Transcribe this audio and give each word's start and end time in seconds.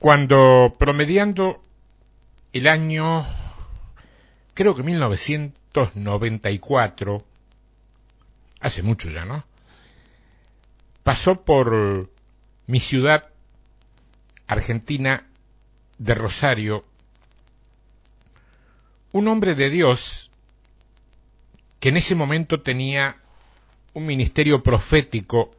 Cuando 0.00 0.74
promediando 0.78 1.62
el 2.54 2.66
año, 2.68 3.26
creo 4.54 4.74
que 4.74 4.82
1994, 4.82 7.22
hace 8.60 8.82
mucho 8.82 9.10
ya, 9.10 9.26
¿no? 9.26 9.44
Pasó 11.02 11.42
por 11.42 12.08
mi 12.66 12.80
ciudad 12.80 13.28
argentina 14.46 15.26
de 15.98 16.14
Rosario 16.14 16.86
un 19.12 19.28
hombre 19.28 19.54
de 19.54 19.68
Dios 19.68 20.30
que 21.78 21.90
en 21.90 21.98
ese 21.98 22.14
momento 22.14 22.62
tenía 22.62 23.18
un 23.92 24.06
ministerio 24.06 24.62
profético 24.62 25.50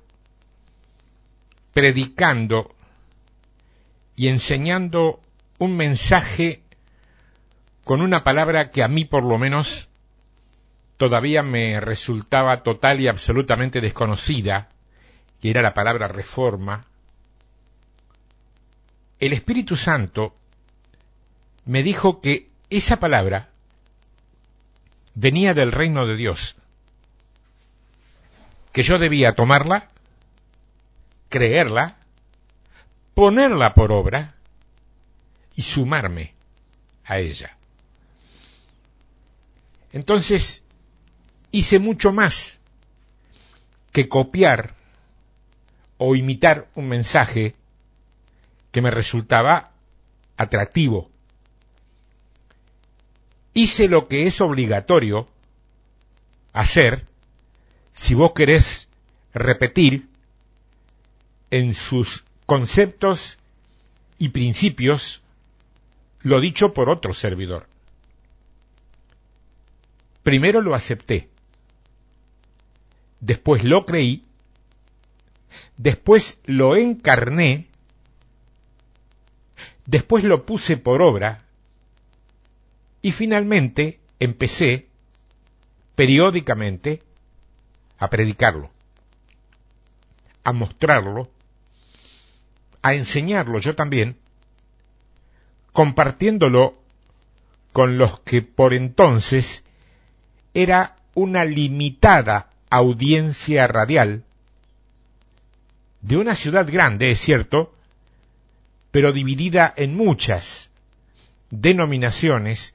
predicando 1.73 2.73
y 4.21 4.27
enseñando 4.27 5.19
un 5.57 5.75
mensaje 5.75 6.61
con 7.83 8.01
una 8.01 8.23
palabra 8.23 8.69
que 8.69 8.83
a 8.83 8.87
mí 8.87 9.03
por 9.03 9.23
lo 9.23 9.39
menos 9.39 9.89
todavía 10.97 11.41
me 11.41 11.79
resultaba 11.79 12.61
total 12.61 12.99
y 12.99 13.07
absolutamente 13.07 13.81
desconocida, 13.81 14.69
que 15.41 15.49
era 15.49 15.63
la 15.63 15.73
palabra 15.73 16.07
reforma, 16.07 16.85
el 19.19 19.33
Espíritu 19.33 19.75
Santo 19.75 20.35
me 21.65 21.81
dijo 21.81 22.21
que 22.21 22.47
esa 22.69 22.99
palabra 22.99 23.49
venía 25.15 25.55
del 25.55 25.71
reino 25.71 26.05
de 26.05 26.15
Dios, 26.15 26.55
que 28.71 28.83
yo 28.83 28.99
debía 28.99 29.33
tomarla, 29.33 29.89
creerla, 31.29 31.97
ponerla 33.21 33.75
por 33.75 33.91
obra 33.91 34.33
y 35.53 35.61
sumarme 35.61 36.33
a 37.05 37.19
ella. 37.19 37.55
Entonces 39.93 40.63
hice 41.51 41.77
mucho 41.77 42.11
más 42.11 42.57
que 43.91 44.09
copiar 44.09 44.73
o 45.99 46.15
imitar 46.15 46.67
un 46.73 46.87
mensaje 46.87 47.53
que 48.71 48.81
me 48.81 48.89
resultaba 48.89 49.69
atractivo. 50.35 51.11
Hice 53.53 53.87
lo 53.87 54.07
que 54.07 54.25
es 54.25 54.41
obligatorio 54.41 55.27
hacer 56.53 57.05
si 57.93 58.15
vos 58.15 58.31
querés 58.31 58.87
repetir 59.31 60.09
en 61.51 61.75
sus 61.75 62.23
conceptos 62.51 63.37
y 64.17 64.27
principios 64.27 65.21
lo 66.19 66.41
dicho 66.41 66.73
por 66.73 66.89
otro 66.89 67.13
servidor. 67.13 67.65
Primero 70.21 70.59
lo 70.59 70.75
acepté, 70.75 71.29
después 73.21 73.63
lo 73.63 73.85
creí, 73.85 74.25
después 75.77 76.39
lo 76.43 76.75
encarné, 76.75 77.69
después 79.85 80.25
lo 80.25 80.45
puse 80.45 80.75
por 80.75 81.01
obra. 81.01 81.45
Y 83.01 83.13
finalmente 83.13 84.01
empecé 84.19 84.89
periódicamente 85.95 87.01
a 87.97 88.09
predicarlo, 88.09 88.69
a 90.43 90.51
mostrarlo, 90.51 91.31
a 92.81 92.93
enseñarlo 92.93 93.59
yo 93.59 93.75
también, 93.75 94.17
compartiéndolo 95.71 96.77
con 97.71 97.97
los 97.97 98.19
que 98.21 98.41
por 98.41 98.73
entonces 98.73 99.63
era 100.53 100.95
una 101.13 101.45
limitada 101.45 102.49
audiencia 102.69 103.67
radial 103.67 104.23
de 106.01 106.17
una 106.17 106.35
ciudad 106.35 106.67
grande, 106.69 107.11
es 107.11 107.19
cierto, 107.19 107.73
pero 108.91 109.13
dividida 109.13 109.73
en 109.77 109.95
muchas 109.95 110.69
denominaciones 111.49 112.73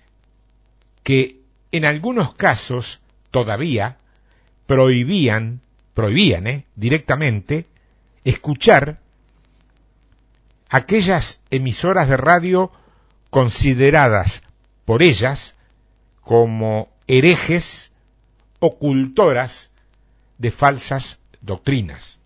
que 1.02 1.40
en 1.72 1.84
algunos 1.84 2.34
casos 2.34 3.00
todavía 3.30 3.98
prohibían, 4.66 5.60
prohibían 5.94 6.46
¿eh? 6.46 6.64
directamente 6.76 7.66
escuchar 8.24 9.00
aquellas 10.68 11.40
emisoras 11.50 12.08
de 12.08 12.16
radio 12.16 12.72
consideradas 13.30 14.42
por 14.84 15.02
ellas 15.02 15.54
como 16.22 16.88
herejes 17.06 17.90
ocultoras 18.58 19.70
de 20.38 20.50
falsas 20.50 21.18
doctrinas. 21.40 22.18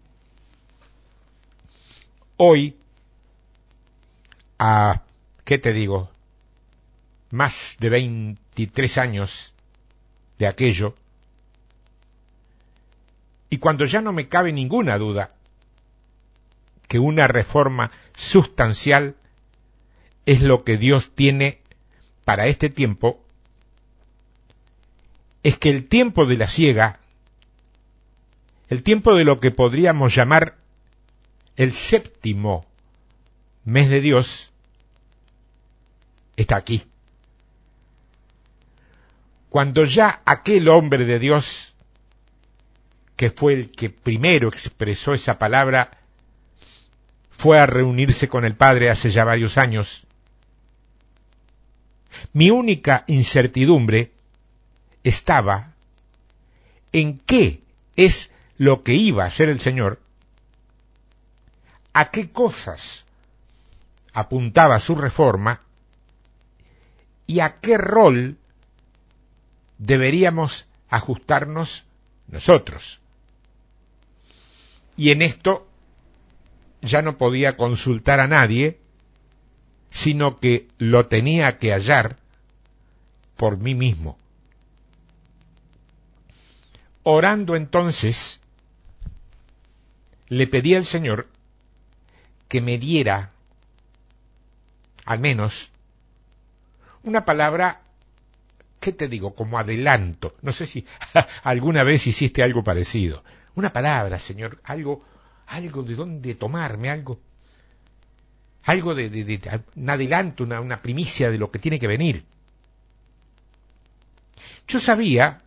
Hoy, 2.36 2.76
a, 4.58 5.02
¿qué 5.44 5.58
te 5.58 5.72
digo? 5.72 6.10
Más 7.30 7.76
de 7.78 7.90
23 7.90 8.98
años 8.98 9.52
de 10.38 10.46
aquello, 10.46 10.94
y 13.50 13.58
cuando 13.58 13.84
ya 13.84 14.00
no 14.00 14.12
me 14.12 14.28
cabe 14.28 14.52
ninguna 14.52 14.96
duda 14.96 15.32
que 16.88 16.98
una 16.98 17.26
reforma 17.26 17.90
sustancial 18.20 19.16
es 20.26 20.42
lo 20.42 20.62
que 20.62 20.76
Dios 20.76 21.12
tiene 21.14 21.60
para 22.26 22.46
este 22.46 22.68
tiempo, 22.68 23.24
es 25.42 25.56
que 25.56 25.70
el 25.70 25.88
tiempo 25.88 26.26
de 26.26 26.36
la 26.36 26.46
ciega, 26.46 27.00
el 28.68 28.82
tiempo 28.82 29.14
de 29.14 29.24
lo 29.24 29.40
que 29.40 29.50
podríamos 29.50 30.14
llamar 30.14 30.58
el 31.56 31.72
séptimo 31.72 32.66
mes 33.64 33.88
de 33.88 34.02
Dios, 34.02 34.50
está 36.36 36.56
aquí. 36.56 36.84
Cuando 39.48 39.84
ya 39.86 40.20
aquel 40.26 40.68
hombre 40.68 41.06
de 41.06 41.18
Dios, 41.18 41.72
que 43.16 43.30
fue 43.30 43.54
el 43.54 43.70
que 43.70 43.88
primero 43.88 44.48
expresó 44.48 45.14
esa 45.14 45.38
palabra, 45.38 45.99
fue 47.30 47.58
a 47.58 47.66
reunirse 47.66 48.28
con 48.28 48.44
el 48.44 48.54
Padre 48.54 48.90
hace 48.90 49.10
ya 49.10 49.24
varios 49.24 49.56
años, 49.58 50.06
mi 52.32 52.50
única 52.50 53.04
incertidumbre 53.06 54.12
estaba 55.04 55.72
en 56.92 57.18
qué 57.18 57.62
es 57.96 58.30
lo 58.58 58.82
que 58.82 58.94
iba 58.94 59.24
a 59.24 59.28
hacer 59.28 59.48
el 59.48 59.60
Señor, 59.60 60.00
a 61.92 62.10
qué 62.10 62.30
cosas 62.30 63.04
apuntaba 64.12 64.78
su 64.80 64.96
reforma 64.96 65.62
y 67.26 67.40
a 67.40 67.60
qué 67.60 67.78
rol 67.78 68.36
deberíamos 69.78 70.66
ajustarnos 70.88 71.84
nosotros. 72.28 73.00
Y 74.96 75.10
en 75.10 75.22
esto 75.22 75.69
ya 76.82 77.02
no 77.02 77.18
podía 77.18 77.56
consultar 77.56 78.20
a 78.20 78.28
nadie, 78.28 78.78
sino 79.90 80.38
que 80.40 80.68
lo 80.78 81.06
tenía 81.06 81.58
que 81.58 81.72
hallar 81.72 82.16
por 83.36 83.56
mí 83.56 83.74
mismo. 83.74 84.18
Orando 87.02 87.56
entonces, 87.56 88.40
le 90.28 90.46
pedí 90.46 90.74
al 90.74 90.84
Señor 90.84 91.28
que 92.48 92.60
me 92.60 92.78
diera 92.78 93.32
al 95.04 95.18
menos 95.18 95.70
una 97.02 97.24
palabra, 97.24 97.80
¿qué 98.78 98.92
te 98.92 99.08
digo? 99.08 99.34
Como 99.34 99.58
adelanto. 99.58 100.36
No 100.42 100.52
sé 100.52 100.66
si 100.66 100.86
alguna 101.42 101.82
vez 101.82 102.06
hiciste 102.06 102.42
algo 102.42 102.62
parecido. 102.62 103.24
Una 103.54 103.72
palabra, 103.72 104.18
Señor, 104.18 104.60
algo, 104.64 105.04
algo 105.50 105.82
de 105.82 105.94
dónde 105.96 106.34
tomarme, 106.34 106.90
algo, 106.90 107.18
algo 108.62 108.94
de, 108.94 109.60
un 109.74 109.90
adelanto, 109.90 110.44
una 110.44 110.80
primicia 110.80 111.30
de 111.30 111.38
lo 111.38 111.50
que 111.50 111.58
tiene 111.58 111.80
que 111.80 111.88
venir. 111.88 112.24
Yo 114.68 114.78
sabía 114.78 115.42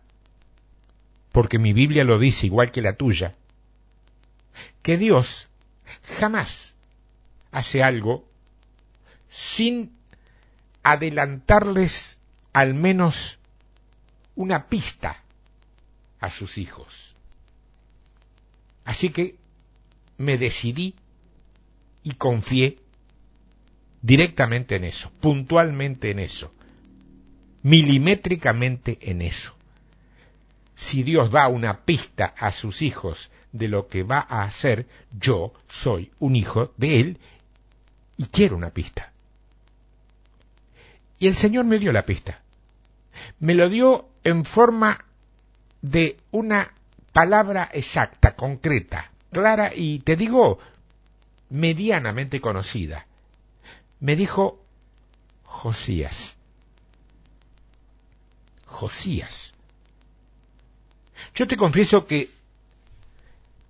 porque 1.32 1.58
mi 1.58 1.72
Biblia 1.72 2.04
lo 2.04 2.18
dice 2.18 2.46
igual 2.46 2.70
que 2.70 2.82
la 2.82 2.92
tuya, 2.92 3.34
que 4.82 4.98
Dios 4.98 5.48
jamás 6.18 6.74
hace 7.50 7.82
algo 7.82 8.28
sin 9.30 9.96
adelantarles 10.82 12.18
al 12.52 12.74
menos 12.74 13.38
una 14.36 14.68
pista 14.68 15.22
a 16.20 16.30
sus 16.30 16.58
hijos. 16.58 17.14
Así 18.84 19.08
que 19.08 19.36
me 20.18 20.38
decidí 20.38 20.94
y 22.02 22.12
confié 22.12 22.78
directamente 24.02 24.76
en 24.76 24.84
eso, 24.84 25.10
puntualmente 25.20 26.10
en 26.10 26.18
eso, 26.18 26.52
milimétricamente 27.62 28.98
en 29.00 29.22
eso. 29.22 29.54
Si 30.76 31.02
Dios 31.02 31.30
da 31.30 31.48
una 31.48 31.84
pista 31.84 32.34
a 32.36 32.52
sus 32.52 32.82
hijos 32.82 33.30
de 33.52 33.68
lo 33.68 33.88
que 33.88 34.02
va 34.02 34.26
a 34.28 34.42
hacer, 34.42 34.86
yo 35.18 35.54
soy 35.68 36.10
un 36.18 36.36
hijo 36.36 36.74
de 36.76 37.00
Él 37.00 37.18
y 38.16 38.26
quiero 38.26 38.56
una 38.56 38.70
pista. 38.70 39.12
Y 41.18 41.28
el 41.28 41.36
Señor 41.36 41.64
me 41.64 41.78
dio 41.78 41.92
la 41.92 42.04
pista. 42.04 42.42
Me 43.38 43.54
lo 43.54 43.68
dio 43.68 44.10
en 44.24 44.44
forma 44.44 45.04
de 45.80 46.18
una 46.32 46.72
palabra 47.12 47.70
exacta, 47.72 48.34
concreta, 48.34 49.12
clara 49.34 49.70
y, 49.74 49.98
te 49.98 50.16
digo, 50.16 50.58
medianamente 51.50 52.40
conocida. 52.40 53.06
Me 54.00 54.16
dijo 54.16 54.58
Josías. 55.42 56.36
Josías. 58.64 59.52
Yo 61.34 61.46
te 61.46 61.56
confieso 61.56 62.06
que, 62.06 62.30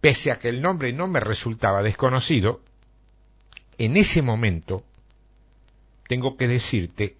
pese 0.01 0.31
a 0.31 0.39
que 0.39 0.49
el 0.49 0.63
nombre 0.63 0.93
no 0.93 1.09
me 1.09 1.19
resultaba 1.19 1.83
desconocido, 1.83 2.61
en 3.79 3.97
ese 3.97 4.23
momento 4.23 4.85
tengo 6.07 6.37
que 6.37 6.47
decirte 6.47 7.17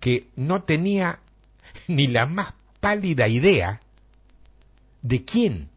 que 0.00 0.28
no 0.36 0.62
tenía 0.62 1.18
ni 1.88 2.06
la 2.06 2.26
más 2.26 2.54
pálida 2.80 3.28
idea 3.28 3.80
de 5.02 5.24
quién 5.24 5.70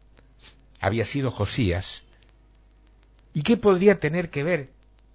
había 0.80 1.04
sido 1.04 1.30
Josías 1.30 2.02
y 3.32 3.42
qué 3.42 3.56
podría 3.56 4.00
tener 4.00 4.30
que 4.30 4.42
ver 4.42 4.70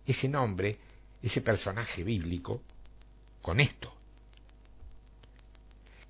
ese 0.06 0.28
nombre, 0.28 0.78
ese 1.22 1.42
personaje 1.42 2.04
bíblico, 2.04 2.62
con 3.42 3.60
esto. 3.60 3.94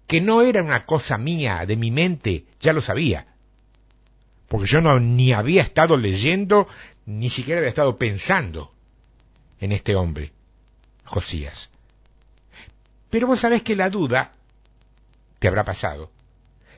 Que 0.08 0.22
no 0.22 0.42
era 0.42 0.62
una 0.62 0.86
cosa 0.86 1.18
mía, 1.18 1.66
de 1.66 1.76
mi 1.76 1.92
mente, 1.92 2.46
ya 2.60 2.74
lo 2.74 2.82
sabía, 2.82 3.28
porque 4.48 4.68
yo 4.68 4.82
no 4.82 5.00
ni 5.00 5.34
había 5.34 5.62
estado 5.62 5.98
leyendo, 5.98 6.68
ni 7.06 7.30
siquiera 7.30 7.60
había 7.60 7.70
estado 7.70 7.98
pensando 7.98 8.74
en 9.60 9.72
este 9.72 9.96
hombre, 9.96 10.32
Josías. 11.06 11.70
Pero 13.10 13.28
vos 13.28 13.40
sabés 13.40 13.64
que 13.64 13.76
la 13.76 13.90
duda 13.90 14.34
te 15.40 15.48
habrá 15.48 15.64
pasado. 15.64 16.12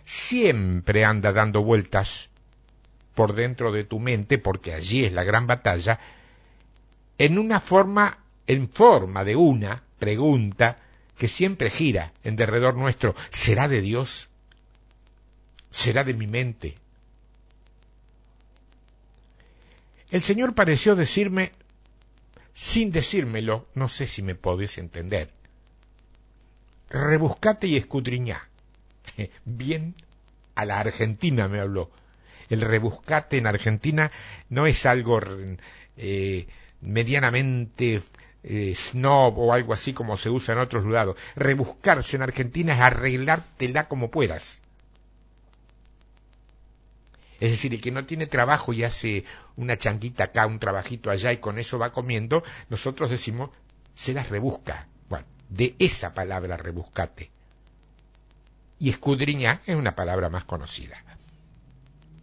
Siempre 0.06 1.04
anda 1.04 1.32
dando 1.34 1.64
vueltas 1.64 2.30
por 3.16 3.34
dentro 3.34 3.72
de 3.72 3.84
tu 3.84 4.00
mente, 4.00 4.38
porque 4.38 4.74
allí 4.74 5.06
es 5.06 5.14
la 5.14 5.24
gran 5.24 5.48
batalla, 5.48 6.00
en 7.18 7.40
una 7.40 7.60
forma, 7.60 8.20
en 8.46 8.70
forma 8.70 9.24
de 9.24 9.36
una 9.36 9.84
pregunta 9.98 10.78
que 11.18 11.28
siempre 11.28 11.70
gira 11.70 12.12
en 12.24 12.36
derredor 12.36 12.76
nuestro. 12.76 13.16
¿Será 13.30 13.68
de 13.68 13.82
Dios? 13.82 14.28
¿Será 15.72 16.04
de 16.04 16.14
mi 16.14 16.28
mente? 16.28 16.76
El 20.12 20.22
Señor 20.22 20.54
pareció 20.54 20.96
decirme, 20.96 21.52
sin 22.54 22.92
decírmelo, 22.92 23.68
no 23.76 23.90
sé 23.90 24.08
si 24.08 24.22
me 24.22 24.36
podés 24.36 24.78
entender. 24.78 25.32
Rebuscate 26.90 27.68
y 27.68 27.78
escudriñá. 27.78 28.48
Bien 29.46 29.96
a 30.56 30.66
la 30.66 30.80
Argentina 30.80 31.48
me 31.48 31.60
habló. 31.60 31.92
El 32.50 32.62
rebuscate 32.62 33.38
en 33.38 33.48
Argentina 33.48 34.12
no 34.50 34.68
es 34.68 34.86
algo 34.86 35.22
eh, 35.98 36.48
medianamente 36.82 38.02
eh, 38.44 38.74
snob 38.76 39.40
o 39.40 39.54
algo 39.54 39.74
así 39.74 39.94
como 39.94 40.18
se 40.18 40.30
usa 40.30 40.54
en 40.54 40.60
otros 40.60 40.86
lados. 40.86 41.18
Rebuscarse 41.36 42.16
en 42.16 42.22
Argentina 42.22 42.74
es 42.74 42.80
arreglártela 42.80 43.88
como 43.88 44.12
puedas. 44.12 44.62
Es 47.40 47.52
decir, 47.52 47.74
el 47.74 47.82
que 47.82 47.92
no 47.92 48.06
tiene 48.06 48.28
trabajo 48.28 48.72
y 48.72 48.84
hace 48.84 49.26
una 49.58 49.78
changuita 49.78 50.26
acá, 50.26 50.46
un 50.46 50.60
trabajito 50.60 51.10
allá 51.10 51.34
y 51.34 51.38
con 51.38 51.60
eso 51.60 51.78
va 51.78 51.92
comiendo, 51.92 52.44
nosotros 52.70 53.10
decimos, 53.10 53.50
se 53.94 54.14
las 54.14 54.30
rebusca. 54.30 54.88
Bueno, 55.10 55.26
de 55.50 55.76
esa 55.80 56.14
palabra 56.14 56.56
rebuscate. 56.56 57.32
Y 58.80 58.90
escudriña 58.90 59.62
es 59.66 59.76
una 59.76 59.96
palabra 59.96 60.30
más 60.30 60.46
conocida. 60.46 61.04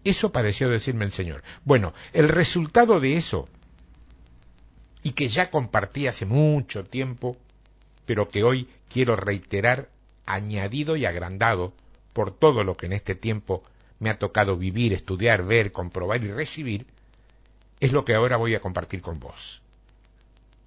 Eso 0.05 0.33
pareció 0.33 0.69
decirme 0.69 1.05
el 1.05 1.13
Señor. 1.13 1.43
Bueno, 1.65 1.95
el 2.13 2.29
resultado 2.29 2.99
de 2.99 3.17
eso, 3.17 3.49
y 5.03 5.13
que 5.13 5.29
ya 5.29 5.51
compartí 5.51 6.07
hace 6.07 6.27
mucho 6.27 6.85
tiempo, 6.85 7.37
pero 8.07 8.29
que 8.29 8.43
hoy 8.43 8.69
quiero 8.89 9.17
reiterar, 9.17 9.89
añadido 10.27 10.97
y 10.97 11.05
agrandado 11.05 11.73
por 12.13 12.37
todo 12.37 12.65
lo 12.65 12.77
que 12.77 12.87
en 12.87 12.93
este 12.93 13.15
tiempo 13.15 13.63
me 13.99 14.11
ha 14.11 14.19
tocado 14.19 14.57
vivir, 14.57 14.93
estudiar, 14.93 15.45
ver, 15.45 15.73
comprobar 15.73 16.23
y 16.25 16.31
recibir, 16.31 16.87
es 17.81 17.93
lo 17.93 18.05
que 18.05 18.15
ahora 18.15 18.37
voy 18.37 18.55
a 18.55 18.61
compartir 18.61 19.01
con 19.01 19.19
vos, 19.19 19.63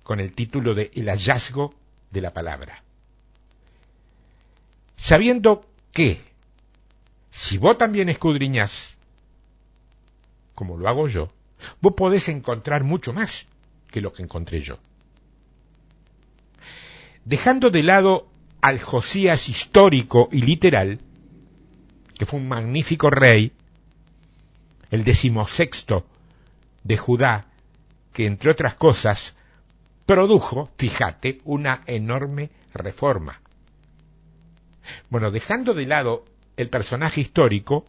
con 0.03 0.19
el 0.19 0.33
título 0.33 0.73
de 0.73 0.91
El 0.95 1.09
hallazgo 1.09 1.73
de 2.11 2.21
la 2.21 2.33
palabra. 2.33 2.83
Sabiendo 4.97 5.65
que, 5.91 6.21
si 7.31 7.57
vos 7.57 7.77
también 7.77 8.09
escudriñás, 8.09 8.94
como 10.55 10.77
lo 10.77 10.87
hago 10.87 11.07
yo, 11.07 11.29
vos 11.81 11.93
podés 11.95 12.29
encontrar 12.29 12.83
mucho 12.83 13.13
más 13.13 13.45
que 13.91 14.01
lo 14.01 14.13
que 14.13 14.23
encontré 14.23 14.61
yo. 14.61 14.79
Dejando 17.25 17.69
de 17.69 17.83
lado 17.83 18.27
al 18.61 18.81
Josías 18.81 19.49
histórico 19.49 20.29
y 20.31 20.41
literal, 20.41 20.99
que 22.17 22.25
fue 22.25 22.39
un 22.39 22.47
magnífico 22.47 23.09
rey, 23.09 23.51
el 24.91 25.03
decimosexto 25.03 26.05
de 26.83 26.97
Judá, 26.97 27.45
que 28.13 28.25
entre 28.25 28.49
otras 28.49 28.75
cosas 28.75 29.35
produjo, 30.05 30.69
fíjate, 30.77 31.39
una 31.43 31.81
enorme 31.87 32.49
reforma. 32.73 33.41
Bueno, 35.09 35.31
dejando 35.31 35.73
de 35.73 35.85
lado 35.85 36.25
el 36.57 36.69
personaje 36.69 37.21
histórico, 37.21 37.85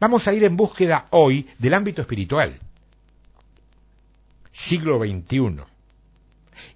vamos 0.00 0.28
a 0.28 0.32
ir 0.32 0.44
en 0.44 0.56
búsqueda 0.56 1.06
hoy 1.10 1.48
del 1.58 1.74
ámbito 1.74 2.02
espiritual, 2.02 2.58
siglo 4.52 4.98
XXI, 4.98 5.62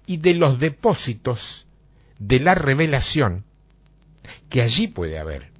y 0.05 0.17
de 0.17 0.33
los 0.35 0.59
depósitos 0.59 1.65
de 2.19 2.39
la 2.39 2.55
revelación 2.55 3.45
que 4.49 4.61
allí 4.61 4.87
puede 4.87 5.19
haber. 5.19 5.51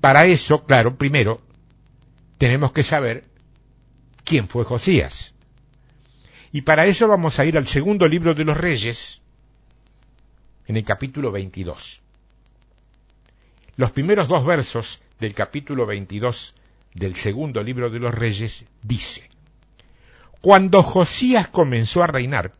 Para 0.00 0.26
eso, 0.26 0.64
claro, 0.64 0.96
primero 0.96 1.40
tenemos 2.38 2.72
que 2.72 2.82
saber 2.82 3.24
quién 4.24 4.48
fue 4.48 4.64
Josías. 4.64 5.34
Y 6.52 6.62
para 6.62 6.86
eso 6.86 7.08
vamos 7.08 7.38
a 7.38 7.44
ir 7.44 7.58
al 7.58 7.66
segundo 7.66 8.08
libro 8.08 8.34
de 8.34 8.44
los 8.44 8.56
reyes, 8.56 9.20
en 10.66 10.76
el 10.76 10.84
capítulo 10.84 11.32
22. 11.32 12.00
Los 13.76 13.90
primeros 13.92 14.28
dos 14.28 14.44
versos 14.44 15.00
del 15.18 15.34
capítulo 15.34 15.84
22 15.86 16.54
del 16.94 17.14
segundo 17.16 17.62
libro 17.62 17.90
de 17.90 17.98
los 17.98 18.14
reyes 18.14 18.64
dice, 18.82 19.28
Cuando 20.40 20.82
Josías 20.82 21.48
comenzó 21.48 22.02
a 22.02 22.06
reinar, 22.06 22.54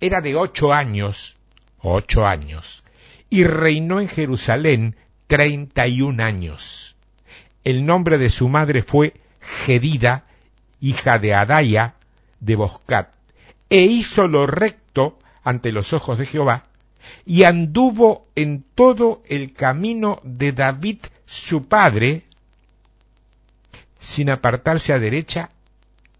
era 0.00 0.20
de 0.20 0.36
ocho 0.36 0.72
años, 0.72 1.36
ocho 1.80 2.26
años, 2.26 2.82
y 3.30 3.44
reinó 3.44 4.00
en 4.00 4.08
Jerusalén 4.08 4.96
treinta 5.26 5.86
y 5.86 6.00
un 6.00 6.20
años. 6.20 6.96
El 7.64 7.84
nombre 7.84 8.16
de 8.16 8.30
su 8.30 8.48
madre 8.48 8.82
fue 8.82 9.14
Gedida, 9.40 10.24
hija 10.80 11.18
de 11.18 11.34
Adaya 11.34 11.94
de 12.40 12.56
Boscat, 12.56 13.12
e 13.68 13.82
hizo 13.82 14.28
lo 14.28 14.46
recto 14.46 15.18
ante 15.42 15.72
los 15.72 15.92
ojos 15.92 16.16
de 16.18 16.24
Jehová, 16.24 16.64
y 17.26 17.44
anduvo 17.44 18.26
en 18.34 18.64
todo 18.74 19.22
el 19.28 19.52
camino 19.52 20.20
de 20.24 20.52
David 20.52 20.98
su 21.28 21.68
padre, 21.68 22.24
sin 24.00 24.30
apartarse 24.30 24.94
a 24.94 24.98
derecha 24.98 25.50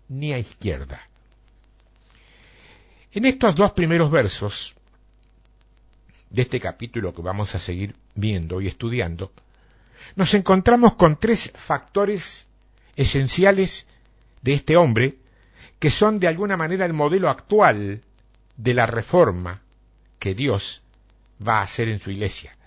ni 0.09 0.35
a 0.35 0.39
izquierda. 0.39 1.01
En 3.13 3.25
estos 3.25 3.55
dos 3.55 3.73
primeros 3.73 4.11
versos 4.11 4.75
de 6.29 6.43
este 6.43 6.61
capítulo 6.61 7.15
que 7.15 7.23
vamos 7.23 7.55
a 7.55 7.59
seguir 7.59 7.97
viendo 8.15 8.61
y 8.61 8.69
estudiando, 8.69 9.33
nos 10.15 10.35
encontramos 10.35 10.95
con 10.95 11.19
tres 11.19 11.53
factores 11.57 12.45
esenciales 12.97 13.87
de 14.43 14.53
este 14.53 14.77
hombre 14.77 15.17
que 15.79 15.89
son 15.91 16.21
de 16.21 16.29
alguna 16.29 16.59
manera 16.59 16.85
el 16.85 16.93
modelo 16.93 17.31
actual 17.31 18.03
de 18.59 18.75
la 18.75 18.85
reforma 18.85 19.63
que 20.19 20.35
Dios 20.35 20.83
va 21.47 21.61
a 21.61 21.63
hacer 21.63 21.89
en 21.89 21.99
su 21.99 22.11
iglesia, 22.11 22.58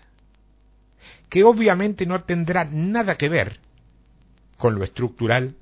que 1.31 1.45
obviamente 1.45 2.05
no 2.05 2.25
tendrá 2.25 2.65
nada 2.65 3.17
que 3.17 3.29
ver 3.29 3.61
con 4.57 4.75
lo 4.75 4.83
estructural, 4.83 5.55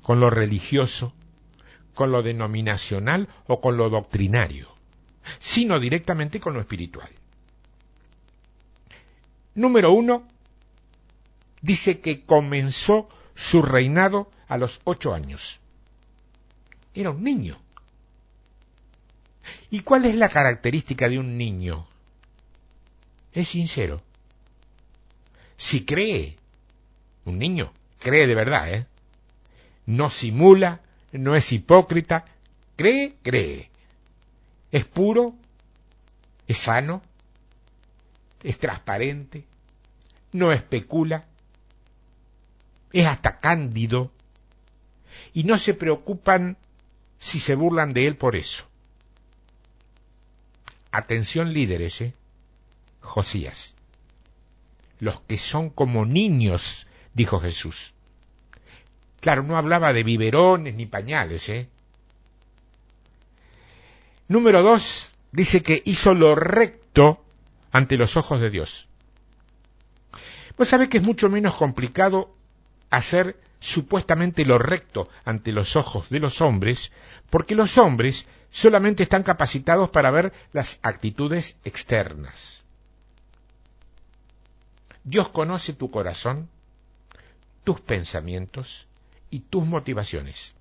con 0.00 0.20
lo 0.20 0.30
religioso, 0.30 1.12
con 1.92 2.12
lo 2.12 2.22
denominacional 2.22 3.26
o 3.48 3.60
con 3.60 3.76
lo 3.76 3.90
doctrinario, 3.90 4.72
sino 5.40 5.80
directamente 5.80 6.38
con 6.38 6.54
lo 6.54 6.60
espiritual. 6.60 7.10
Número 9.56 9.90
uno, 9.90 10.22
dice 11.62 11.98
que 11.98 12.24
comenzó 12.24 13.08
su 13.34 13.62
reinado 13.62 14.30
a 14.46 14.56
los 14.56 14.80
ocho 14.84 15.12
años. 15.12 15.58
Era 16.94 17.10
un 17.10 17.24
niño. 17.24 17.58
¿Y 19.68 19.80
cuál 19.80 20.04
es 20.04 20.14
la 20.14 20.28
característica 20.28 21.08
de 21.08 21.18
un 21.18 21.36
niño? 21.36 21.88
Es 23.32 23.48
sincero. 23.48 24.00
Si 25.60 25.84
cree, 25.84 26.38
un 27.26 27.38
niño 27.38 27.70
cree 27.98 28.26
de 28.26 28.34
verdad, 28.34 28.72
¿eh? 28.72 28.86
No 29.84 30.08
simula, 30.08 30.80
no 31.12 31.36
es 31.36 31.52
hipócrita, 31.52 32.24
cree, 32.76 33.14
cree. 33.22 33.70
Es 34.72 34.86
puro, 34.86 35.34
es 36.48 36.56
sano, 36.56 37.02
es 38.42 38.56
transparente, 38.56 39.44
no 40.32 40.50
especula, 40.50 41.26
es 42.94 43.06
hasta 43.06 43.38
cándido, 43.38 44.10
y 45.34 45.44
no 45.44 45.58
se 45.58 45.74
preocupan 45.74 46.56
si 47.18 47.38
se 47.38 47.54
burlan 47.54 47.92
de 47.92 48.06
él 48.06 48.16
por 48.16 48.34
eso. 48.34 48.64
Atención 50.90 51.52
líderes, 51.52 52.00
¿eh? 52.00 52.14
Josías. 53.02 53.76
Los 55.00 55.20
que 55.22 55.38
son 55.38 55.70
como 55.70 56.04
niños, 56.04 56.86
dijo 57.14 57.40
Jesús. 57.40 57.92
Claro, 59.20 59.42
no 59.42 59.56
hablaba 59.56 59.92
de 59.92 60.02
biberones 60.02 60.74
ni 60.76 60.86
pañales, 60.86 61.48
¿eh? 61.48 61.68
Número 64.28 64.62
dos, 64.62 65.10
dice 65.32 65.62
que 65.62 65.82
hizo 65.84 66.14
lo 66.14 66.34
recto 66.34 67.24
ante 67.72 67.96
los 67.96 68.16
ojos 68.16 68.40
de 68.40 68.50
Dios. 68.50 68.86
Pues 70.56 70.68
sabe 70.68 70.88
que 70.88 70.98
es 70.98 71.02
mucho 71.02 71.28
menos 71.28 71.54
complicado 71.54 72.34
hacer 72.90 73.36
supuestamente 73.60 74.44
lo 74.44 74.58
recto 74.58 75.08
ante 75.24 75.52
los 75.52 75.76
ojos 75.76 76.08
de 76.08 76.18
los 76.18 76.40
hombres, 76.40 76.92
porque 77.28 77.54
los 77.54 77.78
hombres 77.78 78.26
solamente 78.50 79.02
están 79.02 79.22
capacitados 79.22 79.90
para 79.90 80.10
ver 80.10 80.32
las 80.52 80.78
actitudes 80.82 81.56
externas. 81.64 82.64
Dios 85.04 85.28
conoce 85.30 85.72
tu 85.72 85.90
corazón, 85.90 86.48
tus 87.64 87.80
pensamientos 87.80 88.86
y 89.30 89.40
tus 89.40 89.66
motivaciones. 89.66 90.54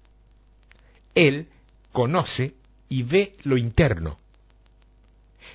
Él 1.15 1.47
conoce 1.91 2.53
y 2.87 3.03
ve 3.03 3.35
lo 3.43 3.57
interno. 3.57 4.17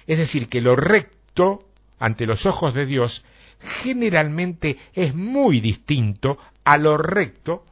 Es 0.07 0.19
decir, 0.19 0.49
que 0.49 0.61
lo 0.61 0.77
recto 0.77 1.67
ante 1.99 2.27
los 2.27 2.47
ojos 2.47 2.75
de 2.75 2.87
Dios 2.87 3.25
generalmente 3.61 4.79
es 4.93 5.15
muy 5.15 5.61
distinto 5.61 6.39
a 6.65 6.77
lo 6.79 6.97
recto 6.99 7.65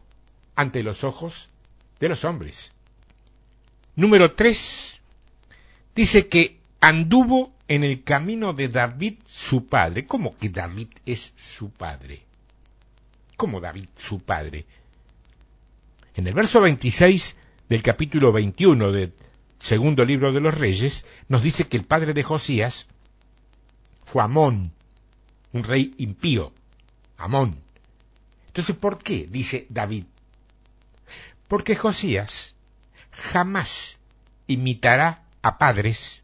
ante 0.56 0.82
los 0.82 1.04
ojos 1.04 1.50
de 2.00 2.08
los 2.08 2.24
hombres. 2.24 2.72
Número 3.96 4.34
3. 4.34 5.00
Dice 5.94 6.28
que 6.28 6.58
anduvo 6.80 7.52
en 7.74 7.84
el 7.84 8.02
camino 8.02 8.52
de 8.52 8.68
David 8.68 9.14
su 9.24 9.64
padre. 9.66 10.04
¿Cómo 10.04 10.36
que 10.36 10.50
David 10.50 10.88
es 11.06 11.32
su 11.38 11.70
padre? 11.70 12.22
¿Cómo 13.34 13.62
David 13.62 13.86
su 13.96 14.20
padre? 14.20 14.66
En 16.14 16.26
el 16.26 16.34
verso 16.34 16.60
26 16.60 17.34
del 17.70 17.82
capítulo 17.82 18.30
21 18.30 18.92
del 18.92 19.14
segundo 19.58 20.04
libro 20.04 20.32
de 20.32 20.40
los 20.40 20.52
reyes 20.52 21.06
nos 21.28 21.42
dice 21.42 21.66
que 21.66 21.78
el 21.78 21.84
padre 21.84 22.12
de 22.12 22.22
Josías 22.22 22.88
fue 24.04 24.22
Amón, 24.22 24.70
un 25.54 25.64
rey 25.64 25.94
impío, 25.96 26.52
Amón. 27.16 27.56
Entonces, 28.48 28.76
¿por 28.76 28.98
qué? 28.98 29.26
dice 29.30 29.64
David. 29.70 30.04
Porque 31.48 31.74
Josías 31.74 32.54
jamás 33.12 33.96
imitará 34.46 35.24
a 35.40 35.56
padres 35.56 36.22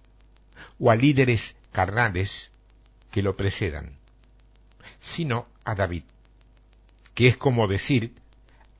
o 0.79 0.91
a 0.91 0.97
líderes 0.97 1.57
carnales 1.73 2.51
que 3.11 3.23
lo 3.23 3.37
precedan, 3.37 3.93
sino 5.01 5.47
a 5.65 5.75
David, 5.75 6.03
que 7.15 7.29
es 7.29 7.37
como 7.37 7.67
decir 7.69 8.13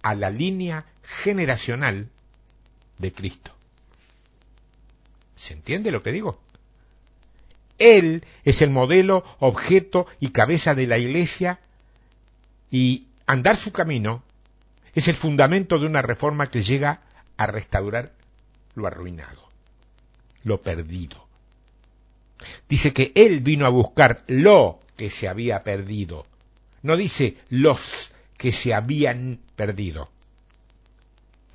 a 0.03 0.15
la 0.15 0.31
línea 0.31 0.87
generacional 1.03 2.09
de 2.99 3.13
Cristo. 3.13 3.53
¿Se 5.37 5.55
entiende 5.55 5.91
lo 5.91 6.03
que 6.03 6.13
digo? 6.13 6.41
Él 7.79 8.25
es 8.45 8.61
el 8.61 8.71
modelo, 8.71 9.25
objeto 9.39 10.07
y 10.19 10.31
cabeza 10.31 10.75
de 10.75 10.87
la 10.87 10.99
Iglesia 10.99 11.61
y 12.71 13.07
andar 13.27 13.57
su 13.57 13.73
camino 13.73 14.23
es 14.95 15.07
el 15.07 15.15
fundamento 15.15 15.79
de 15.79 15.87
una 15.87 16.03
reforma 16.03 16.51
que 16.51 16.63
llega 16.63 17.03
a 17.37 17.47
restaurar 17.47 18.13
lo 18.75 18.87
arruinado, 18.87 19.49
lo 20.43 20.61
perdido. 20.61 21.28
Dice 22.69 22.93
que 22.93 23.13
Él 23.15 23.41
vino 23.41 23.67
a 23.67 23.71
buscar 23.71 24.25
lo 24.27 24.81
que 24.97 25.11
se 25.11 25.29
había 25.29 25.63
perdido. 25.65 26.27
No 26.83 26.97
dice 26.97 27.37
los 27.49 28.13
que 28.37 28.53
se 28.53 28.75
habían 28.75 29.41
perdido. 29.57 30.11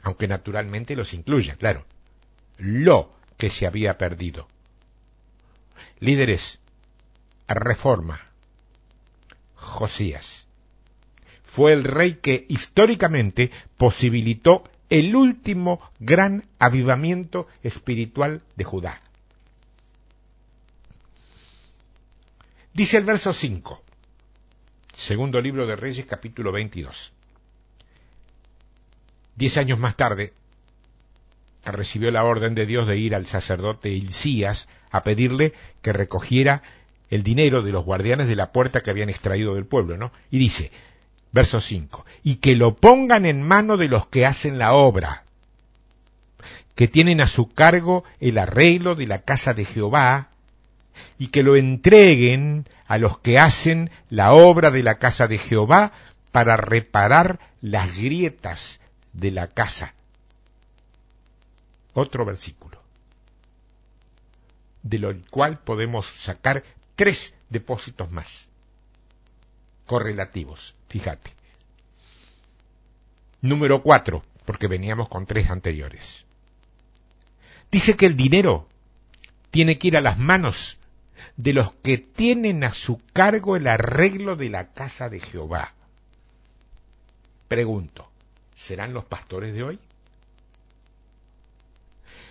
Aunque 0.01 0.27
naturalmente 0.27 0.95
los 0.95 1.13
incluya, 1.13 1.55
claro. 1.55 1.85
Lo 2.57 3.13
que 3.37 3.49
se 3.49 3.65
había 3.65 3.97
perdido. 3.97 4.47
Líderes, 5.99 6.59
reforma. 7.47 8.19
Josías. 9.55 10.47
Fue 11.43 11.71
el 11.71 11.83
rey 11.83 12.15
que 12.15 12.45
históricamente 12.49 13.51
posibilitó 13.77 14.63
el 14.89 15.15
último 15.15 15.79
gran 15.99 16.45
avivamiento 16.59 17.47
espiritual 17.63 18.41
de 18.55 18.63
Judá. 18.63 19.01
Dice 22.73 22.97
el 22.97 23.03
verso 23.03 23.33
5, 23.33 23.79
segundo 24.95 25.39
libro 25.39 25.67
de 25.67 25.75
Reyes 25.75 26.07
capítulo 26.07 26.51
22. 26.51 27.13
Diez 29.35 29.57
años 29.57 29.77
más 29.77 29.95
tarde, 29.95 30.33
recibió 31.63 32.09
la 32.09 32.23
orden 32.23 32.55
de 32.55 32.65
Dios 32.65 32.87
de 32.87 32.97
ir 32.97 33.13
al 33.13 33.27
sacerdote 33.27 33.89
Hilcías 33.89 34.67
a 34.89 35.03
pedirle 35.03 35.53
que 35.83 35.93
recogiera 35.93 36.63
el 37.11 37.21
dinero 37.21 37.61
de 37.61 37.71
los 37.71 37.85
guardianes 37.85 38.25
de 38.25 38.35
la 38.35 38.51
puerta 38.51 38.81
que 38.81 38.89
habían 38.89 39.09
extraído 39.09 39.53
del 39.53 39.67
pueblo, 39.67 39.95
¿no? 39.95 40.11
Y 40.31 40.39
dice, 40.39 40.71
verso 41.31 41.61
5, 41.61 42.07
y 42.23 42.37
que 42.37 42.55
lo 42.55 42.75
pongan 42.75 43.27
en 43.27 43.43
mano 43.43 43.77
de 43.77 43.87
los 43.87 44.07
que 44.07 44.25
hacen 44.25 44.57
la 44.57 44.73
obra, 44.73 45.25
que 46.73 46.87
tienen 46.87 47.21
a 47.21 47.27
su 47.27 47.51
cargo 47.51 48.03
el 48.19 48.39
arreglo 48.39 48.95
de 48.95 49.05
la 49.05 49.19
casa 49.21 49.53
de 49.53 49.63
Jehová, 49.63 50.32
y 51.17 51.27
que 51.27 51.43
lo 51.43 51.55
entreguen 51.55 52.67
a 52.87 52.97
los 52.97 53.19
que 53.19 53.39
hacen 53.39 53.91
la 54.09 54.33
obra 54.33 54.71
de 54.71 54.83
la 54.83 54.95
casa 54.95 55.27
de 55.27 55.37
Jehová 55.37 55.91
para 56.31 56.57
reparar 56.57 57.39
las 57.61 57.97
grietas 57.97 58.81
de 59.13 59.31
la 59.31 59.47
casa 59.47 59.93
otro 61.93 62.25
versículo, 62.25 62.81
de 64.81 64.99
lo 64.99 65.13
cual 65.29 65.59
podemos 65.59 66.07
sacar 66.07 66.63
tres 66.95 67.33
depósitos 67.49 68.11
más, 68.11 68.49
correlativos, 69.85 70.75
fíjate. 70.89 71.31
Número 73.41 73.81
cuatro, 73.83 74.23
porque 74.45 74.67
veníamos 74.67 75.09
con 75.09 75.25
tres 75.25 75.49
anteriores. 75.49 76.23
Dice 77.71 77.95
que 77.95 78.05
el 78.05 78.15
dinero 78.15 78.67
tiene 79.51 79.77
que 79.77 79.89
ir 79.89 79.97
a 79.97 80.01
las 80.01 80.17
manos 80.17 80.77
de 81.37 81.53
los 81.53 81.73
que 81.73 81.97
tienen 81.97 82.63
a 82.63 82.73
su 82.73 83.01
cargo 83.13 83.55
el 83.55 83.67
arreglo 83.67 84.35
de 84.35 84.49
la 84.49 84.73
casa 84.73 85.09
de 85.09 85.19
Jehová. 85.19 85.73
Pregunto, 87.47 88.09
¿serán 88.55 88.93
los 88.93 89.05
pastores 89.05 89.53
de 89.53 89.63
hoy? 89.63 89.79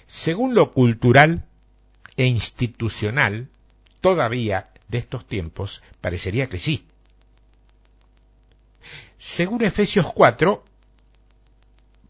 Según 0.06 0.54
lo 0.54 0.72
cultural 0.72 1.44
e 2.16 2.26
institucional, 2.26 3.48
todavía 4.00 4.70
de 4.88 4.98
estos 4.98 5.26
tiempos, 5.26 5.82
parecería 6.00 6.48
que 6.48 6.58
sí. 6.58 6.86
Según 9.18 9.62
Efesios 9.62 10.12
4, 10.12 10.64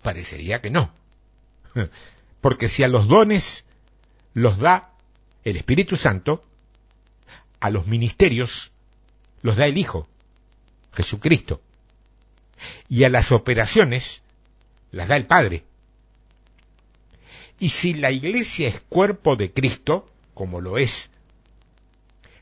parecería 0.03 0.61
que 0.61 0.71
no. 0.71 0.93
Porque 2.41 2.69
si 2.69 2.83
a 2.83 2.89
los 2.89 3.07
dones 3.07 3.65
los 4.35 4.59
da 4.59 4.91
el 5.45 5.57
Espíritu 5.57 5.97
Santo, 5.97 6.45
a 7.63 7.71
los 7.71 7.87
ministerios 7.87 8.73
los 9.41 9.57
da 9.57 9.67
el 9.67 9.79
Hijo, 9.79 10.09
Jesucristo, 10.93 11.63
y 12.89 13.05
a 13.05 13.09
las 13.09 13.31
operaciones 13.31 14.23
las 14.91 15.07
da 15.07 15.15
el 15.15 15.27
Padre. 15.27 15.65
Y 17.61 17.69
si 17.69 17.95
la 17.95 18.11
iglesia 18.11 18.67
es 18.67 18.81
cuerpo 18.81 19.37
de 19.37 19.53
Cristo, 19.53 20.11
como 20.35 20.61
lo 20.61 20.77
es, 20.77 21.11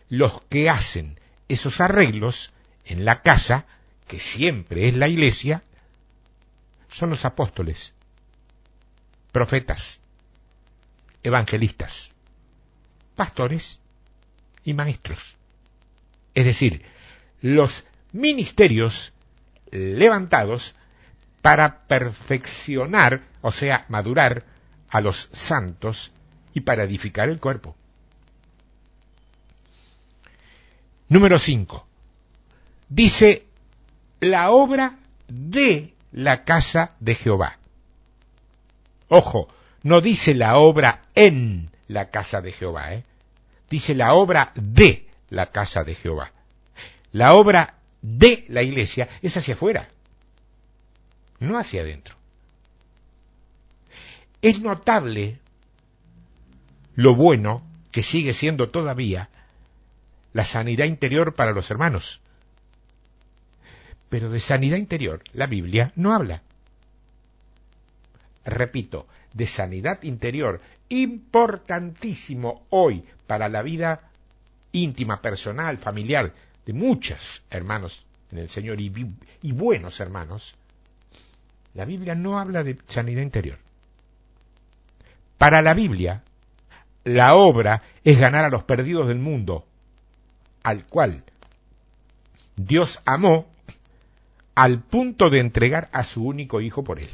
los 0.08 0.40
que 0.48 0.70
hacen 0.70 1.20
esos 1.48 1.82
arreglos 1.82 2.50
en 2.86 3.04
la 3.04 3.20
casa, 3.20 3.66
que 4.08 4.20
siempre 4.20 4.88
es 4.88 4.94
la 4.96 5.08
iglesia, 5.08 5.62
son 6.90 7.10
los 7.10 7.26
apóstoles, 7.26 7.92
profetas, 9.32 10.00
evangelistas, 11.22 12.14
pastores 13.16 13.80
y 14.64 14.75
maestros. 14.75 15.37
Es 16.35 16.45
decir, 16.45 16.83
los 17.40 17.85
ministerios 18.12 19.12
levantados 19.71 20.75
para 21.43 21.87
perfeccionar, 21.87 23.23
o 23.40 23.52
sea, 23.52 23.85
madurar 23.88 24.45
a 24.90 25.00
los 25.00 25.29
santos 25.33 26.12
y 26.52 26.61
para 26.61 26.85
edificar 26.85 27.29
el 27.29 27.40
cuerpo. 27.40 27.76
Número 31.09 31.38
5. 31.38 31.87
Dice 32.88 33.47
la 34.21 34.50
obra 34.50 34.99
de 35.29 35.95
la 36.12 36.45
casa 36.45 36.95
de 37.00 37.14
Jehová. 37.14 37.59
Ojo, 39.09 39.49
no 39.83 40.00
dice 40.00 40.35
la 40.35 40.59
obra 40.59 41.02
en 41.14 41.71
la 41.88 42.11
casa 42.11 42.40
de 42.40 42.52
Jehová, 42.52 42.95
¿eh? 42.95 43.05
Dice 43.70 43.94
la 43.94 44.14
obra 44.14 44.52
de 44.56 45.08
la 45.30 45.50
casa 45.50 45.84
de 45.84 45.94
Jehová. 45.94 46.32
La 47.12 47.34
obra 47.34 47.76
de 48.02 48.44
la 48.48 48.62
iglesia 48.62 49.08
es 49.22 49.36
hacia 49.36 49.54
afuera, 49.54 49.88
no 51.38 51.58
hacia 51.58 51.82
adentro. 51.82 52.16
Es 54.42 54.60
notable 54.60 55.38
lo 56.94 57.14
bueno 57.14 57.62
que 57.92 58.02
sigue 58.02 58.34
siendo 58.34 58.68
todavía 58.68 59.28
la 60.32 60.44
sanidad 60.44 60.86
interior 60.86 61.34
para 61.34 61.52
los 61.52 61.70
hermanos. 61.70 62.20
Pero 64.08 64.30
de 64.30 64.40
sanidad 64.40 64.76
interior 64.76 65.22
la 65.32 65.46
Biblia 65.46 65.92
no 65.94 66.12
habla. 66.12 66.42
Repito, 68.44 69.06
de 69.32 69.46
sanidad 69.46 70.02
interior, 70.02 70.60
importantísimo 70.88 72.66
hoy 72.70 73.04
para 73.30 73.49
la 73.49 73.62
vida 73.62 74.10
íntima, 74.72 75.22
personal, 75.22 75.78
familiar 75.78 76.34
de 76.66 76.72
muchos 76.72 77.44
hermanos 77.49 78.04
en 78.32 78.38
el 78.38 78.50
Señor 78.50 78.80
y, 78.80 78.92
y 79.42 79.52
buenos 79.52 80.00
hermanos, 80.00 80.56
la 81.75 81.84
Biblia 81.84 82.16
no 82.16 82.40
habla 82.40 82.64
de 82.64 82.76
sanidad 82.88 83.22
interior. 83.22 83.56
Para 85.38 85.62
la 85.62 85.75
Biblia, 85.75 86.25
la 87.04 87.37
obra 87.37 87.84
es 88.02 88.18
ganar 88.18 88.44
a 88.44 88.50
los 88.50 88.64
perdidos 88.64 89.06
del 89.06 89.20
mundo, 89.20 89.64
al 90.64 90.84
cual 90.88 91.22
Dios 92.56 92.99
amó 93.04 93.46
al 94.56 94.80
punto 94.80 95.30
de 95.30 95.38
entregar 95.38 95.88
a 95.92 96.02
su 96.02 96.25
único 96.25 96.60
hijo 96.60 96.82
por 96.82 96.99
él. 96.99 97.10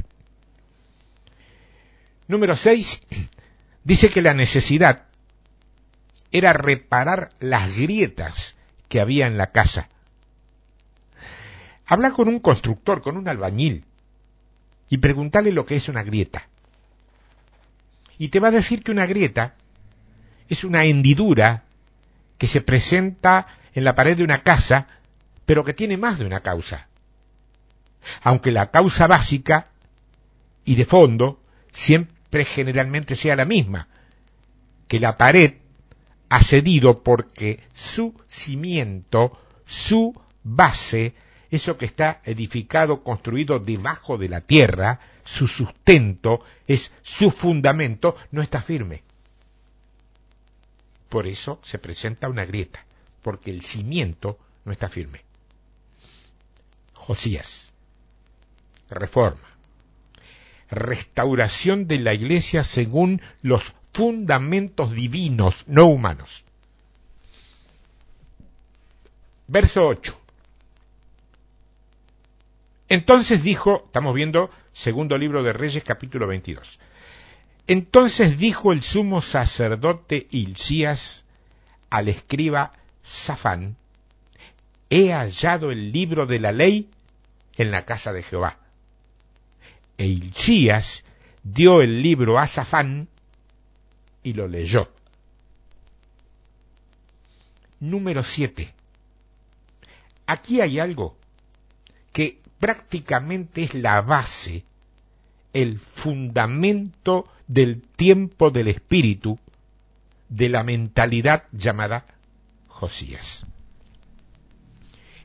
Número 2.27 2.57
6 2.57 3.03
dice 3.85 4.09
que 4.09 4.23
la 4.23 4.33
necesidad 4.33 5.06
era 6.37 6.53
reparar 6.53 7.31
las 7.41 7.79
grietas 7.79 8.57
que 8.89 9.01
había 9.01 9.27
en 9.27 9.39
la 9.39 9.53
casa. 9.53 9.89
Habla 11.87 12.11
con 12.11 12.29
un 12.29 12.41
constructor, 12.41 13.01
con 13.01 13.17
un 13.17 13.27
albañil, 13.27 13.85
y 14.91 14.99
pregúntale 14.99 15.51
lo 15.51 15.65
que 15.65 15.77
es 15.77 15.89
una 15.89 16.03
grieta. 16.03 16.47
Y 18.19 18.29
te 18.29 18.39
va 18.39 18.49
a 18.49 18.51
decir 18.51 18.83
que 18.83 18.91
una 18.91 19.07
grieta 19.07 19.55
es 20.51 20.63
una 20.63 20.85
hendidura 20.85 21.65
que 22.37 22.49
se 22.49 22.61
presenta 22.61 23.47
en 23.73 23.85
la 23.85 23.95
pared 23.95 24.17
de 24.17 24.25
una 24.25 24.43
casa, 24.43 24.89
pero 25.47 25.65
que 25.65 25.73
tiene 25.73 25.97
más 25.97 26.19
de 26.19 26.27
una 26.27 26.41
causa. 26.41 26.87
Aunque 28.23 28.53
la 28.53 28.71
causa 28.71 29.07
básica 29.07 29.69
y 30.67 30.75
de 30.75 30.85
fondo 30.85 31.41
siempre 31.73 32.45
generalmente 32.45 33.17
sea 33.17 33.37
la 33.37 33.47
misma, 33.47 33.89
que 34.87 35.01
la 35.01 35.17
pared 35.17 35.55
ha 36.29 36.43
cedido 36.43 37.03
porque 37.03 37.61
su 37.75 38.15
cimiento, 38.27 39.39
su 39.67 40.19
base, 40.43 41.15
eso 41.51 41.77
que 41.77 41.87
está 41.87 42.21
edificado, 42.25 43.03
construido 43.03 43.61
debajo 43.61 44.19
de 44.19 44.29
la 44.29 44.41
tierra, 44.41 45.01
su 45.25 45.49
sustento, 45.49 46.45
es 46.67 46.93
su 47.03 47.31
fundamento, 47.31 48.17
no 48.31 48.43
está 48.43 48.61
firme. 48.61 49.03
Por 51.09 51.27
eso 51.27 51.61
se 51.63 51.79
presenta 51.79 52.29
una 52.29 52.45
grieta, 52.45 52.85
porque 53.23 53.51
el 53.51 53.63
cimiento 53.63 54.39
no 54.65 54.73
está 54.73 54.89
firme. 54.89 55.25
Josías. 56.93 57.73
Reforma. 58.91 59.49
Restauración 60.69 61.87
de 61.87 62.01
la 62.01 62.15
iglesia 62.15 62.65
según 62.65 63.23
los 63.43 63.73
fundamentos 63.97 64.93
divinos, 64.93 65.65
no 65.69 65.87
humanos. 65.87 66.45
Verso 69.47 69.89
8. 69.89 70.21
Entonces 72.91 73.43
dijo, 73.43 73.85
estamos 73.87 74.15
viendo 74.15 74.51
segundo 74.75 75.17
libro 75.17 75.43
de 75.43 75.55
Reyes 75.55 75.83
capítulo 75.83 76.27
22. 76.27 76.79
Entonces 77.69 78.37
dijo 78.37 78.75
el 78.75 78.83
sumo 78.83 79.23
sacerdote 79.23 80.27
Hilcías 80.31 81.25
al 81.89 82.11
escriba 82.11 82.73
Safán, 83.03 83.79
he 84.91 85.15
hallado 85.15 85.71
el 85.71 85.91
libro 85.91 86.27
de 86.27 86.39
la 86.39 86.53
ley 86.53 86.91
en 87.57 87.71
la 87.71 87.87
casa 87.87 88.13
de 88.13 88.23
Jehová. 88.23 88.59
E 89.97 90.05
Hilcías 90.05 91.05
dio 91.45 91.81
el 91.81 92.03
libro 92.03 92.39
a 92.39 92.47
Safán 92.47 93.09
y 94.27 94.33
lo 94.33 94.49
leyó. 94.49 94.91
Número 97.79 98.25
7. 98.25 98.75
Aquí 100.27 100.61
hay 100.61 100.81
algo 100.81 101.17
que 102.13 102.41
prácticamente 102.59 103.63
es 103.63 103.75
la 103.75 104.03
base, 104.03 104.65
el 105.53 105.79
fundamento 105.79 107.31
del 107.47 107.81
tiempo 107.81 108.51
del 108.51 108.67
espíritu, 108.67 109.39
de 110.29 110.49
la 110.49 110.65
mentalidad 110.65 111.45
llamada 111.53 112.05
Josías. 112.67 113.47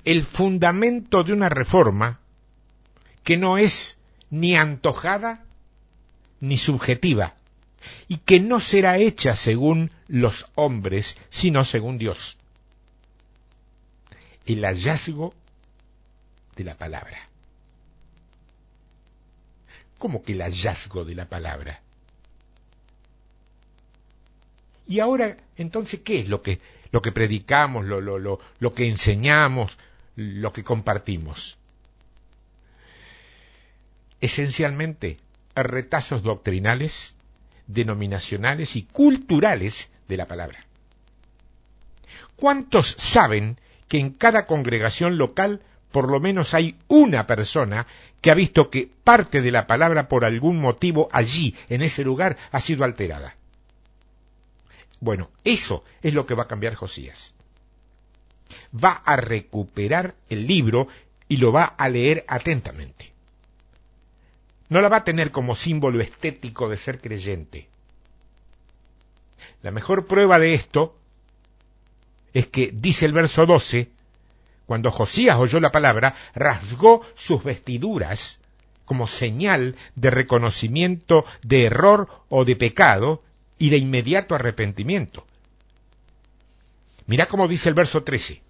El 0.05 0.23
fundamento 0.23 1.23
de 1.23 1.33
una 1.33 1.49
reforma 1.49 2.19
que 3.23 3.35
no 3.35 3.57
es 3.57 3.97
ni 4.29 4.55
antojada 4.55 5.43
ni 6.39 6.59
subjetiva, 6.59 7.33
y 8.11 8.17
que 8.17 8.41
no 8.41 8.59
será 8.59 8.97
hecha 8.97 9.37
según 9.37 9.89
los 10.09 10.49
hombres, 10.55 11.15
sino 11.29 11.63
según 11.63 11.97
Dios. 11.97 12.35
El 14.45 14.65
hallazgo 14.65 15.33
de 16.57 16.65
la 16.65 16.75
palabra. 16.75 17.29
¿Cómo 19.97 20.23
que 20.23 20.33
el 20.33 20.41
hallazgo 20.41 21.05
de 21.05 21.15
la 21.15 21.29
palabra? 21.29 21.79
Y 24.89 24.99
ahora, 24.99 25.37
entonces, 25.55 26.01
¿qué 26.01 26.19
es 26.19 26.27
lo 26.27 26.41
que, 26.41 26.59
lo 26.91 27.01
que 27.01 27.13
predicamos, 27.13 27.85
lo, 27.85 28.01
lo, 28.01 28.19
lo, 28.19 28.41
lo 28.59 28.73
que 28.73 28.89
enseñamos, 28.89 29.77
lo 30.17 30.51
que 30.51 30.65
compartimos? 30.65 31.57
Esencialmente, 34.19 35.17
retazos 35.55 36.23
doctrinales, 36.23 37.15
denominacionales 37.73 38.75
y 38.75 38.83
culturales 38.83 39.89
de 40.07 40.17
la 40.17 40.25
palabra. 40.25 40.65
¿Cuántos 42.35 42.95
saben 42.97 43.57
que 43.87 43.99
en 43.99 44.11
cada 44.11 44.45
congregación 44.45 45.17
local 45.17 45.61
por 45.91 46.09
lo 46.09 46.19
menos 46.19 46.53
hay 46.53 46.77
una 46.87 47.27
persona 47.27 47.85
que 48.21 48.31
ha 48.31 48.35
visto 48.35 48.69
que 48.69 48.89
parte 49.03 49.41
de 49.41 49.51
la 49.51 49.67
palabra 49.67 50.07
por 50.07 50.23
algún 50.23 50.59
motivo 50.59 51.09
allí, 51.11 51.55
en 51.69 51.81
ese 51.81 52.03
lugar, 52.03 52.37
ha 52.51 52.61
sido 52.61 52.85
alterada? 52.85 53.35
Bueno, 55.01 55.29
eso 55.43 55.83
es 56.01 56.13
lo 56.13 56.25
que 56.25 56.35
va 56.35 56.43
a 56.43 56.47
cambiar 56.47 56.75
Josías. 56.75 57.33
Va 58.73 58.91
a 58.93 59.17
recuperar 59.17 60.15
el 60.29 60.47
libro 60.47 60.87
y 61.27 61.37
lo 61.37 61.51
va 61.51 61.65
a 61.65 61.89
leer 61.89 62.23
atentamente 62.27 63.10
no 64.71 64.79
la 64.79 64.87
va 64.87 64.97
a 64.97 65.03
tener 65.03 65.31
como 65.31 65.53
símbolo 65.53 65.99
estético 65.99 66.69
de 66.69 66.77
ser 66.77 67.01
creyente. 67.01 67.67
La 69.61 69.69
mejor 69.69 70.05
prueba 70.05 70.39
de 70.39 70.53
esto 70.53 70.95
es 72.33 72.47
que 72.47 72.71
dice 72.73 73.05
el 73.05 73.11
verso 73.11 73.45
12, 73.45 73.89
cuando 74.65 74.89
Josías 74.89 75.35
oyó 75.35 75.59
la 75.59 75.73
palabra, 75.73 76.15
rasgó 76.33 77.05
sus 77.15 77.43
vestiduras 77.43 78.39
como 78.85 79.07
señal 79.07 79.75
de 79.95 80.09
reconocimiento 80.09 81.25
de 81.43 81.65
error 81.65 82.07
o 82.29 82.45
de 82.45 82.55
pecado 82.55 83.21
y 83.59 83.71
de 83.71 83.77
inmediato 83.77 84.35
arrepentimiento. 84.35 85.27
Mira 87.07 87.25
cómo 87.25 87.49
dice 87.49 87.67
el 87.67 87.75
verso 87.75 88.03
13. 88.03 88.41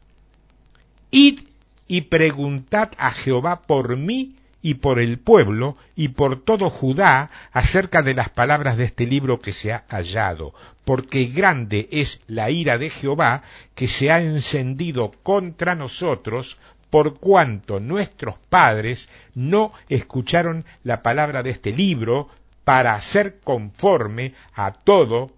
Id 1.09 1.39
y 1.87 2.01
preguntad 2.01 2.91
a 2.99 3.11
Jehová 3.11 3.63
por 3.63 3.97
mí 3.97 4.35
y 4.61 4.75
por 4.75 4.99
el 4.99 5.19
pueblo 5.19 5.77
y 5.95 6.09
por 6.09 6.43
todo 6.43 6.69
Judá 6.69 7.29
acerca 7.51 8.01
de 8.01 8.13
las 8.13 8.29
palabras 8.29 8.77
de 8.77 8.85
este 8.85 9.05
libro 9.05 9.39
que 9.39 9.51
se 9.51 9.73
ha 9.73 9.85
hallado, 9.89 10.53
porque 10.85 11.25
grande 11.25 11.89
es 11.91 12.21
la 12.27 12.49
ira 12.49 12.77
de 12.77 12.89
Jehová 12.89 13.43
que 13.75 13.87
se 13.87 14.11
ha 14.11 14.21
encendido 14.21 15.11
contra 15.23 15.75
nosotros, 15.75 16.57
por 16.89 17.19
cuanto 17.19 17.79
nuestros 17.79 18.35
padres 18.49 19.09
no 19.33 19.71
escucharon 19.87 20.65
la 20.83 21.01
palabra 21.01 21.41
de 21.41 21.51
este 21.51 21.71
libro 21.71 22.27
para 22.65 22.95
hacer 22.95 23.39
conforme 23.39 24.33
a 24.53 24.73
todo 24.73 25.31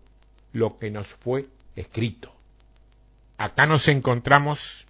lo 0.52 0.76
que 0.78 0.90
nos 0.92 1.08
fue 1.08 1.48
escrito. 1.76 2.34
Acá 3.38 3.68
nos 3.68 3.88
encontramos 3.88 4.86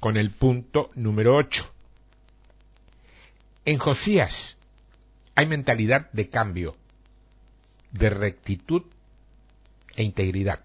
con 0.00 0.16
el 0.16 0.30
punto 0.30 0.90
número 0.94 1.36
8. 1.36 1.77
En 3.68 3.76
Josías 3.76 4.56
hay 5.34 5.44
mentalidad 5.44 6.10
de 6.12 6.30
cambio, 6.30 6.74
de 7.92 8.08
rectitud 8.08 8.84
e 9.94 10.04
integridad. 10.04 10.64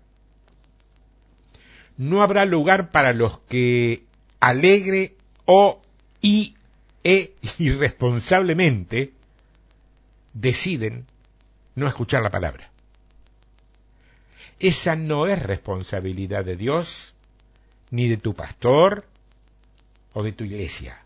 No 1.98 2.22
habrá 2.22 2.46
lugar 2.46 2.92
para 2.92 3.12
los 3.12 3.40
que 3.40 4.06
alegre 4.40 5.18
o 5.44 5.82
e 6.22 6.56
irresponsablemente 7.58 9.12
deciden 10.32 11.06
no 11.76 11.90
escuchar 11.90 12.24
la 12.24 12.32
palabra. 12.32 12.72
Esa 14.60 14.96
no 14.96 15.28
es 15.28 15.42
responsabilidad 15.42 16.46
de 16.46 16.56
Dios, 16.56 17.16
ni 17.92 18.08
de 18.08 18.16
tu 18.16 18.34
pastor 18.34 19.06
o 20.14 20.24
de 20.24 20.32
tu 20.32 20.46
iglesia. 20.46 21.04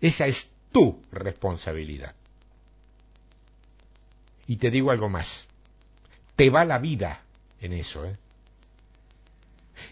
Esa 0.00 0.26
es 0.26 0.48
tu 0.74 1.00
responsabilidad. 1.12 2.16
Y 4.48 4.56
te 4.56 4.72
digo 4.72 4.90
algo 4.90 5.08
más. 5.08 5.46
Te 6.34 6.50
va 6.50 6.64
la 6.64 6.78
vida 6.78 7.20
en 7.60 7.72
eso. 7.72 8.04
¿eh? 8.04 8.16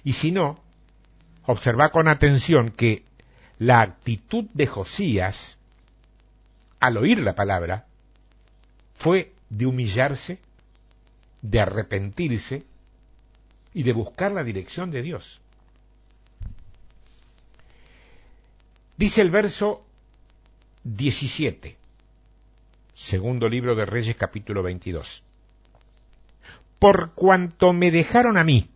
Y 0.02 0.14
si 0.14 0.32
no, 0.32 0.58
observa 1.46 1.90
con 1.90 2.08
atención 2.08 2.72
que 2.72 3.04
la 3.60 3.80
actitud 3.80 4.46
de 4.54 4.66
Josías 4.66 5.56
al 6.80 6.96
oír 6.96 7.20
la 7.20 7.36
palabra 7.36 7.86
fue 8.96 9.32
de 9.50 9.66
humillarse, 9.66 10.40
de 11.42 11.60
arrepentirse 11.60 12.64
y 13.72 13.84
de 13.84 13.92
buscar 13.92 14.32
la 14.32 14.42
dirección 14.42 14.90
de 14.90 15.02
Dios. 15.02 15.40
Dice 18.96 19.20
el 19.20 19.30
verso 19.30 19.86
17. 20.84 21.76
Segundo 22.94 23.48
libro 23.48 23.74
de 23.76 23.86
Reyes 23.86 24.16
capítulo 24.16 24.62
22. 24.62 25.22
Por 26.78 27.12
cuanto 27.12 27.72
me 27.72 27.92
dejaron 27.92 28.36
a 28.36 28.42
mí 28.42 28.68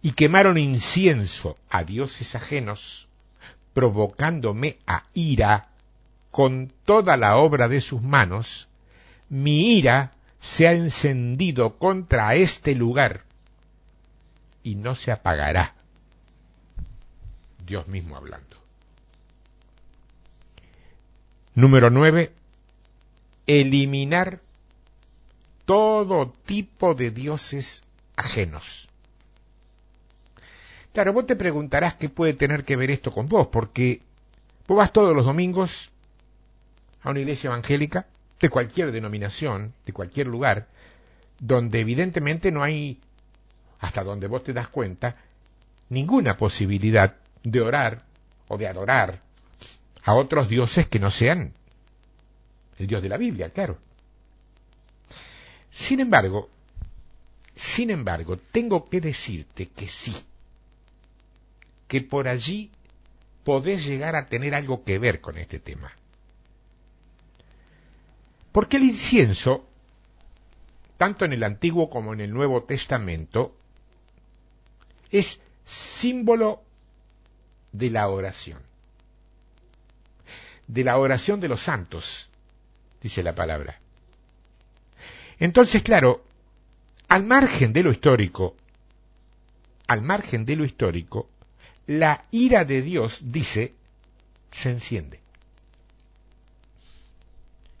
y 0.00 0.12
quemaron 0.12 0.56
incienso 0.56 1.58
a 1.68 1.84
dioses 1.84 2.34
ajenos, 2.34 3.08
provocándome 3.74 4.78
a 4.86 5.04
ira 5.12 5.68
con 6.30 6.72
toda 6.86 7.18
la 7.18 7.36
obra 7.36 7.68
de 7.68 7.82
sus 7.82 8.00
manos, 8.00 8.68
mi 9.28 9.76
ira 9.76 10.12
se 10.40 10.66
ha 10.66 10.72
encendido 10.72 11.78
contra 11.78 12.34
este 12.34 12.74
lugar 12.74 13.24
y 14.62 14.76
no 14.76 14.94
se 14.94 15.12
apagará. 15.12 15.74
Dios 17.66 17.86
mismo 17.86 18.16
hablando. 18.16 18.61
Número 21.54 21.90
9. 21.90 22.32
Eliminar 23.46 24.40
todo 25.66 26.32
tipo 26.46 26.94
de 26.94 27.10
dioses 27.10 27.82
ajenos. 28.16 28.88
Claro, 30.94 31.12
vos 31.12 31.26
te 31.26 31.36
preguntarás 31.36 31.94
qué 31.94 32.08
puede 32.08 32.34
tener 32.34 32.64
que 32.64 32.76
ver 32.76 32.90
esto 32.90 33.12
con 33.12 33.28
vos, 33.28 33.48
porque 33.48 34.00
vos 34.66 34.78
vas 34.78 34.92
todos 34.92 35.14
los 35.14 35.26
domingos 35.26 35.90
a 37.02 37.10
una 37.10 37.20
iglesia 37.20 37.48
evangélica 37.48 38.06
de 38.40 38.48
cualquier 38.48 38.90
denominación, 38.90 39.74
de 39.84 39.92
cualquier 39.92 40.28
lugar, 40.28 40.68
donde 41.38 41.80
evidentemente 41.80 42.50
no 42.50 42.62
hay, 42.62 42.98
hasta 43.78 44.04
donde 44.04 44.26
vos 44.26 44.42
te 44.42 44.52
das 44.52 44.68
cuenta, 44.68 45.16
ninguna 45.90 46.36
posibilidad 46.36 47.16
de 47.42 47.60
orar 47.60 48.02
o 48.48 48.56
de 48.56 48.68
adorar 48.68 49.20
a 50.04 50.14
otros 50.14 50.48
dioses 50.48 50.86
que 50.86 50.98
no 50.98 51.10
sean 51.10 51.52
el 52.78 52.86
Dios 52.86 53.02
de 53.02 53.08
la 53.08 53.16
Biblia, 53.16 53.50
claro. 53.50 53.78
Sin 55.70 56.00
embargo, 56.00 56.50
sin 57.54 57.90
embargo, 57.90 58.36
tengo 58.36 58.88
que 58.88 59.00
decirte 59.00 59.68
que 59.68 59.88
sí, 59.88 60.14
que 61.86 62.00
por 62.00 62.28
allí 62.28 62.70
podés 63.44 63.84
llegar 63.84 64.16
a 64.16 64.26
tener 64.26 64.54
algo 64.54 64.84
que 64.84 64.98
ver 64.98 65.20
con 65.20 65.38
este 65.38 65.58
tema. 65.58 65.92
Porque 68.50 68.76
el 68.78 68.84
incienso, 68.84 69.64
tanto 70.98 71.24
en 71.24 71.32
el 71.32 71.42
Antiguo 71.42 71.88
como 71.88 72.12
en 72.12 72.20
el 72.20 72.32
Nuevo 72.32 72.64
Testamento, 72.64 73.54
es 75.10 75.40
símbolo 75.64 76.62
de 77.72 77.90
la 77.90 78.08
oración 78.08 78.71
de 80.66 80.84
la 80.84 80.98
oración 80.98 81.40
de 81.40 81.48
los 81.48 81.62
santos, 81.62 82.28
dice 83.00 83.22
la 83.22 83.34
palabra. 83.34 83.80
Entonces, 85.38 85.82
claro, 85.82 86.24
al 87.08 87.24
margen 87.24 87.72
de 87.72 87.82
lo 87.82 87.90
histórico, 87.90 88.56
al 89.86 90.02
margen 90.02 90.44
de 90.44 90.56
lo 90.56 90.64
histórico, 90.64 91.28
la 91.86 92.24
ira 92.30 92.64
de 92.64 92.80
Dios, 92.82 93.32
dice, 93.32 93.74
se 94.50 94.70
enciende. 94.70 95.20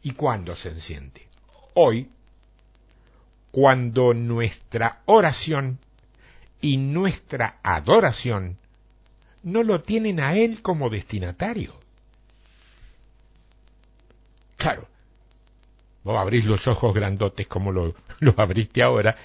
¿Y 0.02 0.12
cuándo 0.12 0.56
se 0.56 0.70
enciende? 0.70 1.26
Hoy, 1.74 2.10
cuando 3.52 4.12
nuestra 4.14 5.02
oración 5.06 5.78
y 6.60 6.78
nuestra 6.78 7.58
adoración 7.62 8.58
no 9.42 9.62
lo 9.62 9.80
tienen 9.80 10.20
a 10.20 10.34
Él 10.34 10.62
como 10.62 10.90
destinatario. 10.90 11.81
Claro, 14.62 14.86
vos 16.04 16.16
abrís 16.16 16.44
los 16.44 16.68
ojos 16.68 16.94
grandotes 16.94 17.48
como 17.48 17.72
lo, 17.72 17.94
abriste 18.36 18.80
ahora 18.80 19.16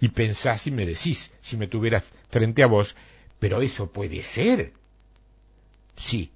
y 0.00 0.08
pensás 0.08 0.66
y 0.66 0.70
me 0.70 0.84
decís, 0.84 1.32
si 1.40 1.56
me 1.56 1.66
tuvieras 1.66 2.04
frente 2.28 2.62
a 2.62 2.66
vos, 2.66 2.94
pero 3.38 3.62
eso 3.62 3.90
puede 3.90 4.22
ser. 4.22 4.74
Sí, 5.96 6.30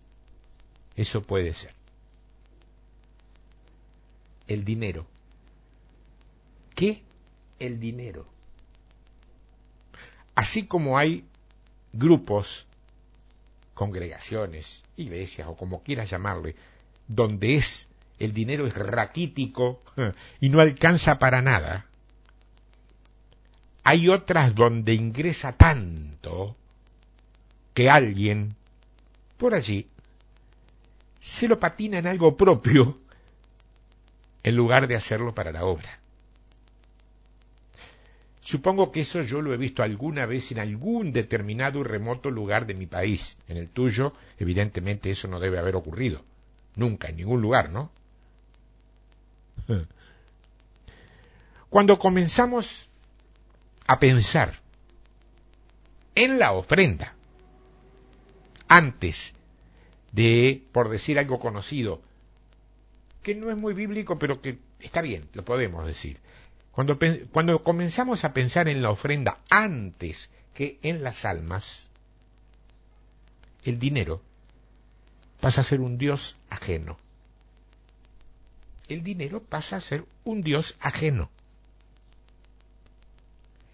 eso 0.94 1.20
puede 1.22 1.52
ser. 1.52 1.74
El 4.48 4.64
dinero. 4.64 5.06
¿Qué? 6.74 7.02
El 7.58 7.78
dinero. 7.78 8.26
Así 10.34 10.64
como 10.64 10.96
hay 10.96 11.26
grupos, 11.92 12.66
congregaciones, 13.74 14.82
iglesias 14.96 15.46
o 15.46 15.56
como 15.56 15.82
quieras 15.82 16.08
llamarle, 16.08 16.56
donde 17.06 17.56
es 17.56 17.88
el 18.18 18.32
dinero 18.32 18.66
es 18.66 18.74
raquítico 18.74 19.82
eh, 19.96 20.12
y 20.40 20.48
no 20.48 20.60
alcanza 20.60 21.18
para 21.18 21.42
nada. 21.42 21.86
Hay 23.84 24.08
otras 24.08 24.54
donde 24.54 24.94
ingresa 24.94 25.52
tanto 25.52 26.56
que 27.74 27.88
alguien 27.90 28.56
por 29.36 29.54
allí 29.54 29.88
se 31.20 31.48
lo 31.48 31.60
patina 31.60 31.98
en 31.98 32.06
algo 32.06 32.36
propio 32.36 32.98
en 34.42 34.56
lugar 34.56 34.86
de 34.86 34.96
hacerlo 34.96 35.34
para 35.34 35.52
la 35.52 35.64
obra. 35.64 35.98
Supongo 38.40 38.92
que 38.92 39.00
eso 39.00 39.22
yo 39.22 39.42
lo 39.42 39.52
he 39.52 39.56
visto 39.56 39.82
alguna 39.82 40.24
vez 40.24 40.52
en 40.52 40.60
algún 40.60 41.12
determinado 41.12 41.80
y 41.80 41.82
remoto 41.82 42.30
lugar 42.30 42.64
de 42.66 42.74
mi 42.74 42.86
país. 42.86 43.36
En 43.48 43.56
el 43.56 43.68
tuyo, 43.68 44.12
evidentemente, 44.38 45.10
eso 45.10 45.26
no 45.26 45.40
debe 45.40 45.58
haber 45.58 45.74
ocurrido. 45.74 46.22
Nunca, 46.76 47.08
en 47.08 47.16
ningún 47.16 47.42
lugar, 47.42 47.70
¿no? 47.70 47.90
Cuando 51.70 51.98
comenzamos 51.98 52.88
a 53.86 53.98
pensar 53.98 54.60
en 56.14 56.38
la 56.38 56.52
ofrenda, 56.52 57.14
antes 58.68 59.34
de, 60.12 60.62
por 60.72 60.88
decir 60.88 61.18
algo 61.18 61.38
conocido, 61.38 62.00
que 63.22 63.34
no 63.34 63.50
es 63.50 63.56
muy 63.56 63.74
bíblico, 63.74 64.18
pero 64.18 64.40
que 64.40 64.58
está 64.80 65.02
bien, 65.02 65.28
lo 65.34 65.44
podemos 65.44 65.86
decir. 65.86 66.18
Cuando, 66.72 67.62
comenzamos 67.62 68.24
a 68.24 68.34
pensar 68.34 68.68
en 68.68 68.82
la 68.82 68.90
ofrenda 68.90 69.38
antes 69.48 70.30
que 70.54 70.78
en 70.82 71.02
las 71.02 71.24
almas, 71.24 71.88
el 73.64 73.78
dinero 73.78 74.20
pasa 75.40 75.62
a 75.62 75.64
ser 75.64 75.80
un 75.80 75.96
Dios 75.96 76.36
ajeno. 76.50 76.98
El 78.88 79.02
dinero 79.02 79.42
pasa 79.42 79.76
a 79.76 79.80
ser 79.80 80.04
un 80.24 80.42
Dios 80.42 80.76
ajeno. 80.80 81.30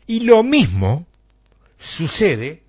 Y 0.07 0.21
lo 0.21 0.43
mismo 0.43 1.07
sucede 1.79 2.63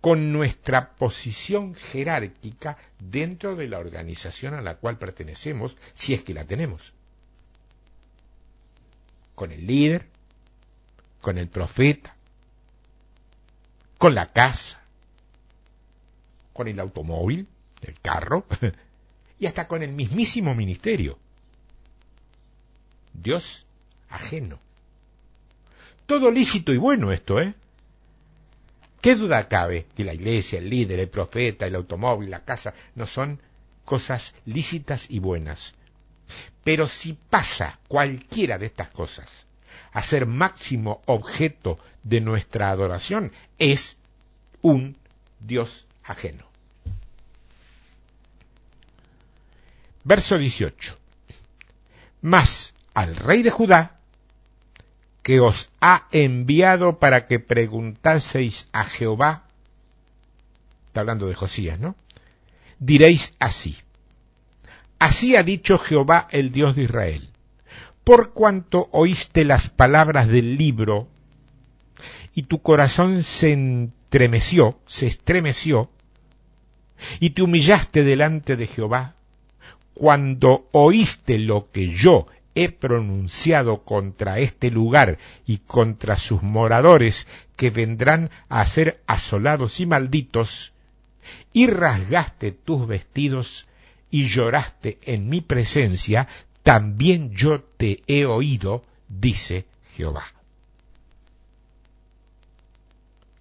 con 0.00 0.32
nuestra 0.32 0.90
posición 0.90 1.74
jerárquica 1.74 2.76
dentro 2.98 3.54
de 3.54 3.68
la 3.68 3.78
organización 3.78 4.54
a 4.54 4.60
la 4.60 4.76
cual 4.76 4.98
pertenecemos, 4.98 5.76
si 5.94 6.12
es 6.14 6.22
que 6.22 6.34
la 6.34 6.44
tenemos 6.44 6.92
con 9.34 9.50
el 9.50 9.66
líder, 9.66 10.06
con 11.20 11.38
el 11.38 11.48
profeta, 11.48 12.14
con 13.98 14.14
la 14.14 14.26
casa, 14.26 14.80
con 16.52 16.68
el 16.68 16.78
automóvil, 16.80 17.48
el 17.80 17.98
carro, 18.00 18.46
y 19.42 19.46
hasta 19.46 19.66
con 19.66 19.82
el 19.82 19.90
mismísimo 19.90 20.54
ministerio. 20.54 21.18
Dios 23.12 23.66
ajeno. 24.08 24.60
Todo 26.06 26.30
lícito 26.30 26.72
y 26.72 26.76
bueno 26.76 27.10
esto, 27.10 27.40
¿eh? 27.40 27.52
¿Qué 29.00 29.16
duda 29.16 29.48
cabe 29.48 29.86
que 29.96 30.04
la 30.04 30.14
iglesia, 30.14 30.60
el 30.60 30.70
líder, 30.70 31.00
el 31.00 31.08
profeta, 31.08 31.66
el 31.66 31.74
automóvil, 31.74 32.30
la 32.30 32.44
casa 32.44 32.72
no 32.94 33.08
son 33.08 33.40
cosas 33.84 34.32
lícitas 34.46 35.10
y 35.10 35.18
buenas? 35.18 35.74
Pero 36.62 36.86
si 36.86 37.14
pasa 37.14 37.80
cualquiera 37.88 38.58
de 38.58 38.66
estas 38.66 38.90
cosas 38.90 39.46
a 39.90 40.04
ser 40.04 40.26
máximo 40.26 41.02
objeto 41.06 41.80
de 42.04 42.20
nuestra 42.20 42.70
adoración, 42.70 43.32
es 43.58 43.96
un 44.60 44.96
Dios 45.40 45.88
ajeno. 46.04 46.51
Verso 50.04 50.38
18. 50.38 50.96
Mas 52.20 52.74
al 52.94 53.16
rey 53.16 53.42
de 53.42 53.50
Judá, 53.50 53.98
que 55.22 55.40
os 55.40 55.70
ha 55.80 56.08
enviado 56.10 56.98
para 56.98 57.26
que 57.26 57.38
preguntaseis 57.38 58.66
a 58.72 58.84
Jehová, 58.84 59.44
está 60.86 61.00
hablando 61.00 61.26
de 61.26 61.34
Josías, 61.34 61.78
¿no? 61.78 61.96
Diréis 62.78 63.32
así, 63.38 63.76
Así 65.02 65.34
ha 65.34 65.42
dicho 65.42 65.78
Jehová 65.78 66.28
el 66.30 66.52
Dios 66.52 66.76
de 66.76 66.84
Israel. 66.84 67.28
Por 68.04 68.32
cuanto 68.32 68.88
oíste 68.92 69.44
las 69.44 69.68
palabras 69.68 70.28
del 70.28 70.56
libro 70.56 71.08
y 72.36 72.44
tu 72.44 72.62
corazón 72.62 73.24
se 73.24 73.52
entremeció, 73.52 74.78
se 74.86 75.08
estremeció, 75.08 75.90
y 77.18 77.30
te 77.30 77.42
humillaste 77.42 78.04
delante 78.04 78.54
de 78.54 78.68
Jehová, 78.68 79.16
cuando 79.94 80.68
oíste 80.72 81.38
lo 81.38 81.70
que 81.70 81.90
yo 81.90 82.26
he 82.54 82.70
pronunciado 82.70 83.82
contra 83.82 84.38
este 84.38 84.70
lugar 84.70 85.18
y 85.46 85.58
contra 85.58 86.16
sus 86.18 86.42
moradores 86.42 87.26
que 87.56 87.70
vendrán 87.70 88.30
a 88.48 88.66
ser 88.66 89.02
asolados 89.06 89.80
y 89.80 89.86
malditos, 89.86 90.72
y 91.52 91.66
rasgaste 91.66 92.52
tus 92.52 92.86
vestidos 92.86 93.66
y 94.10 94.28
lloraste 94.28 94.98
en 95.04 95.28
mi 95.28 95.40
presencia, 95.40 96.28
también 96.62 97.32
yo 97.34 97.60
te 97.62 98.02
he 98.06 98.26
oído, 98.26 98.84
dice 99.08 99.66
Jehová. 99.96 100.24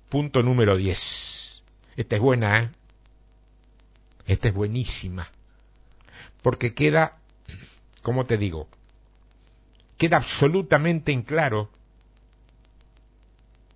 Punto 0.09 0.43
número 0.43 0.75
10. 0.75 1.63
Esta 1.97 2.15
es 2.15 2.21
buena, 2.21 2.59
¿eh? 2.59 2.69
Esta 4.27 4.49
es 4.49 4.53
buenísima. 4.53 5.29
Porque 6.41 6.73
queda, 6.73 7.17
como 8.01 8.25
te 8.25 8.37
digo, 8.37 8.67
queda 9.97 10.17
absolutamente 10.17 11.11
en 11.11 11.21
claro, 11.21 11.69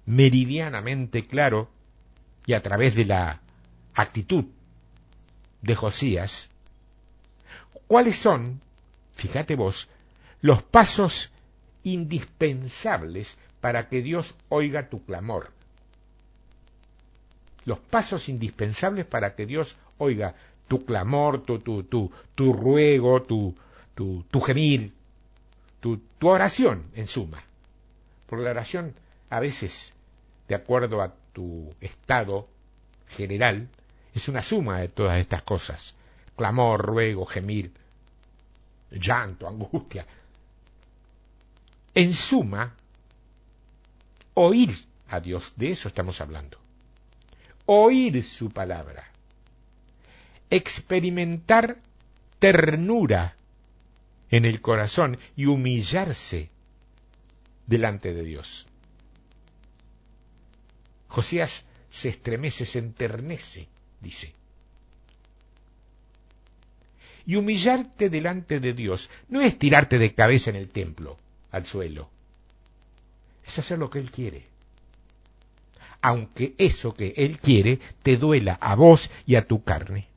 meridianamente 0.05 1.27
claro, 1.27 1.69
y 2.45 2.53
a 2.53 2.61
través 2.61 2.95
de 2.95 3.05
la 3.05 3.41
actitud 3.95 4.45
de 5.61 5.75
Josías, 5.75 6.49
¿Cuáles 7.87 8.17
son, 8.17 8.61
fíjate 9.13 9.55
vos, 9.55 9.89
los 10.41 10.63
pasos 10.63 11.31
indispensables 11.83 13.37
para 13.61 13.89
que 13.89 14.01
Dios 14.01 14.33
oiga 14.49 14.89
tu 14.89 15.05
clamor? 15.05 15.51
Los 17.63 17.79
pasos 17.79 18.27
indispensables 18.27 19.05
para 19.05 19.35
que 19.35 19.45
Dios 19.45 19.75
oiga 19.97 20.35
tu 20.67 20.85
clamor, 20.85 21.43
tu, 21.43 21.59
tu, 21.59 21.83
tu, 21.83 22.11
tu 22.33 22.53
ruego, 22.53 23.21
tu, 23.21 23.55
tu, 23.93 24.23
tu 24.29 24.41
gemir, 24.41 24.93
tu, 25.79 25.97
tu 26.17 26.27
oración, 26.27 26.85
en 26.95 27.07
suma. 27.07 27.43
Porque 28.27 28.45
la 28.45 28.51
oración 28.51 28.95
a 29.29 29.39
veces, 29.39 29.91
de 30.47 30.55
acuerdo 30.55 31.01
a 31.01 31.13
tu 31.33 31.69
estado 31.81 32.47
general, 33.07 33.67
es 34.13 34.27
una 34.27 34.41
suma 34.41 34.79
de 34.79 34.87
todas 34.87 35.19
estas 35.19 35.41
cosas 35.41 35.95
clamor, 36.35 36.85
ruego, 36.85 37.25
gemir, 37.25 37.71
llanto, 38.91 39.47
angustia. 39.47 40.05
En 41.93 42.13
suma, 42.13 42.75
oír 44.33 44.85
a 45.09 45.19
Dios, 45.19 45.53
de 45.55 45.71
eso 45.71 45.87
estamos 45.87 46.19
hablando. 46.21 46.59
Oír 47.65 48.21
su 48.23 48.49
palabra. 48.49 49.09
Experimentar 50.49 51.77
ternura 52.39 53.35
en 54.29 54.45
el 54.45 54.61
corazón 54.61 55.17
y 55.35 55.45
humillarse 55.45 56.49
delante 57.67 58.13
de 58.13 58.23
Dios. 58.23 58.65
Josías 61.07 61.63
se 61.89 62.09
estremece, 62.09 62.65
se 62.65 62.79
enternece, 62.79 63.67
dice. 64.01 64.33
Y 67.25 67.37
humillarte 67.37 68.09
delante 68.09 68.59
de 68.59 68.73
Dios 68.73 69.09
no 69.29 69.41
es 69.41 69.57
tirarte 69.57 69.97
de 69.97 70.13
cabeza 70.13 70.49
en 70.49 70.57
el 70.57 70.69
templo, 70.69 71.17
al 71.51 71.65
suelo. 71.65 72.09
Es 73.45 73.57
hacer 73.57 73.79
lo 73.79 73.89
que 73.89 73.99
Él 73.99 74.11
quiere. 74.11 74.45
Aunque 76.01 76.53
eso 76.57 76.93
que 76.93 77.13
Él 77.15 77.39
quiere 77.39 77.79
te 78.03 78.17
duela 78.17 78.53
a 78.61 78.75
vos 78.75 79.09
y 79.25 79.35
a 79.35 79.47
tu 79.47 79.63
carne. 79.63 80.07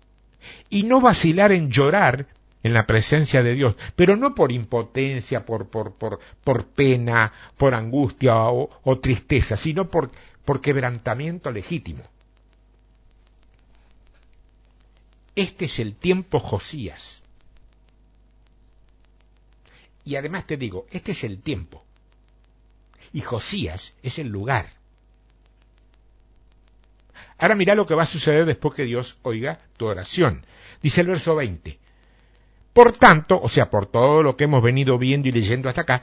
Y 0.70 0.82
no 0.82 1.00
vacilar 1.00 1.52
en 1.52 1.70
llorar 1.70 2.26
en 2.62 2.74
la 2.74 2.86
presencia 2.86 3.42
de 3.42 3.54
Dios, 3.54 3.76
pero 3.96 4.16
no 4.16 4.34
por 4.34 4.52
impotencia, 4.52 5.46
por, 5.46 5.68
por, 5.68 5.94
por, 5.94 6.20
por 6.42 6.66
pena, 6.66 7.32
por 7.56 7.74
angustia 7.74 8.36
o, 8.36 8.98
tristeza, 9.00 9.56
sino 9.56 9.90
por, 9.90 10.10
por 10.44 10.60
quebrantamiento 10.60 11.50
legítimo. 11.50 12.02
Este 15.36 15.66
es 15.66 15.78
el 15.78 15.94
tiempo 15.94 16.40
Josías. 16.40 17.22
Y 20.04 20.16
además 20.16 20.46
te 20.46 20.56
digo, 20.56 20.86
este 20.90 21.12
es 21.12 21.22
el 21.22 21.40
tiempo. 21.40 21.84
Y 23.12 23.20
Josías 23.20 23.94
es 24.02 24.18
el 24.18 24.28
lugar. 24.28 24.66
Ahora 27.38 27.54
mira 27.54 27.74
lo 27.74 27.86
que 27.86 27.94
va 27.94 28.02
a 28.02 28.06
suceder 28.06 28.44
después 28.46 28.74
que 28.74 28.84
Dios 28.84 29.18
oiga 29.22 29.58
tu 29.76 29.86
oración. 29.86 30.44
Dice 30.82 31.00
el 31.00 31.08
verso 31.08 31.34
20. 31.34 31.78
Por 32.72 32.92
tanto, 32.92 33.40
o 33.40 33.48
sea, 33.48 33.70
por 33.70 33.86
todo 33.86 34.22
lo 34.22 34.36
que 34.36 34.44
hemos 34.44 34.62
venido 34.62 34.98
viendo 34.98 35.28
y 35.28 35.32
leyendo 35.32 35.68
hasta 35.68 35.82
acá, 35.82 36.02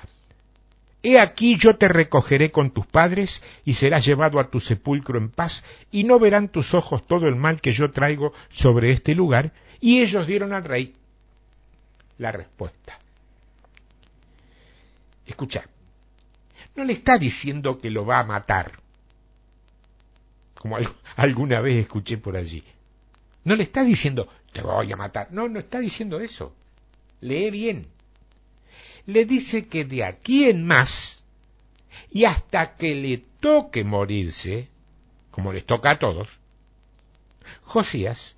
He 1.05 1.19
aquí 1.19 1.55
yo 1.55 1.75
te 1.75 1.88
recogeré 1.88 2.49
con 2.49 2.71
tus 2.71 2.88
padres 2.88 3.43
y 3.63 3.73
serás 3.73 4.03
llevado 4.03 4.39
a 4.39 4.49
tu 4.49 4.59
sepulcro 4.59 5.19
en 5.19 5.29
paz 5.29 5.63
y 5.91 6.03
no 6.03 6.17
verán 6.17 6.49
tus 6.49 6.73
ojos 6.73 7.05
todo 7.05 7.27
el 7.27 7.35
mal 7.35 7.61
que 7.61 7.73
yo 7.73 7.91
traigo 7.91 8.33
sobre 8.49 8.89
este 8.89 9.13
lugar. 9.13 9.53
Y 9.79 9.99
ellos 10.01 10.25
dieron 10.25 10.51
al 10.51 10.63
rey 10.63 10.95
la 12.17 12.31
respuesta. 12.31 12.97
Escucha, 15.27 15.65
no 16.75 16.83
le 16.83 16.93
está 16.93 17.19
diciendo 17.19 17.79
que 17.79 17.91
lo 17.91 18.03
va 18.03 18.17
a 18.17 18.23
matar, 18.23 18.71
como 20.55 20.79
alguna 21.15 21.61
vez 21.61 21.83
escuché 21.83 22.17
por 22.17 22.35
allí. 22.35 22.63
No 23.43 23.55
le 23.55 23.61
está 23.61 23.83
diciendo, 23.83 24.27
te 24.55 24.61
voy 24.61 24.91
a 24.91 24.95
matar. 24.95 25.27
No, 25.31 25.47
no 25.47 25.59
está 25.59 25.79
diciendo 25.79 26.19
eso. 26.19 26.55
Lee 27.21 27.51
bien 27.51 27.87
le 29.05 29.25
dice 29.25 29.67
que 29.67 29.85
de 29.85 30.03
aquí 30.03 30.45
en 30.45 30.65
más, 30.65 31.23
y 32.11 32.25
hasta 32.25 32.75
que 32.75 32.95
le 32.95 33.17
toque 33.39 33.83
morirse, 33.83 34.67
como 35.31 35.53
les 35.53 35.65
toca 35.65 35.91
a 35.91 35.99
todos, 35.99 36.39
Josías 37.63 38.35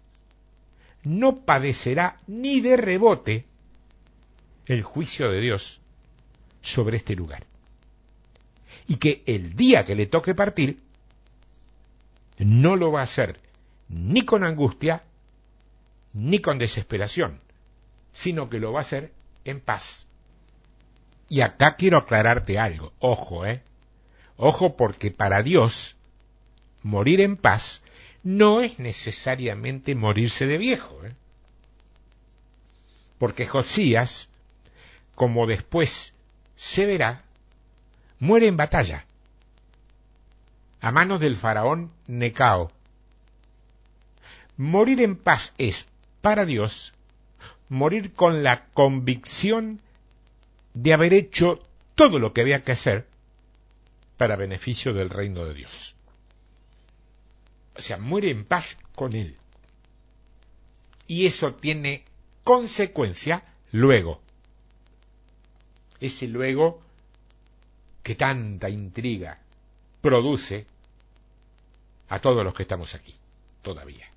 no 1.03 1.37
padecerá 1.37 2.19
ni 2.27 2.59
de 2.59 2.75
rebote 2.75 3.45
el 4.65 4.83
juicio 4.83 5.31
de 5.31 5.39
Dios 5.39 5.79
sobre 6.61 6.97
este 6.97 7.15
lugar. 7.15 7.45
Y 8.87 8.97
que 8.97 9.23
el 9.25 9.55
día 9.55 9.85
que 9.85 9.95
le 9.95 10.07
toque 10.07 10.35
partir, 10.35 10.81
no 12.39 12.75
lo 12.75 12.91
va 12.91 13.01
a 13.01 13.05
hacer 13.05 13.39
ni 13.89 14.23
con 14.23 14.43
angustia, 14.43 15.03
ni 16.13 16.39
con 16.39 16.57
desesperación, 16.57 17.41
sino 18.13 18.49
que 18.49 18.59
lo 18.59 18.71
va 18.71 18.79
a 18.79 18.81
hacer 18.81 19.11
en 19.45 19.59
paz. 19.59 20.07
Y 21.29 21.41
acá 21.41 21.75
quiero 21.75 21.97
aclararte 21.97 22.57
algo, 22.59 22.93
ojo, 22.99 23.45
¿eh? 23.45 23.61
Ojo 24.37 24.77
porque 24.77 25.11
para 25.11 25.43
Dios 25.43 25.95
morir 26.83 27.21
en 27.21 27.37
paz 27.37 27.81
no 28.23 28.61
es 28.61 28.79
necesariamente 28.79 29.95
morirse 29.95 30.47
de 30.47 30.57
viejo. 30.57 31.03
¿eh? 31.05 31.15
Porque 33.17 33.47
Josías, 33.47 34.29
como 35.15 35.47
después 35.47 36.13
se 36.55 36.85
verá, 36.85 37.23
muere 38.19 38.47
en 38.47 38.57
batalla, 38.57 39.05
a 40.81 40.91
manos 40.91 41.19
del 41.19 41.35
faraón 41.35 41.91
Necao. 42.07 42.71
Morir 44.57 45.01
en 45.01 45.15
paz 45.15 45.53
es, 45.57 45.85
para 46.27 46.45
Dios, 46.45 46.91
morir 47.69 48.11
con 48.11 48.43
la 48.43 48.65
convicción 48.73 49.79
de 50.73 50.91
haber 50.91 51.13
hecho 51.13 51.63
todo 51.95 52.19
lo 52.19 52.33
que 52.33 52.41
había 52.41 52.65
que 52.65 52.73
hacer 52.73 53.07
para 54.17 54.35
beneficio 54.35 54.93
del 54.93 55.09
reino 55.09 55.45
de 55.45 55.53
Dios. 55.53 55.95
O 57.77 57.81
sea, 57.81 57.97
muere 57.97 58.29
en 58.29 58.43
paz 58.43 58.75
con 58.93 59.15
Él. 59.15 59.37
Y 61.07 61.27
eso 61.27 61.53
tiene 61.53 62.03
consecuencia 62.43 63.45
luego. 63.71 64.19
Ese 66.01 66.27
luego 66.27 66.81
que 68.03 68.15
tanta 68.15 68.69
intriga 68.69 69.39
produce 70.01 70.65
a 72.09 72.19
todos 72.19 72.43
los 72.43 72.53
que 72.53 72.63
estamos 72.63 72.95
aquí, 72.95 73.15
todavía. 73.61 74.11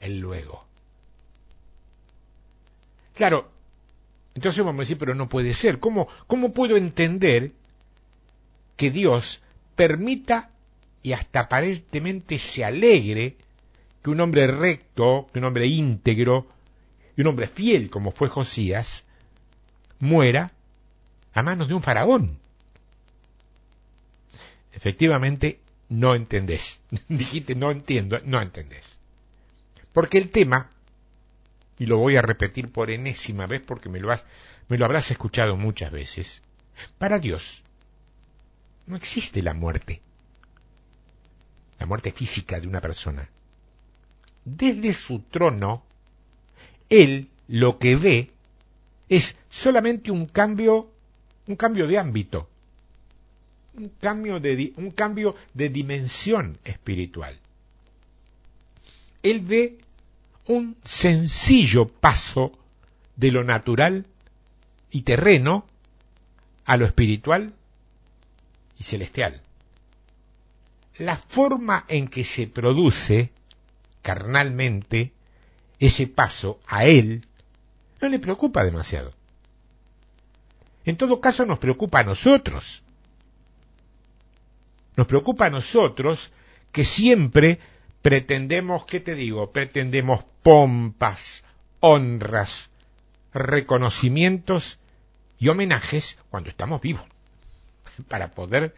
El 0.00 0.18
luego. 0.18 0.69
Claro, 3.20 3.50
entonces 4.34 4.64
vamos 4.64 4.78
a 4.78 4.84
decir, 4.84 4.96
pero 4.96 5.14
no 5.14 5.28
puede 5.28 5.52
ser. 5.52 5.78
¿Cómo, 5.78 6.08
cómo 6.26 6.54
puedo 6.54 6.78
entender 6.78 7.52
que 8.78 8.90
Dios 8.90 9.42
permita 9.76 10.48
y 11.02 11.12
hasta 11.12 11.40
aparentemente 11.40 12.38
se 12.38 12.64
alegre 12.64 13.36
que 14.02 14.08
un 14.08 14.20
hombre 14.20 14.46
recto, 14.46 15.26
que 15.34 15.38
un 15.38 15.44
hombre 15.44 15.66
íntegro, 15.66 16.48
y 17.14 17.20
un 17.20 17.26
hombre 17.26 17.46
fiel 17.46 17.90
como 17.90 18.10
fue 18.10 18.30
Josías, 18.30 19.04
muera 19.98 20.52
a 21.34 21.42
manos 21.42 21.68
de 21.68 21.74
un 21.74 21.82
faraón. 21.82 22.38
Efectivamente, 24.72 25.60
no 25.90 26.14
entendés. 26.14 26.80
Dijiste, 27.08 27.54
no 27.54 27.70
entiendo, 27.70 28.18
no 28.24 28.40
entendés. 28.40 28.86
Porque 29.92 30.16
el 30.16 30.30
tema, 30.30 30.70
y 31.80 31.86
lo 31.86 31.98
voy 31.98 32.14
a 32.14 32.22
repetir 32.22 32.70
por 32.70 32.90
enésima 32.90 33.48
vez 33.48 33.60
porque 33.60 33.88
me 33.88 33.98
lo, 33.98 34.12
has, 34.12 34.24
me 34.68 34.78
lo 34.78 34.84
habrás 34.84 35.10
escuchado 35.10 35.56
muchas 35.56 35.90
veces, 35.90 36.42
para 36.98 37.18
Dios 37.18 37.62
no 38.86 38.94
existe 38.94 39.42
la 39.42 39.54
muerte 39.54 40.00
la 41.80 41.86
muerte 41.86 42.12
física 42.12 42.60
de 42.60 42.68
una 42.68 42.80
persona. 42.80 43.28
Desde 44.44 44.92
su 44.92 45.20
trono, 45.20 45.82
él 46.90 47.28
lo 47.48 47.78
que 47.78 47.96
ve 47.96 48.30
es 49.08 49.34
solamente 49.48 50.10
un 50.10 50.26
cambio, 50.26 50.90
un 51.48 51.56
cambio 51.56 51.86
de 51.88 51.98
ámbito, 51.98 52.48
un 53.74 53.88
cambio 54.00 54.38
de, 54.40 54.74
un 54.76 54.90
cambio 54.90 55.34
de 55.54 55.70
dimensión 55.70 56.58
espiritual. 56.64 57.38
Él 59.22 59.40
ve 59.40 59.78
un 60.50 60.76
sencillo 60.84 61.88
paso 61.88 62.52
de 63.16 63.30
lo 63.32 63.44
natural 63.44 64.06
y 64.90 65.02
terreno 65.02 65.66
a 66.64 66.76
lo 66.76 66.86
espiritual 66.86 67.52
y 68.78 68.84
celestial 68.84 69.42
la 71.00 71.16
forma 71.16 71.86
en 71.88 72.08
que 72.08 72.24
se 72.26 72.46
produce 72.46 73.32
carnalmente 74.02 75.12
ese 75.78 76.06
paso 76.06 76.60
a 76.66 76.84
él 76.84 77.22
no 78.02 78.08
le 78.08 78.18
preocupa 78.18 78.64
demasiado. 78.64 79.14
En 80.84 80.96
todo 80.96 81.20
caso 81.20 81.46
nos 81.46 81.58
preocupa 81.58 82.00
a 82.00 82.04
nosotros. 82.04 82.82
Nos 84.96 85.06
preocupa 85.06 85.46
a 85.46 85.50
nosotros 85.50 86.30
que 86.70 86.84
siempre 86.84 87.58
pretendemos, 88.02 88.84
¿qué 88.84 89.00
te 89.00 89.14
digo? 89.14 89.50
Pretendemos 89.52 90.24
pompas, 90.42 91.44
honras, 91.80 92.70
reconocimientos 93.32 94.78
y 95.38 95.48
homenajes 95.48 96.18
cuando 96.30 96.50
estamos 96.50 96.80
vivos, 96.80 97.04
para 98.08 98.30
poder 98.30 98.74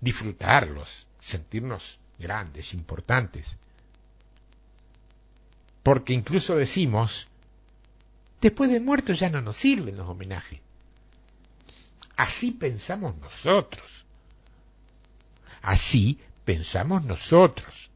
disfrutarlos 0.00 1.06
sentirnos 1.18 1.98
grandes, 2.18 2.74
importantes. 2.74 3.56
Porque 5.82 6.12
incluso 6.12 6.56
decimos, 6.56 7.28
después 8.40 8.70
de 8.70 8.80
muertos 8.80 9.18
ya 9.18 9.30
no 9.30 9.40
nos 9.40 9.56
sirven 9.56 9.96
los 9.96 10.08
homenajes. 10.08 10.60
Así 12.16 12.50
pensamos 12.50 13.16
nosotros. 13.16 14.04
Así 15.62 16.20
pensamos 16.44 17.04
nosotros. 17.04 17.90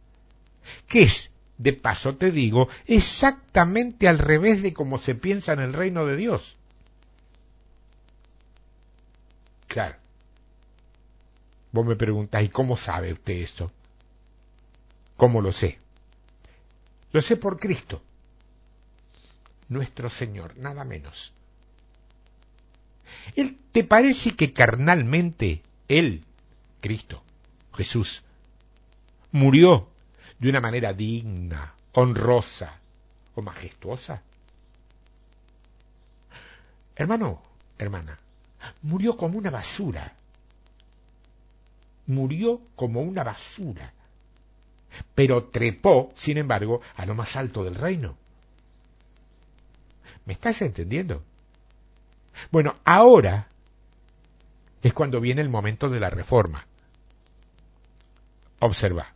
Que 0.86 1.02
es, 1.02 1.30
de 1.58 1.72
paso 1.72 2.16
te 2.16 2.30
digo, 2.30 2.68
exactamente 2.86 4.08
al 4.08 4.18
revés 4.18 4.62
de 4.62 4.72
cómo 4.72 4.98
se 4.98 5.14
piensa 5.14 5.52
en 5.52 5.60
el 5.60 5.72
reino 5.72 6.06
de 6.06 6.16
Dios. 6.16 6.56
Claro. 9.66 9.96
Vos 11.72 11.84
me 11.84 11.96
preguntáis, 11.96 12.50
¿cómo 12.50 12.76
sabe 12.76 13.12
usted 13.12 13.34
eso? 13.34 13.70
¿Cómo 15.16 15.42
lo 15.42 15.52
sé? 15.52 15.78
Lo 17.12 17.22
sé 17.22 17.36
por 17.36 17.58
Cristo, 17.58 18.02
nuestro 19.68 20.10
Señor, 20.10 20.56
nada 20.56 20.84
menos. 20.84 21.32
¿Él, 23.34 23.58
¿Te 23.72 23.84
parece 23.84 24.32
que 24.36 24.52
carnalmente 24.52 25.62
Él, 25.88 26.24
Cristo, 26.80 27.22
Jesús, 27.74 28.22
murió 29.32 29.88
de 30.38 30.48
una 30.48 30.60
manera 30.60 30.92
digna, 30.92 31.74
honrosa 31.92 32.78
o 33.34 33.42
majestuosa? 33.42 34.22
Hermano, 36.96 37.42
hermana, 37.78 38.18
murió 38.82 39.16
como 39.16 39.38
una 39.38 39.50
basura 39.50 40.14
murió 42.08 42.60
como 42.74 43.02
una 43.02 43.22
basura, 43.22 43.92
pero 45.14 45.44
trepó, 45.44 46.10
sin 46.16 46.38
embargo, 46.38 46.80
a 46.96 47.06
lo 47.06 47.14
más 47.14 47.36
alto 47.36 47.62
del 47.62 47.76
reino. 47.76 48.16
¿Me 50.24 50.32
estás 50.32 50.60
entendiendo? 50.62 51.22
Bueno, 52.50 52.74
ahora 52.84 53.48
es 54.82 54.92
cuando 54.92 55.20
viene 55.20 55.42
el 55.42 55.48
momento 55.48 55.88
de 55.88 56.00
la 56.00 56.10
reforma. 56.10 56.66
Observa. 58.60 59.12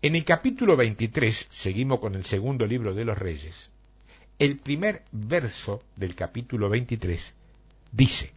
En 0.00 0.14
el 0.14 0.24
capítulo 0.24 0.76
23, 0.76 1.48
seguimos 1.50 1.98
con 1.98 2.14
el 2.14 2.24
segundo 2.24 2.66
libro 2.66 2.94
de 2.94 3.04
los 3.04 3.18
reyes, 3.18 3.70
el 4.38 4.56
primer 4.56 5.04
verso 5.10 5.82
del 5.96 6.14
capítulo 6.14 6.68
23 6.68 7.34
dice, 7.90 8.32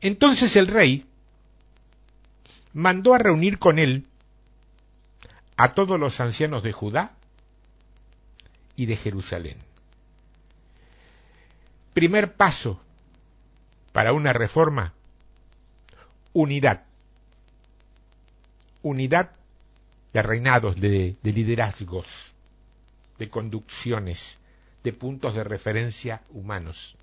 entonces 0.00 0.56
el 0.56 0.66
rey 0.66 1.06
mandó 2.72 3.14
a 3.14 3.18
reunir 3.18 3.60
con 3.60 3.78
él 3.78 4.06
a 5.56 5.74
todos 5.74 6.00
los 6.00 6.18
ancianos 6.18 6.64
de 6.64 6.72
Judá 6.72 7.14
y 8.74 8.86
de 8.86 8.96
Jerusalén. 8.96 9.56
Primer 11.94 12.34
paso 12.34 12.80
para 13.92 14.12
una 14.12 14.32
reforma, 14.32 14.92
unidad. 16.32 16.84
Unidad 18.82 19.30
de 20.16 20.22
reinados, 20.22 20.80
de, 20.80 21.16
de 21.22 21.32
liderazgos, 21.32 22.32
de 23.18 23.28
conducciones, 23.28 24.38
de 24.82 24.92
puntos 24.92 25.34
de 25.34 25.44
referencia 25.44 26.22
humanos 26.30 26.96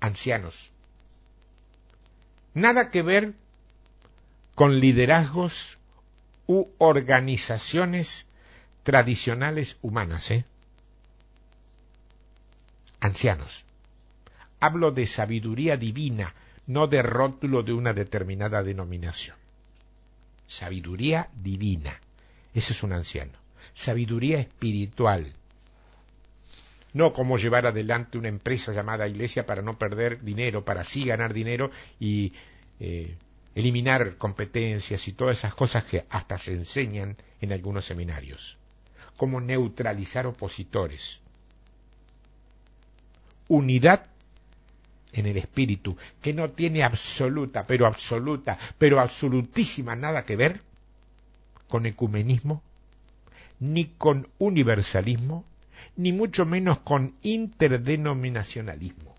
ancianos. 0.00 0.70
Nada 2.54 2.90
que 2.90 3.02
ver 3.02 3.34
con 4.54 4.80
liderazgos 4.80 5.78
u 6.46 6.66
organizaciones 6.78 8.26
tradicionales 8.82 9.76
humanas, 9.82 10.30
¿eh? 10.30 10.44
Ancianos. 13.00 13.64
Hablo 14.58 14.90
de 14.90 15.06
sabiduría 15.06 15.76
divina, 15.76 16.34
no 16.66 16.86
de 16.86 17.02
rótulo 17.02 17.62
de 17.62 17.74
una 17.74 17.92
determinada 17.92 18.62
denominación. 18.62 19.36
Sabiduría 20.48 21.28
divina. 21.34 22.00
Ese 22.54 22.72
es 22.72 22.82
un 22.82 22.92
anciano. 22.94 23.32
Sabiduría 23.74 24.40
espiritual. 24.40 25.32
No 26.94 27.12
como 27.12 27.36
llevar 27.36 27.66
adelante 27.66 28.18
una 28.18 28.28
empresa 28.28 28.72
llamada 28.72 29.06
iglesia 29.06 29.46
para 29.46 29.62
no 29.62 29.78
perder 29.78 30.22
dinero, 30.22 30.64
para 30.64 30.80
así 30.80 31.04
ganar 31.04 31.34
dinero 31.34 31.70
y 32.00 32.32
eh, 32.80 33.14
eliminar 33.54 34.16
competencias 34.16 35.06
y 35.06 35.12
todas 35.12 35.38
esas 35.38 35.54
cosas 35.54 35.84
que 35.84 36.06
hasta 36.08 36.38
se 36.38 36.54
enseñan 36.54 37.16
en 37.42 37.52
algunos 37.52 37.84
seminarios. 37.84 38.56
Como 39.18 39.40
neutralizar 39.40 40.26
opositores. 40.26 41.20
Unidad 43.48 44.06
en 45.12 45.26
el 45.26 45.36
espíritu, 45.36 45.96
que 46.20 46.34
no 46.34 46.50
tiene 46.50 46.82
absoluta, 46.82 47.66
pero 47.66 47.86
absoluta, 47.86 48.58
pero 48.78 49.00
absolutísima 49.00 49.96
nada 49.96 50.24
que 50.24 50.36
ver 50.36 50.60
con 51.68 51.86
ecumenismo, 51.86 52.62
ni 53.60 53.86
con 53.86 54.28
universalismo, 54.38 55.44
ni 55.96 56.12
mucho 56.12 56.44
menos 56.44 56.78
con 56.78 57.14
interdenominacionalismo. 57.22 59.14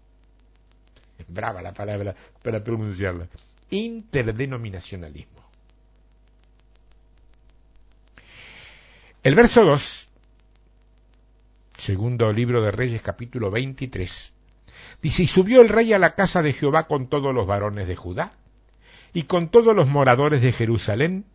Brava 1.27 1.61
la 1.61 1.73
palabra 1.73 2.15
para 2.41 2.63
pronunciarla. 2.63 3.27
Interdenominacionalismo. 3.69 5.39
El 9.21 9.35
verso 9.35 9.65
2, 9.65 10.07
segundo 11.77 12.31
libro 12.31 12.61
de 12.61 12.71
Reyes 12.71 13.01
capítulo 13.01 13.51
23, 13.51 14.33
dice, 15.01 15.23
y 15.23 15.27
subió 15.27 15.61
el 15.61 15.69
rey 15.69 15.93
a 15.93 15.99
la 15.99 16.15
casa 16.15 16.41
de 16.41 16.53
Jehová 16.53 16.87
con 16.87 17.07
todos 17.07 17.33
los 17.33 17.47
varones 17.47 17.87
de 17.87 17.95
Judá, 17.95 18.33
y 19.13 19.23
con 19.23 19.49
todos 19.49 19.75
los 19.75 19.87
moradores 19.87 20.41
de 20.41 20.51
Jerusalén, 20.51 21.25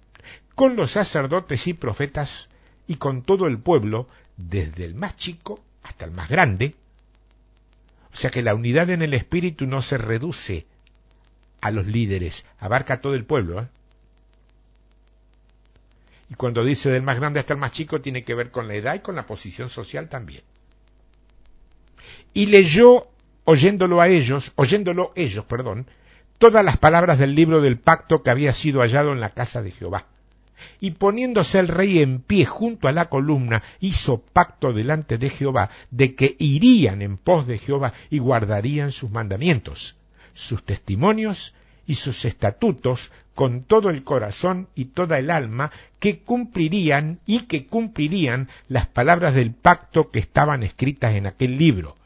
con 0.54 0.76
los 0.76 0.92
sacerdotes 0.92 1.66
y 1.66 1.74
profetas, 1.74 2.48
y 2.86 2.96
con 2.96 3.22
todo 3.22 3.46
el 3.46 3.58
pueblo, 3.58 4.08
desde 4.36 4.84
el 4.84 4.94
más 4.94 5.16
chico 5.16 5.60
hasta 5.82 6.04
el 6.04 6.10
más 6.10 6.28
grande. 6.28 6.74
O 8.12 8.16
sea 8.16 8.30
que 8.30 8.42
la 8.42 8.54
unidad 8.54 8.90
en 8.90 9.02
el 9.02 9.14
espíritu 9.14 9.66
no 9.66 9.82
se 9.82 9.98
reduce 9.98 10.66
a 11.60 11.70
los 11.70 11.86
líderes, 11.86 12.44
abarca 12.58 13.00
todo 13.00 13.14
el 13.14 13.24
pueblo. 13.24 13.62
¿eh? 13.62 13.68
Y 16.30 16.34
cuando 16.34 16.64
dice 16.64 16.90
del 16.90 17.02
más 17.02 17.16
grande 17.16 17.40
hasta 17.40 17.54
el 17.54 17.60
más 17.60 17.72
chico, 17.72 18.00
tiene 18.00 18.22
que 18.22 18.34
ver 18.34 18.50
con 18.50 18.68
la 18.68 18.74
edad 18.74 18.94
y 18.94 19.00
con 19.00 19.16
la 19.16 19.26
posición 19.26 19.68
social 19.68 20.08
también. 20.08 20.42
Y 22.32 22.46
leyó, 22.46 23.08
oyéndolo 23.44 24.00
a 24.00 24.08
ellos, 24.08 24.52
oyéndolo 24.56 25.12
ellos, 25.14 25.44
perdón, 25.44 25.86
todas 26.38 26.64
las 26.64 26.76
palabras 26.76 27.18
del 27.18 27.34
libro 27.34 27.60
del 27.60 27.78
pacto 27.78 28.22
que 28.22 28.30
había 28.30 28.52
sido 28.52 28.80
hallado 28.80 29.12
en 29.12 29.20
la 29.20 29.30
casa 29.30 29.62
de 29.62 29.70
Jehová 29.70 30.06
y 30.80 30.92
poniéndose 30.92 31.58
el 31.58 31.68
rey 31.68 32.00
en 32.00 32.20
pie 32.20 32.46
junto 32.46 32.88
a 32.88 32.92
la 32.92 33.08
columna, 33.08 33.62
hizo 33.80 34.18
pacto 34.18 34.72
delante 34.72 35.18
de 35.18 35.30
Jehová 35.30 35.70
de 35.90 36.14
que 36.14 36.36
irían 36.38 37.02
en 37.02 37.16
pos 37.16 37.46
de 37.46 37.58
Jehová 37.58 37.92
y 38.10 38.18
guardarían 38.18 38.92
sus 38.92 39.10
mandamientos, 39.10 39.96
sus 40.32 40.64
testimonios 40.64 41.54
y 41.86 41.96
sus 41.96 42.24
estatutos 42.24 43.10
con 43.34 43.64
todo 43.64 43.90
el 43.90 44.04
corazón 44.04 44.68
y 44.74 44.86
toda 44.86 45.18
el 45.18 45.30
alma, 45.30 45.72
que 45.98 46.20
cumplirían 46.20 47.18
y 47.26 47.40
que 47.40 47.66
cumplirían 47.66 48.48
las 48.68 48.86
palabras 48.86 49.34
del 49.34 49.52
pacto 49.52 50.10
que 50.10 50.20
estaban 50.20 50.62
escritas 50.62 51.14
en 51.14 51.26
aquel 51.26 51.58
libro. 51.58 51.96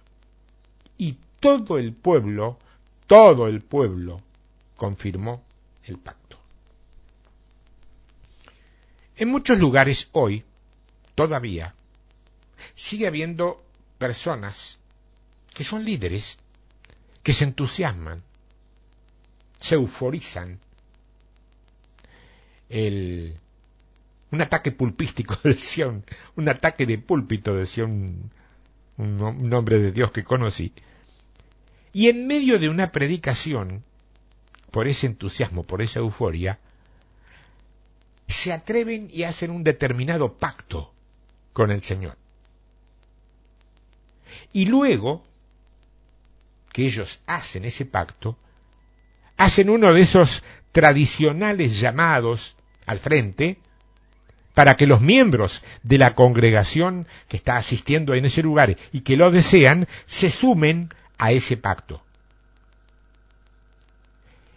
Y 0.97 1.17
todo 1.41 1.79
el 1.79 1.93
pueblo, 1.93 2.59
todo 3.07 3.47
el 3.47 3.61
pueblo, 3.63 4.21
confirmó 4.77 5.43
el 5.85 5.99
pacto. 5.99 6.39
En 9.17 9.29
muchos 9.29 9.59
lugares 9.59 10.09
hoy, 10.13 10.45
todavía, 11.15 11.75
sigue 12.75 13.07
habiendo 13.07 13.65
personas 13.99 14.79
que 15.55 15.65
son 15.65 15.85
líderes, 15.85 16.39
que 17.23 17.33
se 17.33 17.45
entusiasman, 17.45 18.23
se 19.61 19.75
euforizan. 19.75 20.61
El, 22.69 23.37
un 24.31 24.41
ataque 24.41 24.71
pulpístico, 24.71 25.37
decía 25.45 25.89
un, 25.89 26.05
un 26.37 26.49
ataque 26.49 26.87
de 26.87 26.99
púlpito, 26.99 27.55
decía 27.57 27.85
un, 27.85 28.31
un 28.99 29.49
nombre 29.49 29.79
de 29.79 29.91
Dios 29.91 30.13
que 30.13 30.25
conocí. 30.25 30.73
Y 31.99 32.09
en 32.09 32.29
medio 32.29 32.61
de 32.61 32.69
una 32.69 32.93
predicación, 32.93 33.83
por 34.71 34.87
ese 34.87 35.09
entusiasmo, 35.09 35.65
por 35.65 35.83
esa 35.83 35.99
euforia, 35.99 36.61
se 38.29 38.53
atreven 38.53 39.09
y 39.13 39.25
hacen 39.25 39.51
un 39.51 39.65
determinado 39.65 40.35
pacto 40.35 40.93
con 41.53 41.73
el 41.73 41.83
Señor. 41.83 42.17
Y 44.53 44.67
luego 44.67 45.25
que 46.73 46.87
ellos 46.87 47.19
hacen 47.27 47.65
ese 47.65 47.85
pacto, 47.85 48.39
hacen 49.37 49.69
uno 49.69 49.93
de 49.93 50.01
esos 50.01 50.45
tradicionales 50.71 51.81
llamados 51.81 52.55
al 52.87 53.01
frente 53.01 53.59
para 54.55 54.77
que 54.77 54.87
los 54.87 55.01
miembros 55.01 55.65
de 55.83 55.99
la 55.99 56.15
congregación 56.15 57.09
que 57.27 57.39
está 57.39 57.57
asistiendo 57.57 58.15
en 58.15 58.25
ese 58.25 58.45
lugar 58.45 58.77
y 58.93 59.01
que 59.01 59.17
lo 59.17 59.33
desean 59.33 59.89
se 60.07 60.31
sumen 60.31 60.91
a 61.19 61.33
ese 61.33 61.57
pacto. 61.57 62.03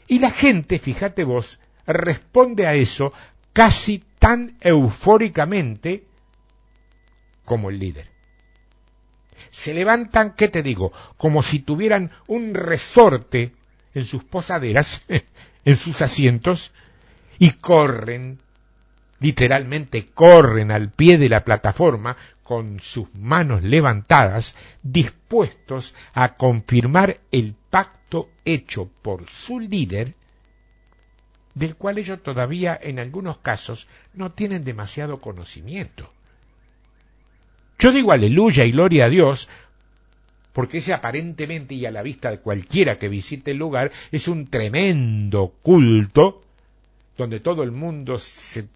Y 0.07 0.19
la 0.19 0.31
gente, 0.31 0.79
fíjate 0.79 1.23
vos, 1.23 1.59
responde 1.87 2.67
a 2.67 2.75
eso 2.75 3.13
casi 3.53 4.03
tan 4.19 4.57
eufóricamente 4.61 6.05
como 7.45 7.69
el 7.69 7.79
líder. 7.79 8.07
Se 9.51 9.73
levantan, 9.73 10.33
¿qué 10.35 10.47
te 10.47 10.61
digo? 10.61 10.93
Como 11.17 11.43
si 11.43 11.59
tuvieran 11.59 12.11
un 12.27 12.53
resorte 12.53 13.53
en 13.93 14.05
sus 14.05 14.23
posaderas, 14.23 15.03
en 15.65 15.77
sus 15.77 16.01
asientos, 16.01 16.71
y 17.39 17.51
corren, 17.51 18.39
literalmente 19.21 20.07
corren 20.07 20.71
al 20.71 20.89
pie 20.89 21.17
de 21.17 21.29
la 21.29 21.45
plataforma 21.45 22.17
con 22.43 22.81
sus 22.81 23.13
manos 23.15 23.63
levantadas, 23.63 24.55
dispuestos 24.83 25.95
a 26.13 26.35
confirmar 26.35 27.21
el 27.31 27.55
pacto 27.69 28.29
hecho 28.43 28.89
por 29.01 29.29
su 29.29 29.59
líder 29.59 30.15
del 31.53 31.75
cual 31.75 31.97
ellos 31.97 32.21
todavía 32.23 32.77
en 32.81 32.99
algunos 32.99 33.37
casos 33.37 33.87
no 34.13 34.31
tienen 34.31 34.63
demasiado 34.63 35.21
conocimiento. 35.21 36.11
Yo 37.77 37.91
digo 37.91 38.11
aleluya 38.11 38.65
y 38.65 38.71
gloria 38.71 39.05
a 39.05 39.09
Dios, 39.09 39.49
porque 40.53 40.79
ese 40.79 40.93
aparentemente 40.93 41.75
y 41.75 41.85
a 41.85 41.91
la 41.91 42.03
vista 42.03 42.31
de 42.31 42.39
cualquiera 42.39 42.97
que 42.97 43.07
visite 43.07 43.51
el 43.51 43.57
lugar 43.57 43.91
es 44.11 44.27
un 44.27 44.47
tremendo 44.47 45.53
culto 45.61 46.41
donde 47.17 47.39
todo 47.39 47.63
el 47.63 47.71
mundo 47.71 48.17
se 48.17 48.67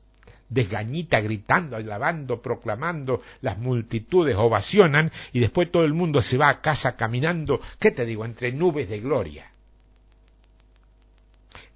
desgañita 0.50 1.22
gritando, 1.22 1.76
alabando, 1.76 2.42
proclamando, 2.42 3.22
las 3.42 3.58
multitudes 3.58 4.36
ovacionan 4.36 5.12
y 5.34 5.40
después 5.40 5.72
todo 5.72 5.86
el 5.86 5.94
mundo 5.94 6.22
se 6.22 6.38
va 6.38 6.50
a 6.50 6.62
casa 6.62 6.96
caminando, 6.96 7.62
¿qué 7.80 7.92
te 7.92 8.06
digo?, 8.06 8.26
entre 8.26 8.52
nubes 8.52 8.90
de 8.90 9.00
gloria. 9.00 9.52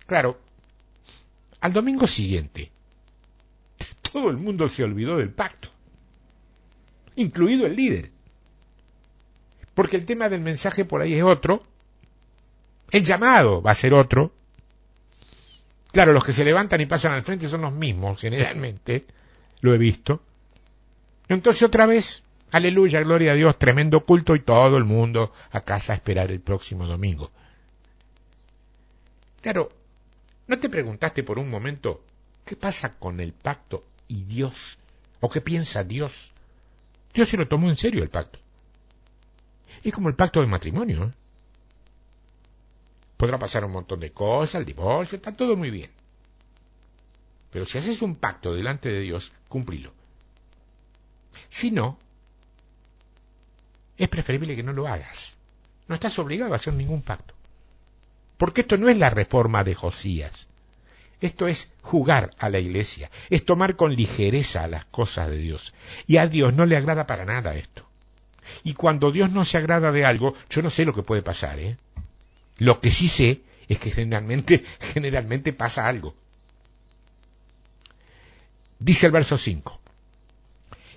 Claro, 0.05 0.39
al 1.61 1.73
domingo 1.73 2.07
siguiente, 2.07 2.71
todo 4.11 4.29
el 4.29 4.37
mundo 4.37 4.69
se 4.69 4.83
olvidó 4.83 5.17
del 5.17 5.29
pacto, 5.29 5.69
incluido 7.15 7.65
el 7.65 7.75
líder. 7.75 8.11
Porque 9.73 9.97
el 9.97 10.05
tema 10.05 10.29
del 10.29 10.41
mensaje 10.41 10.83
por 10.83 11.01
ahí 11.01 11.13
es 11.13 11.23
otro, 11.23 11.63
el 12.91 13.03
llamado 13.03 13.61
va 13.61 13.71
a 13.71 13.75
ser 13.75 13.93
otro. 13.93 14.33
Claro, 15.99 16.13
los 16.13 16.23
que 16.23 16.31
se 16.31 16.45
levantan 16.45 16.79
y 16.79 16.85
pasan 16.85 17.11
al 17.11 17.25
frente 17.25 17.49
son 17.49 17.59
los 17.59 17.73
mismos, 17.73 18.21
generalmente, 18.21 19.05
lo 19.59 19.73
he 19.73 19.77
visto. 19.77 20.21
Entonces 21.27 21.61
otra 21.63 21.85
vez, 21.87 22.23
aleluya, 22.51 23.01
gloria 23.01 23.33
a 23.33 23.35
Dios, 23.35 23.59
tremendo 23.59 24.05
culto 24.05 24.33
y 24.33 24.39
todo 24.39 24.77
el 24.77 24.85
mundo 24.85 25.33
a 25.51 25.59
casa 25.59 25.91
a 25.91 25.97
esperar 25.97 26.31
el 26.31 26.39
próximo 26.39 26.87
domingo. 26.87 27.31
Claro, 29.41 29.71
¿No 30.47 30.57
te 30.57 30.69
preguntaste 30.69 31.21
por 31.21 31.37
un 31.37 31.49
momento 31.49 32.01
qué 32.45 32.55
pasa 32.55 32.93
con 32.93 33.19
el 33.19 33.33
pacto 33.33 33.83
y 34.07 34.23
Dios? 34.23 34.77
¿O 35.19 35.29
qué 35.29 35.41
piensa 35.41 35.83
Dios? 35.83 36.31
Dios 37.13 37.27
se 37.27 37.35
lo 37.35 37.49
tomó 37.49 37.67
en 37.67 37.75
serio 37.75 38.03
el 38.03 38.09
pacto. 38.09 38.39
Es 39.83 39.93
como 39.93 40.07
el 40.07 40.15
pacto 40.15 40.39
de 40.39 40.47
matrimonio. 40.47 41.03
¿eh? 41.03 41.11
Podrá 43.19 43.37
pasar 43.37 43.65
un 43.65 43.73
montón 43.73 43.99
de 43.99 44.13
cosas, 44.13 44.61
el 44.61 44.65
divorcio, 44.65 45.17
está 45.17 45.33
todo 45.33 45.57
muy 45.57 45.71
bien. 45.71 45.91
Pero 47.51 47.65
si 47.65 47.77
haces 47.77 48.01
un 48.01 48.15
pacto 48.15 48.55
delante 48.55 48.87
de 48.87 49.01
Dios, 49.01 49.33
cumplilo. 49.49 49.91
Si 51.49 51.69
no, 51.69 51.97
es 53.97 54.07
preferible 54.07 54.55
que 54.55 54.63
no 54.63 54.71
lo 54.71 54.87
hagas. 54.87 55.35
No 55.89 55.95
estás 55.95 56.17
obligado 56.17 56.53
a 56.53 56.55
hacer 56.55 56.73
ningún 56.73 57.01
pacto. 57.01 57.33
Porque 58.37 58.61
esto 58.61 58.77
no 58.77 58.87
es 58.87 58.95
la 58.95 59.09
reforma 59.09 59.65
de 59.65 59.75
Josías. 59.75 60.47
Esto 61.19 61.49
es 61.49 61.67
jugar 61.81 62.29
a 62.39 62.47
la 62.47 62.59
iglesia, 62.59 63.11
es 63.29 63.43
tomar 63.43 63.75
con 63.75 63.97
ligereza 63.97 64.65
las 64.69 64.85
cosas 64.85 65.27
de 65.27 65.39
Dios. 65.39 65.73
Y 66.07 66.15
a 66.15 66.27
Dios 66.27 66.53
no 66.53 66.65
le 66.65 66.77
agrada 66.77 67.05
para 67.05 67.25
nada 67.25 67.55
esto. 67.55 67.85
Y 68.63 68.75
cuando 68.75 69.11
Dios 69.11 69.29
no 69.29 69.43
se 69.43 69.57
agrada 69.57 69.91
de 69.91 70.05
algo, 70.05 70.35
yo 70.49 70.61
no 70.61 70.69
sé 70.69 70.85
lo 70.85 70.93
que 70.93 71.03
puede 71.03 71.21
pasar, 71.21 71.59
¿eh? 71.59 71.75
Lo 72.59 72.79
que 72.79 72.91
sí 72.91 73.07
sé 73.07 73.41
es 73.67 73.79
que 73.79 73.91
generalmente, 73.91 74.63
generalmente 74.93 75.53
pasa 75.53 75.87
algo. 75.87 76.15
Dice 78.79 79.07
el 79.07 79.11
verso 79.11 79.37
5. 79.37 79.79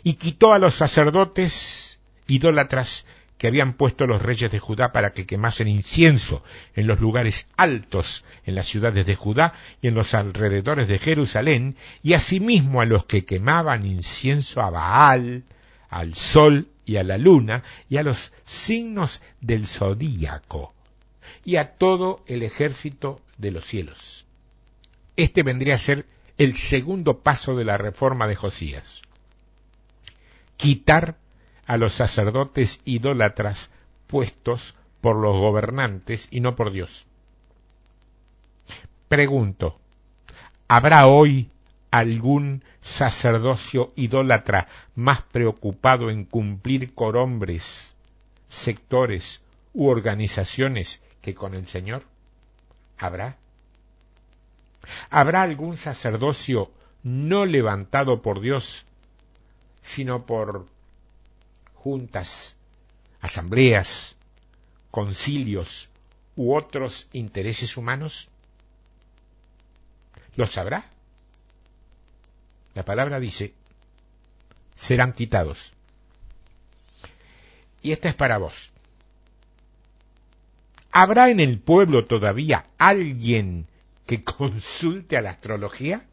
Y 0.04 0.14
quitó 0.14 0.52
a 0.52 0.58
los 0.58 0.74
sacerdotes 0.74 1.98
idólatras 2.26 3.06
que 3.38 3.48
habían 3.48 3.72
puesto 3.72 4.06
los 4.06 4.22
reyes 4.22 4.52
de 4.52 4.60
Judá 4.60 4.92
para 4.92 5.12
que 5.12 5.26
quemasen 5.26 5.66
incienso 5.66 6.44
en 6.76 6.86
los 6.86 7.00
lugares 7.00 7.48
altos 7.56 8.24
en 8.44 8.54
las 8.54 8.68
ciudades 8.68 9.04
de 9.04 9.16
Judá 9.16 9.54
y 9.80 9.88
en 9.88 9.94
los 9.94 10.14
alrededores 10.14 10.86
de 10.86 11.00
Jerusalén, 11.00 11.76
y 12.04 12.12
asimismo 12.12 12.80
a 12.80 12.86
los 12.86 13.04
que 13.04 13.24
quemaban 13.24 13.84
incienso 13.84 14.60
a 14.60 14.70
Baal, 14.70 15.42
al 15.90 16.14
sol 16.14 16.68
y 16.84 16.96
a 16.96 17.02
la 17.02 17.18
luna, 17.18 17.64
y 17.88 17.96
a 17.96 18.04
los 18.04 18.32
signos 18.44 19.22
del 19.40 19.66
zodíaco, 19.66 20.72
y 21.44 21.56
a 21.56 21.76
todo 21.76 22.22
el 22.26 22.42
ejército 22.42 23.20
de 23.38 23.50
los 23.50 23.64
cielos. 23.64 24.26
Este 25.16 25.42
vendría 25.42 25.74
a 25.74 25.78
ser 25.78 26.06
el 26.38 26.56
segundo 26.56 27.20
paso 27.20 27.54
de 27.56 27.64
la 27.64 27.78
reforma 27.78 28.26
de 28.26 28.34
Josías. 28.34 29.02
Quitar 30.56 31.16
a 31.66 31.76
los 31.76 31.94
sacerdotes 31.94 32.80
idólatras 32.84 33.70
puestos 34.06 34.74
por 35.00 35.16
los 35.16 35.36
gobernantes 35.36 36.28
y 36.30 36.40
no 36.40 36.56
por 36.56 36.72
Dios. 36.72 37.06
Pregunto, 39.08 39.78
¿habrá 40.68 41.06
hoy 41.06 41.50
algún 41.90 42.64
sacerdocio 42.80 43.92
idólatra 43.96 44.66
más 44.94 45.22
preocupado 45.22 46.10
en 46.10 46.24
cumplir 46.24 46.94
con 46.94 47.16
hombres, 47.16 47.94
sectores 48.48 49.42
u 49.74 49.88
organizaciones 49.88 51.02
que 51.22 51.34
con 51.34 51.54
el 51.54 51.66
Señor? 51.66 52.02
¿Habrá? 52.98 53.36
¿Habrá 55.08 55.42
algún 55.42 55.76
sacerdocio 55.76 56.70
no 57.02 57.46
levantado 57.46 58.20
por 58.20 58.40
Dios, 58.40 58.84
sino 59.82 60.26
por 60.26 60.66
juntas, 61.74 62.56
asambleas, 63.20 64.16
concilios 64.90 65.88
u 66.36 66.54
otros 66.54 67.08
intereses 67.12 67.76
humanos? 67.76 68.28
¿Lo 70.36 70.46
sabrá? 70.46 70.84
La 72.74 72.84
palabra 72.84 73.20
dice, 73.20 73.54
serán 74.76 75.12
quitados. 75.12 75.72
Y 77.82 77.92
esta 77.92 78.08
es 78.08 78.14
para 78.14 78.38
vos. 78.38 78.71
¿Habrá 80.92 81.30
en 81.30 81.40
el 81.40 81.58
pueblo 81.58 82.04
todavía 82.04 82.66
alguien 82.76 83.66
que 84.06 84.22
consulte 84.38 85.16
a 85.16 85.22
la 85.22 85.30
astrología? 85.30 86.04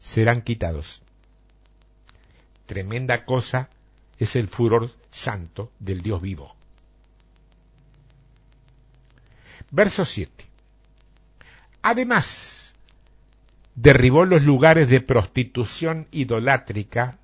Serán 0.00 0.42
quitados. 0.42 1.02
Tremenda 2.66 3.24
cosa 3.24 3.68
es 4.18 4.36
el 4.36 4.48
furor 4.48 4.90
santo 5.10 5.72
del 5.80 6.00
Dios 6.00 6.22
vivo. 6.22 6.54
Verso 9.70 10.04
7. 10.04 10.44
Además, 11.82 12.72
derribó 13.74 14.24
los 14.24 14.42
lugares 14.42 14.88
de 14.88 15.00
prostitución 15.00 16.06
idolátrica, 16.12 17.18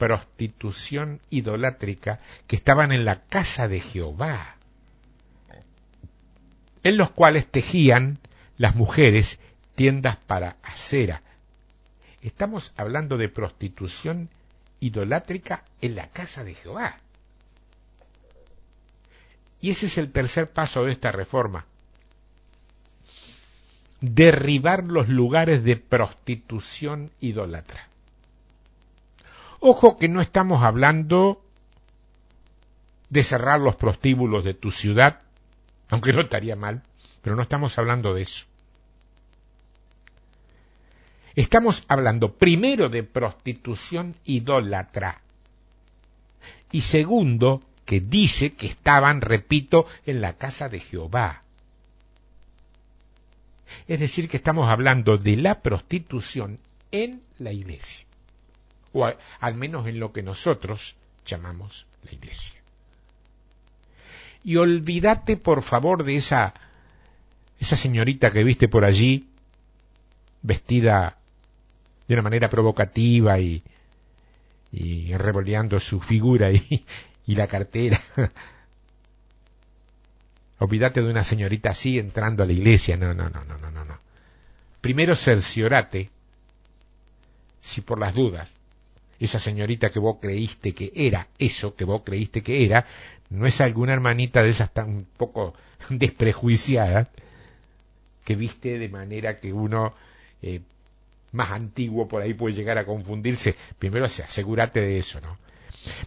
prostitución 0.00 1.20
idolátrica 1.30 2.18
que 2.48 2.56
estaban 2.56 2.90
en 2.90 3.04
la 3.04 3.20
casa 3.20 3.68
de 3.68 3.78
Jehová, 3.78 4.56
en 6.82 6.96
los 6.96 7.12
cuales 7.12 7.46
tejían 7.46 8.18
las 8.56 8.74
mujeres 8.74 9.38
tiendas 9.76 10.16
para 10.16 10.56
acera, 10.62 11.22
Estamos 12.22 12.72
hablando 12.76 13.16
de 13.16 13.30
prostitución 13.30 14.28
idolátrica 14.78 15.64
en 15.80 15.94
la 15.94 16.08
casa 16.08 16.44
de 16.44 16.54
Jehová. 16.54 16.98
Y 19.62 19.70
ese 19.70 19.86
es 19.86 19.96
el 19.96 20.12
tercer 20.12 20.50
paso 20.50 20.84
de 20.84 20.92
esta 20.92 21.12
reforma. 21.12 21.64
Derribar 24.00 24.84
los 24.84 25.08
lugares 25.08 25.64
de 25.64 25.76
prostitución 25.76 27.10
idólatra. 27.20 27.89
Ojo 29.60 29.98
que 29.98 30.08
no 30.08 30.20
estamos 30.20 30.62
hablando 30.62 31.44
de 33.10 33.22
cerrar 33.22 33.60
los 33.60 33.76
prostíbulos 33.76 34.44
de 34.44 34.54
tu 34.54 34.70
ciudad, 34.70 35.20
aunque 35.90 36.12
no 36.12 36.22
estaría 36.22 36.56
mal, 36.56 36.82
pero 37.22 37.36
no 37.36 37.42
estamos 37.42 37.78
hablando 37.78 38.14
de 38.14 38.22
eso. 38.22 38.46
Estamos 41.36 41.84
hablando 41.88 42.34
primero 42.34 42.88
de 42.88 43.02
prostitución 43.02 44.14
idólatra 44.24 45.20
y 46.72 46.82
segundo 46.82 47.62
que 47.84 48.00
dice 48.00 48.54
que 48.54 48.66
estaban, 48.66 49.20
repito, 49.20 49.86
en 50.06 50.20
la 50.20 50.34
casa 50.34 50.68
de 50.68 50.80
Jehová. 50.80 51.42
Es 53.88 54.00
decir, 54.00 54.28
que 54.28 54.36
estamos 54.36 54.68
hablando 54.68 55.18
de 55.18 55.36
la 55.36 55.60
prostitución 55.60 56.58
en 56.92 57.22
la 57.38 57.52
iglesia, 57.52 58.06
o 58.92 59.12
al 59.40 59.54
menos 59.54 59.86
en 59.86 60.00
lo 60.00 60.12
que 60.12 60.22
nosotros 60.22 60.96
llamamos 61.26 61.86
la 62.04 62.12
iglesia. 62.12 62.60
Y 64.42 64.56
olvídate, 64.56 65.36
por 65.36 65.62
favor, 65.62 66.04
de 66.04 66.16
esa, 66.16 66.54
esa 67.58 67.76
señorita 67.76 68.30
que 68.32 68.44
viste 68.44 68.68
por 68.68 68.84
allí, 68.84 69.28
vestida 70.42 71.18
de 72.08 72.14
una 72.14 72.22
manera 72.22 72.48
provocativa 72.48 73.38
y, 73.38 73.62
y 74.72 75.14
revoleando 75.14 75.78
su 75.78 76.00
figura 76.00 76.50
y, 76.50 76.84
y 77.26 77.34
la 77.34 77.46
cartera. 77.46 78.00
Olvídate 80.58 81.02
de 81.02 81.10
una 81.10 81.24
señorita 81.24 81.70
así 81.70 81.98
entrando 81.98 82.42
a 82.42 82.46
la 82.46 82.52
iglesia. 82.52 82.96
No, 82.96 83.14
no, 83.14 83.30
no, 83.30 83.44
no, 83.44 83.58
no, 83.58 83.70
no. 83.70 83.84
no. 83.84 83.98
Primero 84.80 85.16
cerciorate 85.16 86.10
si 87.62 87.82
por 87.82 87.98
las 87.98 88.14
dudas 88.14 88.59
esa 89.20 89.38
señorita 89.38 89.90
que 89.90 89.98
vos 89.98 90.16
creíste 90.20 90.74
que 90.74 90.92
era 90.94 91.28
eso 91.38 91.74
que 91.74 91.84
vos 91.84 92.02
creíste 92.04 92.42
que 92.42 92.64
era, 92.64 92.86
no 93.28 93.46
es 93.46 93.60
alguna 93.60 93.92
hermanita 93.92 94.42
de 94.42 94.50
esas 94.50 94.72
tan 94.72 95.06
poco 95.16 95.54
desprejuiciadas 95.90 97.08
que 98.24 98.34
viste 98.34 98.78
de 98.78 98.88
manera 98.88 99.38
que 99.38 99.52
uno 99.52 99.94
eh, 100.42 100.60
más 101.32 101.50
antiguo 101.50 102.08
por 102.08 102.22
ahí 102.22 102.34
puede 102.34 102.54
llegar 102.54 102.78
a 102.78 102.86
confundirse. 102.86 103.56
Primero 103.78 104.06
asegúrate 104.06 104.80
de 104.80 104.98
eso, 104.98 105.20
¿no? 105.20 105.38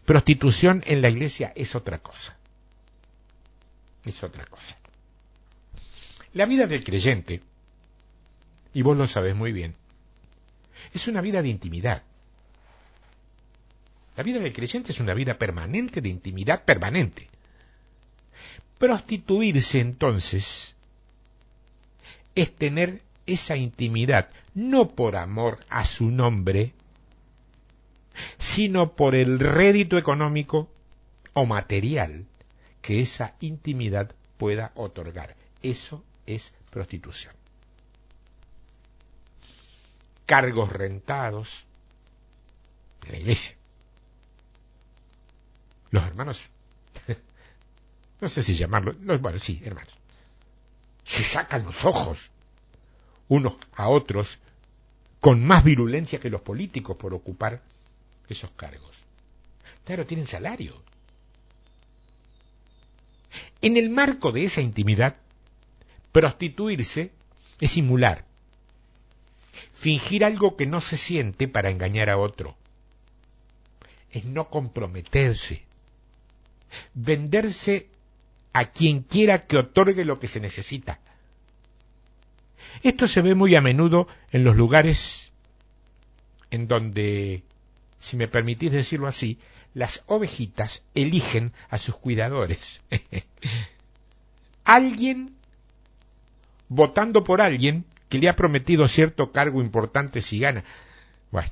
Prostitución 0.06 0.84
en 0.86 1.02
la 1.02 1.10
iglesia 1.10 1.54
es 1.56 1.76
otra 1.76 2.00
cosa. 2.00 2.38
Es 4.06 4.24
otra 4.24 4.46
cosa. 4.46 4.78
La 6.34 6.46
vida 6.46 6.68
del 6.68 6.84
creyente, 6.84 7.42
y 8.74 8.82
vos 8.82 8.98
lo 8.98 9.08
sabes 9.08 9.36
muy 9.36 9.52
bien, 9.52 9.76
es 10.94 11.08
una 11.08 11.22
vida 11.22 11.42
de 11.42 11.50
intimidad. 11.50 12.04
La 14.16 14.24
vida 14.24 14.40
del 14.40 14.54
creyente 14.54 14.92
es 14.92 15.00
una 15.00 15.14
vida 15.14 15.38
permanente, 15.38 16.02
de 16.02 16.10
intimidad 16.10 16.64
permanente. 16.64 17.30
Prostituirse 18.78 19.80
entonces 19.80 20.76
es 22.36 22.56
tener 22.56 23.02
esa 23.26 23.56
intimidad 23.56 24.30
no 24.54 24.90
por 24.90 25.16
amor 25.16 25.60
a 25.70 25.86
su 25.86 26.12
nombre, 26.12 26.74
sino 28.38 28.94
por 28.94 29.16
el 29.16 29.40
rédito 29.40 29.98
económico 29.98 30.70
o 31.34 31.46
material 31.46 32.26
que 32.82 33.02
esa 33.02 33.36
intimidad 33.40 34.12
pueda 34.38 34.72
otorgar. 34.76 35.36
Eso 35.62 36.04
es 36.26 36.54
prostitución. 36.70 37.34
Cargos 40.26 40.72
rentados 40.72 41.66
de 43.02 43.12
la 43.12 43.18
iglesia. 43.18 43.56
Los 45.94 46.04
hermanos, 46.06 46.50
no 48.22 48.28
sé 48.28 48.42
si 48.42 48.56
llamarlo, 48.56 48.96
bueno, 49.20 49.38
sí, 49.40 49.62
hermanos, 49.64 49.94
se 51.04 51.24
sacan 51.24 51.66
los 51.66 51.86
ojos 51.86 52.32
unos 53.28 53.58
a 53.76 53.90
otros 53.90 54.40
con 55.20 55.46
más 55.46 55.64
virulencia 55.64 56.20
que 56.20 56.32
los 56.32 56.42
políticos 56.42 56.98
por 56.98 57.14
ocupar 57.14 57.62
esos 58.28 58.50
cargos. 58.56 58.90
Claro, 59.86 60.08
tienen 60.08 60.26
salario. 60.26 60.82
En 63.62 63.78
el 63.78 63.92
marco 63.92 64.32
de 64.32 64.46
esa 64.46 64.62
intimidad, 64.62 65.18
prostituirse 66.12 67.12
es 67.60 67.70
simular, 67.70 68.26
fingir 69.72 70.26
algo 70.26 70.58
que 70.58 70.66
no 70.66 70.82
se 70.82 70.98
siente 70.98 71.48
para 71.48 71.70
engañar 71.70 72.10
a 72.10 72.18
otro, 72.18 72.58
es 74.10 74.26
no 74.26 74.50
comprometerse, 74.50 75.64
venderse 76.94 77.88
a 78.54 78.66
quien 78.66 79.02
quiera 79.02 79.46
que 79.46 79.58
otorgue 79.58 80.06
lo 80.06 80.20
que 80.20 80.28
se 80.28 80.40
necesita. 80.40 81.00
Esto 82.82 83.08
se 83.08 83.22
ve 83.22 83.36
muy 83.36 83.56
a 83.56 83.62
menudo 83.62 84.08
en 84.32 84.44
los 84.44 84.56
lugares 84.56 85.32
en 86.52 86.68
donde, 86.68 87.44
si 88.00 88.16
me 88.16 88.28
permitís 88.28 88.72
decirlo 88.72 89.08
así, 89.08 89.40
las 89.74 90.04
ovejitas 90.06 90.84
eligen 90.94 91.52
a 91.70 91.78
sus 91.78 91.96
cuidadores. 91.96 92.82
alguien 94.64 95.36
votando 96.70 97.24
por 97.24 97.42
alguien 97.42 97.86
que 98.10 98.20
le 98.20 98.30
ha 98.30 98.36
prometido 98.36 98.88
cierto 98.88 99.32
cargo 99.32 99.62
importante 99.62 100.22
si 100.22 100.40
gana. 100.40 100.64
Bueno, 101.32 101.50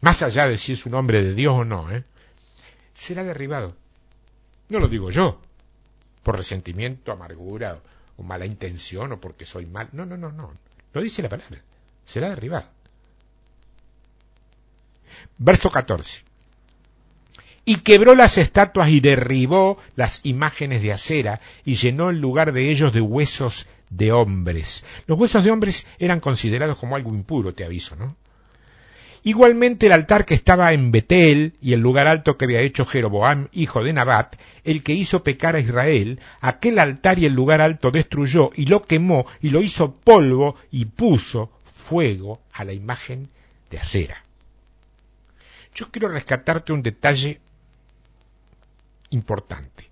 más 0.00 0.22
allá 0.22 0.48
de 0.48 0.58
si 0.58 0.72
es 0.72 0.84
un 0.86 0.94
hombre 0.94 1.22
de 1.22 1.34
Dios 1.34 1.54
o 1.54 1.64
no, 1.64 1.90
¿eh? 1.90 2.04
será 2.94 3.24
derribado. 3.24 3.76
No 4.68 4.80
lo 4.80 4.88
digo 4.88 5.10
yo, 5.10 5.40
por 6.22 6.36
resentimiento, 6.36 7.12
amargura 7.12 7.78
o 8.16 8.22
mala 8.22 8.46
intención 8.46 9.12
o 9.12 9.20
porque 9.20 9.46
soy 9.46 9.66
mal. 9.66 9.88
No, 9.92 10.06
no, 10.06 10.16
no, 10.16 10.32
no. 10.32 10.52
Lo 10.92 11.00
dice 11.00 11.22
la 11.22 11.28
palabra. 11.28 11.60
Será 12.04 12.30
derribado. 12.30 12.66
Verso 15.38 15.70
14. 15.70 16.22
Y 17.64 17.76
quebró 17.76 18.14
las 18.14 18.38
estatuas 18.38 18.88
y 18.90 19.00
derribó 19.00 19.78
las 19.96 20.20
imágenes 20.24 20.82
de 20.82 20.92
acera 20.92 21.40
y 21.64 21.76
llenó 21.76 22.10
el 22.10 22.20
lugar 22.20 22.52
de 22.52 22.70
ellos 22.70 22.92
de 22.92 23.00
huesos 23.00 23.66
de 23.90 24.12
hombres. 24.12 24.84
Los 25.06 25.18
huesos 25.18 25.42
de 25.44 25.50
hombres 25.50 25.86
eran 25.98 26.20
considerados 26.20 26.78
como 26.78 26.94
algo 26.94 27.10
impuro, 27.10 27.54
te 27.54 27.64
aviso, 27.64 27.96
¿no? 27.96 28.16
Igualmente 29.26 29.86
el 29.86 29.92
altar 29.92 30.24
que 30.24 30.34
estaba 30.34 30.72
en 30.72 30.92
Betel 30.92 31.56
y 31.60 31.72
el 31.72 31.80
lugar 31.80 32.06
alto 32.06 32.38
que 32.38 32.44
había 32.44 32.60
hecho 32.60 32.86
Jeroboam, 32.86 33.48
hijo 33.50 33.82
de 33.82 33.92
Nabat, 33.92 34.36
el 34.62 34.84
que 34.84 34.92
hizo 34.92 35.24
pecar 35.24 35.56
a 35.56 35.58
Israel, 35.58 36.20
aquel 36.40 36.78
altar 36.78 37.18
y 37.18 37.26
el 37.26 37.32
lugar 37.32 37.60
alto 37.60 37.90
destruyó 37.90 38.50
y 38.54 38.66
lo 38.66 38.84
quemó 38.84 39.26
y 39.42 39.50
lo 39.50 39.62
hizo 39.62 39.92
polvo 39.92 40.54
y 40.70 40.84
puso 40.84 41.50
fuego 41.64 42.40
a 42.52 42.64
la 42.64 42.72
imagen 42.72 43.28
de 43.68 43.80
acera. 43.80 44.22
Yo 45.74 45.90
quiero 45.90 46.08
rescatarte 46.08 46.72
un 46.72 46.84
detalle 46.84 47.40
importante. 49.10 49.90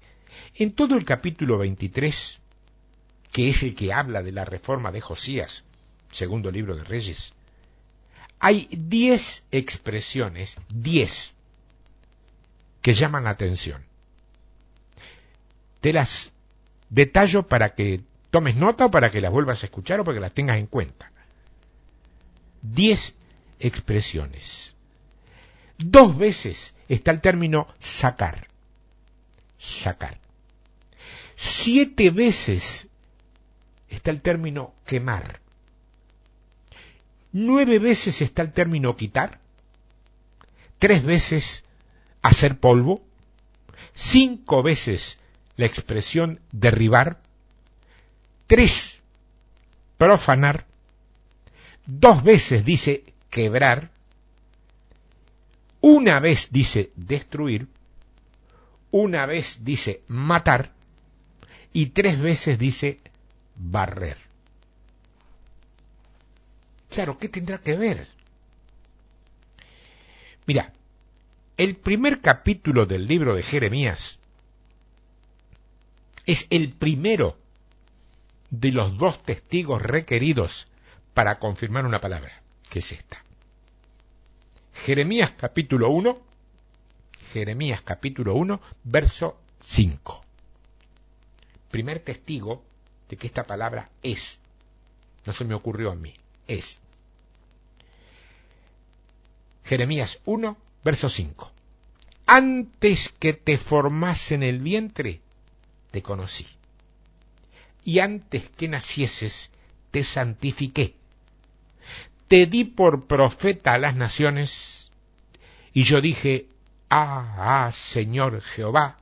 En 0.55 0.75
todo 0.75 0.97
el 0.97 1.05
capítulo 1.05 1.59
23, 1.59 2.39
que 3.33 3.49
es 3.49 3.65
el 3.65 3.75
que 3.75 3.93
habla 3.93 4.23
de 4.23 4.31
la 4.31 4.45
reforma 4.45 4.93
de 4.93 5.01
Josías, 5.01 5.65
segundo 6.13 6.53
libro 6.53 6.77
de 6.77 6.85
Reyes, 6.85 7.33
hay 8.45 8.69
diez 8.71 9.43
expresiones, 9.53 10.59
diez, 10.69 11.33
que 12.83 12.93
llaman 12.93 13.25
la 13.25 13.31
atención. 13.31 13.83
Te 15.81 15.95
las 15.95 16.31
detallo 16.91 17.47
para 17.47 17.75
que 17.75 18.03
tomes 18.29 18.55
nota 18.57 18.91
para 18.91 19.11
que 19.11 19.23
las 19.23 19.33
vuelvas 19.33 19.63
a 19.63 19.67
escuchar 19.67 20.01
o 20.01 20.05
para 20.05 20.17
que 20.17 20.21
las 20.21 20.35
tengas 20.35 20.59
en 20.59 20.67
cuenta. 20.67 21.11
Diez 22.61 23.15
expresiones. 23.61 24.75
Dos 25.79 26.15
veces 26.19 26.75
está 26.91 27.13
el 27.13 27.23
término 27.23 27.67
sacar. 27.79 28.49
Sacar. 29.57 30.19
Siete 31.35 32.11
veces 32.11 32.89
está 33.89 34.11
el 34.11 34.21
término 34.21 34.75
quemar. 34.85 35.41
Nueve 37.37 37.81
veces 37.81 38.23
está 38.23 38.43
el 38.43 38.53
término 38.53 38.97
quitar, 38.97 39.41
tres 40.79 41.03
veces 41.03 41.65
hacer 42.23 42.61
polvo, 42.61 43.03
cinco 43.93 44.63
veces 44.63 45.19
la 45.57 45.67
expresión 45.67 46.39
derribar, 46.53 47.21
tres 48.47 49.01
profanar, 49.99 50.65
dos 51.87 52.23
veces 52.23 52.65
dice 52.65 53.03
quebrar, 53.31 53.91
una 55.81 56.21
vez 56.21 56.53
dice 56.53 56.93
destruir, 56.95 57.67
una 58.93 59.27
vez 59.27 59.65
dice 59.65 60.03
matar 60.07 60.71
y 61.73 61.87
tres 61.87 62.21
veces 62.21 62.61
dice 62.61 63.01
barrer. 63.57 64.24
Claro, 66.95 67.19
¿qué 67.19 67.29
tendrá 67.29 67.59
que 67.59 67.77
ver? 67.77 68.07
Mira, 70.47 70.73
el 71.57 71.75
primer 71.75 72.21
capítulo 72.21 72.87
del 72.87 73.09
libro 73.09 73.35
de 73.35 73.43
Jeremías 73.43 74.21
es 76.25 76.47
el 76.51 76.73
primero 76.73 77.37
de 78.51 78.71
los 78.71 78.97
dos 78.97 79.21
testigos 79.25 79.83
requeridos 79.83 80.69
para 81.15 81.41
confirmar 81.41 81.85
una 81.85 82.01
palabra, 82.01 82.41
que 82.71 82.79
es 82.79 82.93
esta. 82.93 83.25
Jeremías 84.73 85.33
capítulo 85.37 85.91
1, 85.91 86.21
Jeremías 87.33 87.83
capítulo 87.83 88.35
1, 88.35 88.61
verso 88.85 89.37
5. 89.59 90.21
Primer 91.73 91.99
testigo 91.99 92.63
de 93.09 93.17
que 93.17 93.27
esta 93.27 93.43
palabra 93.43 93.91
es. 94.05 94.39
No 95.27 95.33
se 95.33 95.45
me 95.45 95.55
ocurrió 95.55 95.91
a 95.91 95.97
mí, 95.97 96.15
es. 96.47 96.79
Jeremías 99.65 100.21
1, 100.25 100.57
verso 100.85 101.09
5. 101.09 101.51
Antes 102.27 103.09
que 103.19 103.33
te 103.33 103.59
formase 103.59 104.35
en 104.35 104.43
el 104.43 104.59
vientre, 104.59 105.21
te 105.91 106.03
conocí. 106.03 106.47
Y 107.85 107.99
antes 107.99 108.49
que 108.51 108.69
nacieses, 108.69 109.51
te 109.91 110.05
santifiqué. 110.05 110.95
Te 112.29 112.47
di 112.47 112.65
por 112.65 113.07
profeta 113.07 113.75
a 113.75 113.79
las 113.79 113.95
naciones. 113.95 114.91
Y 115.73 115.85
yo 115.85 116.01
dije, 116.01 116.47
ah, 116.89 117.67
ah, 117.67 117.73
Señor 117.73 118.41
Jehová, 118.41 118.99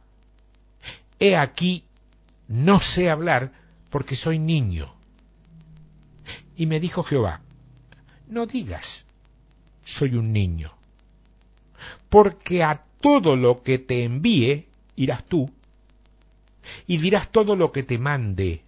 he 1.19 1.37
aquí, 1.37 1.85
no 2.49 2.81
sé 2.81 3.11
hablar 3.11 3.53
porque 3.91 4.17
soy 4.17 4.39
niño. 4.39 4.93
Y 6.57 6.67
me 6.67 6.81
dijo 6.81 7.05
Jehová, 7.05 7.41
no 8.27 8.47
digas, 8.47 9.05
soy 9.93 10.15
un 10.15 10.33
niño. 10.33 10.73
Porque 12.09 12.63
a 12.63 12.83
todo 13.01 13.37
lo 13.37 13.63
que 13.63 13.79
te 13.79 14.05
envíe 14.05 14.67
irás 14.97 15.25
tú 15.25 15.51
y 16.87 16.99
dirás 16.99 17.29
todo 17.31 17.57
lo 17.57 17.73
que 17.73 17.83
te 17.83 17.99
mande. 17.99 18.63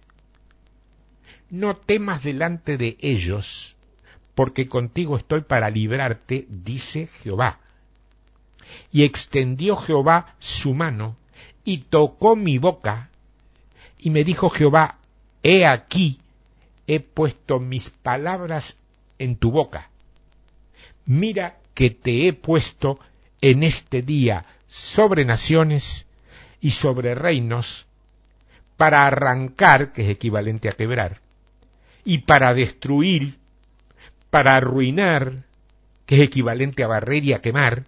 No 1.49 1.75
temas 1.75 2.23
delante 2.23 2.77
de 2.77 2.97
ellos, 2.99 3.75
porque 4.35 4.67
contigo 4.67 5.17
estoy 5.17 5.41
para 5.41 5.69
librarte, 5.69 6.45
dice 6.49 7.07
Jehová. 7.07 7.59
Y 8.91 9.03
extendió 9.03 9.77
Jehová 9.77 10.35
su 10.39 10.73
mano 10.73 11.15
y 11.63 11.77
tocó 11.77 12.35
mi 12.35 12.57
boca, 12.57 13.09
y 13.97 14.09
me 14.09 14.23
dijo 14.23 14.49
Jehová, 14.49 14.99
he 15.41 15.65
aquí, 15.65 16.19
he 16.87 16.99
puesto 16.99 17.59
mis 17.59 17.89
palabras 17.89 18.77
en 19.17 19.37
tu 19.37 19.51
boca 19.51 19.89
mira 21.05 21.57
que 21.73 21.89
te 21.89 22.27
he 22.27 22.33
puesto 22.33 22.99
en 23.41 23.63
este 23.63 24.01
día 24.01 24.45
sobre 24.67 25.25
naciones 25.25 26.05
y 26.61 26.71
sobre 26.71 27.15
reinos 27.15 27.85
para 28.77 29.07
arrancar, 29.07 29.91
que 29.91 30.03
es 30.03 30.09
equivalente 30.09 30.69
a 30.69 30.73
quebrar, 30.73 31.21
y 32.03 32.19
para 32.19 32.53
destruir, 32.53 33.37
para 34.29 34.55
arruinar, 34.55 35.43
que 36.05 36.15
es 36.15 36.21
equivalente 36.21 36.83
a 36.83 36.87
barrer 36.87 37.23
y 37.23 37.33
a 37.33 37.41
quemar, 37.41 37.85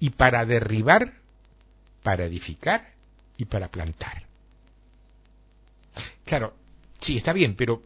y 0.00 0.10
para 0.10 0.46
derribar, 0.46 1.14
para 2.02 2.24
edificar 2.24 2.92
y 3.36 3.44
para 3.44 3.68
plantar. 3.68 4.22
Claro, 6.24 6.54
sí, 7.00 7.16
está 7.16 7.32
bien, 7.32 7.54
pero 7.54 7.82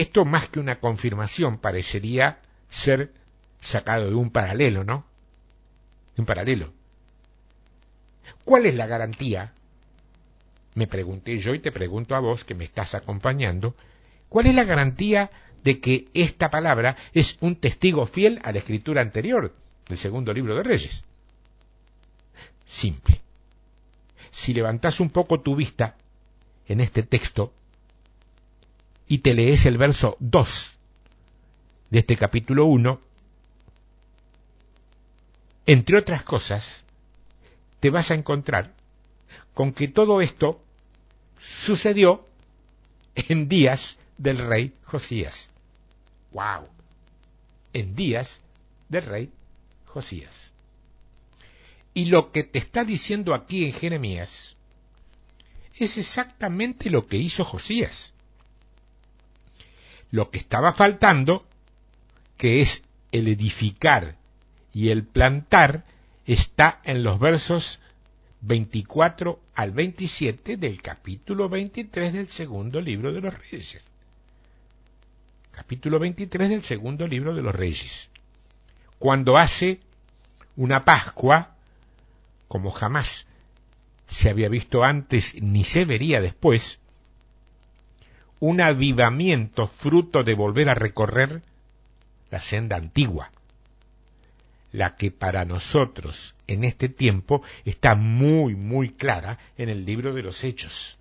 esto 0.00 0.24
más 0.24 0.48
que 0.48 0.60
una 0.60 0.80
confirmación 0.80 1.58
parecería 1.58 2.40
ser 2.68 3.12
sacado 3.60 4.08
de 4.08 4.14
un 4.14 4.30
paralelo, 4.30 4.84
¿no? 4.84 5.04
un 6.16 6.26
paralelo. 6.26 6.72
¿Cuál 8.44 8.66
es 8.66 8.74
la 8.74 8.86
garantía 8.86 9.52
me 10.74 10.86
pregunté 10.86 11.38
yo 11.38 11.54
y 11.54 11.58
te 11.58 11.72
pregunto 11.72 12.14
a 12.14 12.20
vos 12.20 12.44
que 12.44 12.54
me 12.54 12.64
estás 12.64 12.94
acompañando, 12.94 13.74
¿cuál 14.28 14.46
es 14.46 14.54
la 14.54 14.64
garantía 14.64 15.30
de 15.64 15.80
que 15.80 16.08
esta 16.14 16.50
palabra 16.50 16.96
es 17.12 17.36
un 17.40 17.56
testigo 17.56 18.06
fiel 18.06 18.40
a 18.44 18.52
la 18.52 18.58
escritura 18.58 19.00
anterior 19.00 19.54
del 19.88 19.98
segundo 19.98 20.32
libro 20.32 20.54
de 20.54 20.62
Reyes? 20.62 21.02
Simple. 22.66 23.20
Si 24.30 24.54
levantás 24.54 25.00
un 25.00 25.10
poco 25.10 25.40
tu 25.40 25.56
vista 25.56 25.96
en 26.68 26.80
este 26.80 27.02
texto 27.02 27.52
y 29.10 29.18
te 29.18 29.34
lees 29.34 29.66
el 29.66 29.76
verso 29.76 30.16
2 30.20 30.76
de 31.90 31.98
este 31.98 32.16
capítulo 32.16 32.66
1, 32.66 33.00
entre 35.66 35.98
otras 35.98 36.22
cosas, 36.22 36.84
te 37.80 37.90
vas 37.90 38.12
a 38.12 38.14
encontrar 38.14 38.72
con 39.52 39.72
que 39.72 39.88
todo 39.88 40.20
esto 40.20 40.62
sucedió 41.44 42.24
en 43.16 43.48
días 43.48 43.98
del 44.16 44.38
rey 44.38 44.76
Josías. 44.84 45.50
¡Wow! 46.30 46.68
En 47.72 47.96
días 47.96 48.38
del 48.90 49.02
rey 49.02 49.32
Josías. 49.86 50.52
Y 51.94 52.04
lo 52.04 52.30
que 52.30 52.44
te 52.44 52.60
está 52.60 52.84
diciendo 52.84 53.34
aquí 53.34 53.64
en 53.64 53.72
Jeremías 53.72 54.54
es 55.74 55.98
exactamente 55.98 56.90
lo 56.90 57.08
que 57.08 57.16
hizo 57.16 57.44
Josías. 57.44 58.12
Lo 60.10 60.30
que 60.30 60.38
estaba 60.38 60.72
faltando, 60.72 61.46
que 62.36 62.62
es 62.62 62.82
el 63.12 63.28
edificar 63.28 64.16
y 64.72 64.90
el 64.90 65.04
plantar, 65.04 65.84
está 66.26 66.80
en 66.84 67.02
los 67.02 67.18
versos 67.18 67.80
24 68.42 69.40
al 69.54 69.72
27 69.72 70.56
del 70.56 70.80
capítulo 70.80 71.48
23 71.48 72.12
del 72.12 72.30
segundo 72.30 72.80
libro 72.80 73.12
de 73.12 73.20
los 73.20 73.34
Reyes. 73.34 73.84
Capítulo 75.50 75.98
23 75.98 76.48
del 76.48 76.64
segundo 76.64 77.06
libro 77.06 77.34
de 77.34 77.42
los 77.42 77.54
Reyes. 77.54 78.08
Cuando 78.98 79.36
hace 79.36 79.80
una 80.56 80.84
Pascua, 80.84 81.54
como 82.48 82.70
jamás 82.70 83.26
se 84.08 84.28
había 84.28 84.48
visto 84.48 84.82
antes 84.82 85.40
ni 85.40 85.64
se 85.64 85.84
vería 85.84 86.20
después, 86.20 86.79
un 88.40 88.60
avivamiento 88.60 89.68
fruto 89.68 90.24
de 90.24 90.34
volver 90.34 90.68
a 90.70 90.74
recorrer 90.74 91.42
la 92.30 92.40
senda 92.40 92.76
antigua, 92.76 93.30
la 94.72 94.96
que 94.96 95.10
para 95.10 95.44
nosotros 95.44 96.34
en 96.46 96.64
este 96.64 96.88
tiempo 96.88 97.42
está 97.64 97.94
muy, 97.94 98.54
muy 98.54 98.90
clara 98.90 99.38
en 99.58 99.68
el 99.68 99.84
libro 99.84 100.14
de 100.14 100.22
los 100.22 100.42
Hechos. 100.42 100.96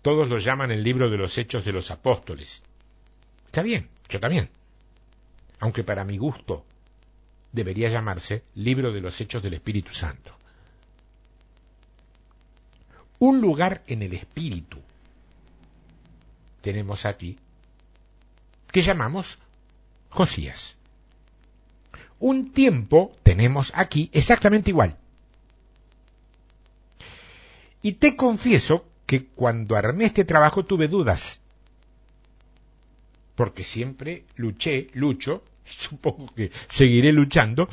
Todos 0.00 0.28
lo 0.28 0.38
llaman 0.38 0.70
el 0.70 0.82
libro 0.82 1.10
de 1.10 1.18
los 1.18 1.36
Hechos 1.36 1.64
de 1.64 1.72
los 1.72 1.90
Apóstoles. 1.90 2.62
Está 3.46 3.62
bien, 3.62 3.88
yo 4.08 4.20
también. 4.20 4.48
Aunque 5.58 5.84
para 5.84 6.04
mi 6.04 6.16
gusto 6.16 6.64
debería 7.52 7.90
llamarse 7.90 8.44
libro 8.54 8.92
de 8.92 9.00
los 9.00 9.20
Hechos 9.20 9.42
del 9.42 9.54
Espíritu 9.54 9.92
Santo. 9.92 10.37
Un 13.18 13.40
lugar 13.40 13.82
en 13.86 14.02
el 14.02 14.14
Espíritu. 14.14 14.78
Tenemos 16.60 17.06
aquí 17.06 17.36
que 18.70 18.82
llamamos 18.82 19.38
Josías. 20.10 20.76
Un 22.20 22.52
tiempo 22.52 23.16
tenemos 23.22 23.72
aquí 23.74 24.10
exactamente 24.12 24.70
igual. 24.70 24.96
Y 27.82 27.92
te 27.92 28.16
confieso 28.16 28.84
que 29.06 29.24
cuando 29.24 29.76
armé 29.76 30.06
este 30.06 30.24
trabajo 30.24 30.64
tuve 30.64 30.88
dudas, 30.88 31.40
porque 33.34 33.62
siempre 33.62 34.24
luché, 34.36 34.88
lucho, 34.94 35.44
supongo 35.64 36.26
que 36.34 36.50
seguiré 36.68 37.12
luchando, 37.12 37.68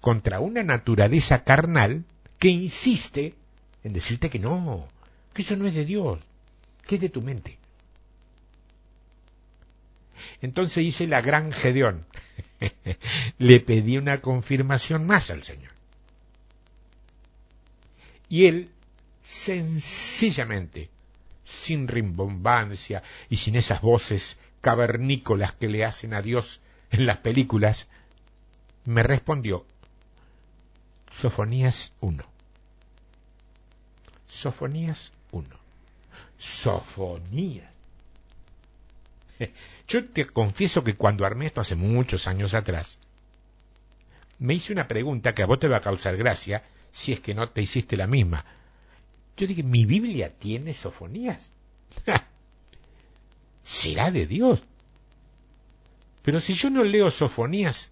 contra 0.00 0.40
una 0.40 0.62
naturaleza 0.62 1.44
carnal 1.44 2.04
que 2.38 2.48
insiste 2.48 3.34
en 3.84 3.92
decirte 3.92 4.30
que 4.30 4.38
no, 4.38 4.88
que 5.32 5.42
eso 5.42 5.56
no 5.56 5.66
es 5.66 5.74
de 5.74 5.84
Dios, 5.84 6.20
que 6.86 6.96
es 6.96 7.00
de 7.00 7.08
tu 7.08 7.22
mente. 7.22 7.58
Entonces 10.42 10.84
hice 10.84 11.06
la 11.06 11.20
gran 11.20 11.52
Gedeón. 11.52 12.06
Le 13.38 13.60
pedí 13.60 13.96
una 13.96 14.20
confirmación 14.20 15.06
más 15.06 15.30
al 15.30 15.42
Señor. 15.42 15.72
Y 18.28 18.46
él, 18.46 18.70
sencillamente, 19.22 20.88
sin 21.44 21.88
rimbombancia 21.88 23.02
y 23.28 23.36
sin 23.36 23.56
esas 23.56 23.80
voces 23.80 24.38
cavernícolas 24.60 25.52
que 25.52 25.68
le 25.68 25.84
hacen 25.84 26.14
a 26.14 26.22
Dios 26.22 26.60
en 26.90 27.06
las 27.06 27.18
películas, 27.18 27.88
me 28.84 29.02
respondió, 29.02 29.66
Sofonías 31.12 31.92
1. 32.00 32.24
Sofonías 34.30 35.10
1. 35.32 35.46
Sofonías. 36.38 37.68
Yo 39.88 40.04
te 40.04 40.26
confieso 40.26 40.84
que 40.84 40.94
cuando 40.94 41.26
armé 41.26 41.46
esto 41.46 41.60
hace 41.60 41.74
muchos 41.74 42.28
años 42.28 42.54
atrás, 42.54 42.98
me 44.38 44.54
hice 44.54 44.72
una 44.72 44.86
pregunta 44.86 45.34
que 45.34 45.42
a 45.42 45.46
vos 45.46 45.58
te 45.58 45.68
va 45.68 45.78
a 45.78 45.82
causar 45.82 46.16
gracia 46.16 46.62
si 46.92 47.12
es 47.12 47.20
que 47.20 47.34
no 47.34 47.50
te 47.50 47.60
hiciste 47.60 47.96
la 47.96 48.06
misma. 48.06 48.44
Yo 49.36 49.46
dije, 49.46 49.62
¿mi 49.62 49.84
Biblia 49.84 50.32
tiene 50.32 50.74
sofonías? 50.74 51.52
¿Será 53.64 54.10
de 54.10 54.26
Dios? 54.26 54.62
Pero 56.22 56.40
si 56.40 56.54
yo 56.54 56.70
no 56.70 56.84
leo 56.84 57.10
sofonías 57.10 57.90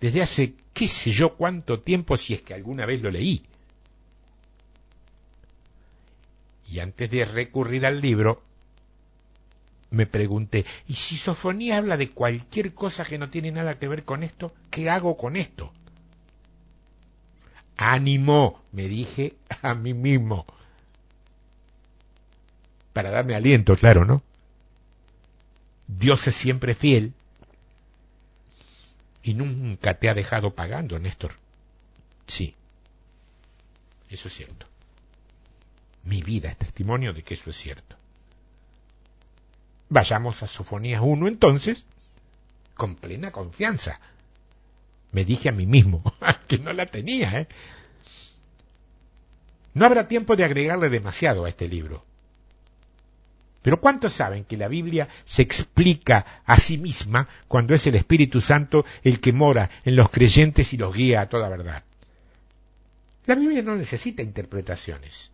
desde 0.00 0.22
hace 0.22 0.54
qué 0.74 0.86
sé 0.86 1.12
yo 1.12 1.34
cuánto 1.34 1.80
tiempo, 1.80 2.16
si 2.16 2.34
es 2.34 2.42
que 2.42 2.54
alguna 2.54 2.84
vez 2.84 3.00
lo 3.00 3.10
leí. 3.10 3.42
Y 6.72 6.80
antes 6.80 7.10
de 7.10 7.26
recurrir 7.26 7.84
al 7.84 8.00
libro, 8.00 8.42
me 9.90 10.06
pregunté, 10.06 10.64
¿y 10.88 10.94
si 10.94 11.18
Sofonía 11.18 11.76
habla 11.76 11.98
de 11.98 12.08
cualquier 12.08 12.72
cosa 12.72 13.04
que 13.04 13.18
no 13.18 13.28
tiene 13.28 13.52
nada 13.52 13.78
que 13.78 13.88
ver 13.88 14.06
con 14.06 14.22
esto? 14.22 14.54
¿Qué 14.70 14.88
hago 14.88 15.18
con 15.18 15.36
esto? 15.36 15.70
Ánimo, 17.76 18.62
me 18.72 18.88
dije 18.88 19.34
a 19.60 19.74
mí 19.74 19.92
mismo. 19.92 20.46
Para 22.94 23.10
darme 23.10 23.34
aliento, 23.34 23.76
claro, 23.76 24.06
¿no? 24.06 24.22
Dios 25.88 26.26
es 26.26 26.34
siempre 26.34 26.74
fiel 26.74 27.12
y 29.22 29.34
nunca 29.34 29.92
te 29.98 30.08
ha 30.08 30.14
dejado 30.14 30.54
pagando, 30.54 30.98
Néstor. 30.98 31.32
Sí, 32.26 32.54
eso 34.08 34.28
es 34.28 34.34
cierto. 34.34 34.71
Mi 36.04 36.22
vida 36.22 36.50
es 36.50 36.56
testimonio 36.56 37.12
de 37.12 37.22
que 37.22 37.34
eso 37.34 37.50
es 37.50 37.56
cierto. 37.56 37.96
Vayamos 39.88 40.42
a 40.42 40.46
Sofonías 40.46 41.02
1 41.04 41.28
entonces, 41.28 41.86
con 42.74 42.96
plena 42.96 43.30
confianza. 43.30 44.00
Me 45.12 45.24
dije 45.24 45.50
a 45.50 45.52
mí 45.52 45.66
mismo 45.66 46.02
que 46.48 46.58
no 46.58 46.72
la 46.72 46.86
tenía. 46.86 47.40
¿eh? 47.40 47.48
No 49.74 49.86
habrá 49.86 50.08
tiempo 50.08 50.36
de 50.36 50.44
agregarle 50.44 50.88
demasiado 50.88 51.44
a 51.44 51.48
este 51.48 51.68
libro. 51.68 52.04
Pero 53.62 53.80
¿cuántos 53.80 54.14
saben 54.14 54.44
que 54.44 54.56
la 54.56 54.68
Biblia 54.68 55.08
se 55.24 55.42
explica 55.42 56.42
a 56.44 56.58
sí 56.58 56.78
misma 56.78 57.28
cuando 57.46 57.74
es 57.74 57.86
el 57.86 57.94
Espíritu 57.94 58.40
Santo 58.40 58.84
el 59.04 59.20
que 59.20 59.32
mora 59.32 59.70
en 59.84 59.94
los 59.94 60.10
creyentes 60.10 60.72
y 60.72 60.76
los 60.76 60.94
guía 60.94 61.20
a 61.20 61.28
toda 61.28 61.48
verdad? 61.48 61.84
La 63.26 63.36
Biblia 63.36 63.62
no 63.62 63.76
necesita 63.76 64.22
interpretaciones. 64.22 65.31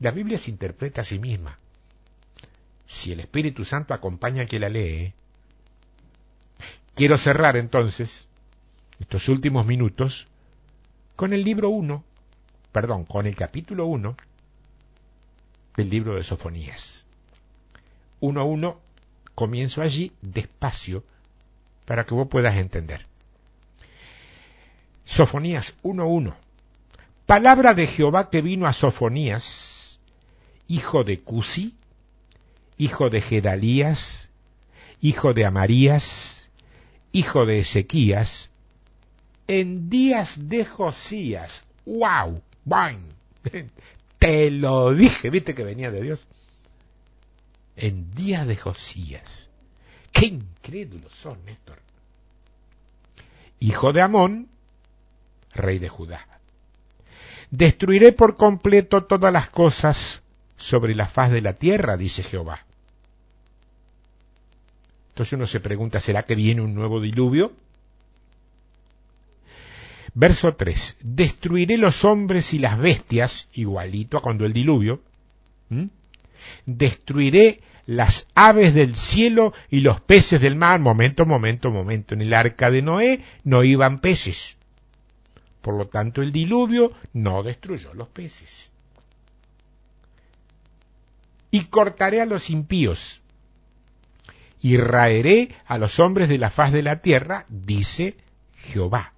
La 0.00 0.10
Biblia 0.10 0.38
se 0.38 0.50
interpreta 0.50 1.02
a 1.02 1.04
sí 1.04 1.18
misma 1.18 1.58
si 2.86 3.12
el 3.12 3.20
Espíritu 3.20 3.64
Santo 3.64 3.94
acompaña 3.94 4.42
a 4.42 4.46
quien 4.46 4.62
la 4.62 4.68
lee. 4.68 5.14
Quiero 6.94 7.18
cerrar 7.18 7.56
entonces 7.56 8.28
estos 9.00 9.28
últimos 9.28 9.66
minutos 9.66 10.26
con 11.16 11.32
el 11.32 11.44
libro 11.44 11.70
1, 11.70 12.04
perdón, 12.72 13.04
con 13.04 13.26
el 13.26 13.34
capítulo 13.34 13.86
1 13.86 14.16
del 15.76 15.90
libro 15.90 16.14
de 16.14 16.24
Sofonías. 16.24 17.06
1.1, 18.20 18.76
comienzo 19.34 19.82
allí 19.82 20.12
despacio 20.22 21.04
para 21.84 22.04
que 22.04 22.14
vos 22.14 22.28
puedas 22.28 22.56
entender. 22.56 23.06
Sofonías 25.04 25.74
1.1. 25.82 26.34
Palabra 27.26 27.74
de 27.74 27.86
Jehová 27.86 28.30
que 28.30 28.40
vino 28.40 28.66
a 28.66 28.72
Sofonías, 28.72 29.83
hijo 30.68 31.04
de 31.04 31.20
Cusi, 31.20 31.74
hijo 32.78 33.10
de 33.10 33.20
Gedalías, 33.20 34.28
hijo 35.00 35.34
de 35.34 35.44
Amarías, 35.44 36.48
hijo 37.12 37.46
de 37.46 37.60
Ezequías, 37.60 38.50
en 39.46 39.90
días 39.90 40.48
de 40.48 40.64
Josías. 40.64 41.62
¡Wow! 41.84 42.42
¡Bang! 42.64 42.98
Te 44.18 44.50
lo 44.50 44.94
dije, 44.94 45.30
viste 45.30 45.54
que 45.54 45.64
venía 45.64 45.90
de 45.90 46.00
Dios. 46.00 46.26
En 47.76 48.10
días 48.14 48.46
de 48.46 48.56
Josías. 48.56 49.50
Qué 50.12 50.26
incrédulos 50.26 51.12
son, 51.12 51.44
Néstor. 51.44 51.80
Hijo 53.60 53.92
de 53.92 54.00
Amón, 54.00 54.48
rey 55.52 55.78
de 55.78 55.88
Judá. 55.88 56.26
Destruiré 57.50 58.12
por 58.12 58.36
completo 58.36 59.04
todas 59.04 59.32
las 59.32 59.50
cosas 59.50 60.23
sobre 60.56 60.94
la 60.94 61.06
faz 61.06 61.30
de 61.30 61.40
la 61.40 61.54
tierra, 61.54 61.96
dice 61.96 62.22
Jehová. 62.22 62.64
Entonces 65.10 65.32
uno 65.34 65.46
se 65.46 65.60
pregunta, 65.60 66.00
¿será 66.00 66.24
que 66.24 66.34
viene 66.34 66.60
un 66.60 66.74
nuevo 66.74 67.00
diluvio? 67.00 67.52
Verso 70.14 70.54
3. 70.54 70.96
Destruiré 71.00 71.76
los 71.76 72.04
hombres 72.04 72.52
y 72.54 72.58
las 72.58 72.78
bestias, 72.78 73.48
igualito 73.52 74.16
a 74.16 74.22
cuando 74.22 74.44
el 74.44 74.52
diluvio. 74.52 75.00
Destruiré 76.66 77.60
las 77.86 78.26
aves 78.34 78.74
del 78.74 78.96
cielo 78.96 79.52
y 79.70 79.80
los 79.80 80.00
peces 80.00 80.40
del 80.40 80.56
mar. 80.56 80.80
Momento, 80.80 81.26
momento, 81.26 81.70
momento. 81.70 82.14
En 82.14 82.22
el 82.22 82.32
arca 82.32 82.70
de 82.70 82.82
Noé 82.82 83.24
no 83.42 83.64
iban 83.64 83.98
peces. 83.98 84.56
Por 85.62 85.74
lo 85.74 85.86
tanto, 85.86 86.22
el 86.22 86.32
diluvio 86.32 86.92
no 87.12 87.42
destruyó 87.42 87.94
los 87.94 88.08
peces. 88.08 88.73
Y 91.54 91.66
cortaré 91.66 92.20
a 92.20 92.26
los 92.26 92.50
impíos. 92.50 93.20
Y 94.60 94.76
raeré 94.76 95.54
a 95.66 95.78
los 95.78 96.00
hombres 96.00 96.28
de 96.28 96.36
la 96.36 96.50
faz 96.50 96.72
de 96.72 96.82
la 96.82 97.00
tierra, 97.00 97.46
dice 97.48 98.16
Jehová. 98.56 99.12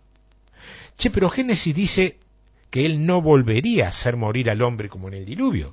Che, 0.99 1.09
pero 1.09 1.31
Génesis 1.31 1.75
dice 1.75 2.19
que 2.69 2.85
él 2.85 3.07
no 3.07 3.23
volvería 3.23 3.87
a 3.87 3.89
hacer 3.89 4.19
morir 4.19 4.51
al 4.51 4.61
hombre 4.61 4.91
como 4.91 5.09
en 5.09 5.15
el 5.15 5.25
diluvio. 5.25 5.73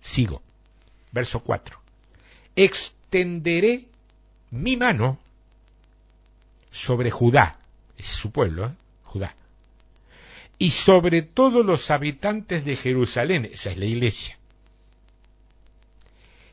Sigo. 0.00 0.42
Verso 1.10 1.40
4. 1.40 1.80
Extenderé 2.54 3.88
mi 4.52 4.76
mano 4.76 5.18
sobre 6.70 7.10
Judá, 7.10 7.58
es 7.98 8.06
su 8.06 8.30
pueblo, 8.30 8.66
¿eh? 8.66 8.72
Judá, 9.02 9.34
y 10.56 10.70
sobre 10.70 11.22
todos 11.22 11.66
los 11.66 11.90
habitantes 11.90 12.64
de 12.64 12.76
Jerusalén, 12.76 13.50
esa 13.52 13.72
es 13.72 13.78
la 13.78 13.86
iglesia, 13.86 14.38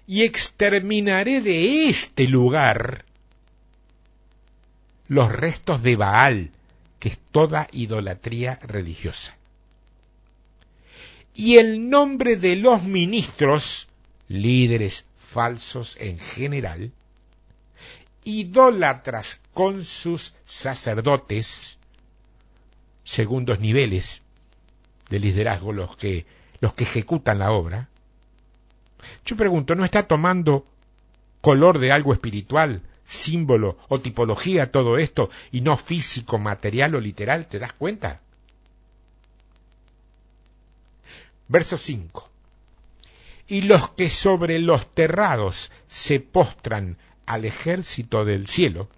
y 0.09 0.23
exterminaré 0.23 1.39
de 1.39 1.87
este 1.87 2.27
lugar 2.27 3.05
los 5.07 5.31
restos 5.31 5.83
de 5.83 5.95
Baal, 5.97 6.49
que 6.97 7.09
es 7.09 7.19
toda 7.31 7.67
idolatría 7.73 8.55
religiosa. 8.55 9.37
Y 11.35 11.57
el 11.57 11.91
nombre 11.91 12.37
de 12.37 12.55
los 12.55 12.81
ministros, 12.81 13.87
líderes 14.27 15.05
falsos 15.15 15.95
en 15.99 16.17
general, 16.17 16.91
idólatras 18.23 19.39
con 19.53 19.85
sus 19.85 20.33
sacerdotes, 20.43 21.77
segundos 23.03 23.59
niveles 23.59 24.23
de 25.11 25.19
liderazgo 25.19 25.71
los 25.71 25.95
que, 25.97 26.25
los 26.61 26.73
que 26.73 26.85
ejecutan 26.85 27.37
la 27.37 27.51
obra. 27.51 27.89
Yo 29.25 29.35
pregunto, 29.35 29.75
¿no 29.75 29.85
está 29.85 30.03
tomando 30.03 30.65
color 31.41 31.79
de 31.79 31.91
algo 31.91 32.13
espiritual 32.13 32.81
símbolo 33.09 33.77
o 33.87 33.99
tipología 33.99 34.71
todo 34.71 34.97
esto 34.97 35.31
y 35.51 35.61
no 35.61 35.77
físico, 35.77 36.37
material 36.37 36.95
o 36.95 37.01
literal, 37.01 37.47
¿te 37.47 37.57
das 37.57 37.73
cuenta? 37.73 38.21
Verso 41.47 41.77
5. 41.77 42.29
Y 43.47 43.61
los 43.61 43.89
que 43.89 44.11
sobre 44.11 44.59
los 44.59 44.91
terrados 44.91 45.71
se 45.87 46.19
postran 46.19 46.97
al 47.25 47.45
ejército 47.45 48.25
del 48.25 48.47
cielo, 48.47 48.89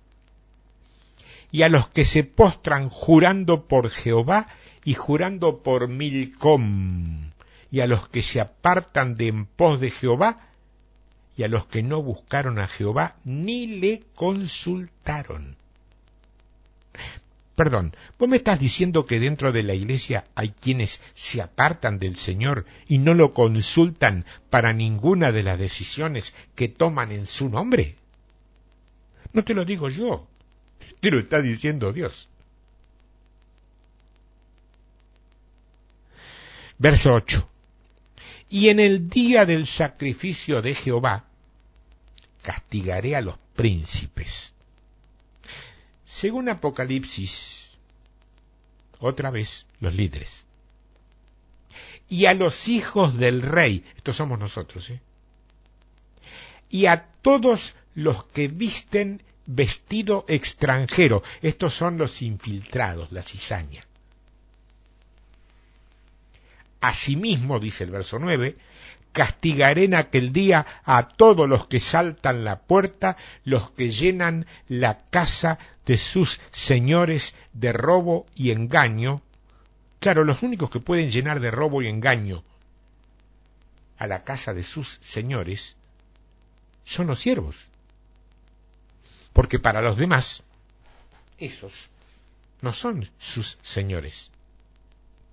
y 1.53 1.63
a 1.63 1.69
los 1.69 1.87
que 1.89 2.05
se 2.05 2.23
postran 2.23 2.89
jurando 2.89 3.65
por 3.65 3.89
Jehová 3.89 4.47
y 4.83 4.93
jurando 4.93 5.59
por 5.59 5.87
Milcom, 5.87 7.31
y 7.71 7.79
a 7.79 7.87
los 7.87 8.09
que 8.09 8.21
se 8.21 8.41
apartan 8.41 9.15
de 9.15 9.29
en 9.29 9.45
pos 9.45 9.79
de 9.79 9.89
Jehová, 9.89 10.49
y 11.37 11.43
a 11.43 11.47
los 11.47 11.65
que 11.65 11.81
no 11.81 12.03
buscaron 12.03 12.59
a 12.59 12.67
Jehová 12.67 13.15
ni 13.23 13.65
le 13.65 14.03
consultaron. 14.13 15.55
Perdón, 17.55 17.95
vos 18.19 18.27
me 18.27 18.37
estás 18.37 18.59
diciendo 18.59 19.05
que 19.05 19.19
dentro 19.19 19.51
de 19.51 19.63
la 19.63 19.73
iglesia 19.73 20.25
hay 20.35 20.49
quienes 20.49 20.99
se 21.13 21.41
apartan 21.41 21.99
del 21.99 22.17
Señor 22.17 22.65
y 22.87 22.97
no 22.97 23.13
lo 23.13 23.33
consultan 23.33 24.25
para 24.49 24.73
ninguna 24.73 25.31
de 25.31 25.43
las 25.43 25.57
decisiones 25.57 26.33
que 26.55 26.67
toman 26.67 27.11
en 27.11 27.25
su 27.25 27.49
nombre. 27.49 27.95
No 29.31 29.43
te 29.43 29.53
lo 29.53 29.63
digo 29.63 29.89
yo, 29.89 30.27
te 30.99 31.11
lo 31.11 31.19
está 31.19 31.41
diciendo 31.41 31.93
Dios. 31.93 32.27
Verso 36.77 37.13
8 37.13 37.47
y 38.51 38.67
en 38.67 38.81
el 38.81 39.09
día 39.09 39.45
del 39.45 39.65
sacrificio 39.65 40.61
de 40.61 40.75
Jehová 40.75 41.23
castigaré 42.41 43.15
a 43.15 43.21
los 43.21 43.37
príncipes. 43.55 44.53
Según 46.05 46.49
Apocalipsis, 46.49 47.77
otra 48.99 49.31
vez 49.31 49.65
los 49.79 49.95
líderes. 49.95 50.45
Y 52.09 52.25
a 52.25 52.33
los 52.33 52.67
hijos 52.67 53.17
del 53.17 53.41
rey, 53.41 53.85
estos 53.95 54.17
somos 54.17 54.37
nosotros, 54.37 54.89
¿eh? 54.89 54.99
y 56.69 56.87
a 56.87 57.05
todos 57.21 57.75
los 57.95 58.25
que 58.25 58.49
visten 58.49 59.23
vestido 59.45 60.25
extranjero, 60.27 61.23
estos 61.41 61.73
son 61.73 61.97
los 61.97 62.21
infiltrados, 62.21 63.13
la 63.13 63.23
cizaña. 63.23 63.87
Asimismo, 66.81 67.59
dice 67.59 67.83
el 67.83 67.91
verso 67.91 68.19
9, 68.19 68.57
castigaré 69.11 69.85
en 69.85 69.93
aquel 69.93 70.33
día 70.33 70.65
a 70.83 71.07
todos 71.07 71.47
los 71.47 71.67
que 71.67 71.79
saltan 71.79 72.43
la 72.43 72.59
puerta, 72.59 73.17
los 73.43 73.69
que 73.71 73.91
llenan 73.91 74.47
la 74.67 74.97
casa 74.97 75.59
de 75.85 75.97
sus 75.97 76.39
señores 76.51 77.35
de 77.53 77.71
robo 77.73 78.25
y 78.35 78.51
engaño. 78.51 79.21
Claro, 79.99 80.23
los 80.23 80.41
únicos 80.41 80.69
que 80.69 80.79
pueden 80.79 81.11
llenar 81.11 81.39
de 81.39 81.51
robo 81.51 81.81
y 81.81 81.87
engaño 81.87 82.43
a 83.97 84.07
la 84.07 84.23
casa 84.23 84.53
de 84.53 84.63
sus 84.63 84.97
señores 85.01 85.75
son 86.83 87.07
los 87.07 87.19
siervos. 87.19 87.67
Porque 89.33 89.59
para 89.59 89.81
los 89.81 89.97
demás, 89.97 90.41
esos 91.37 91.89
no 92.61 92.73
son 92.73 93.07
sus 93.19 93.59
señores. 93.61 94.31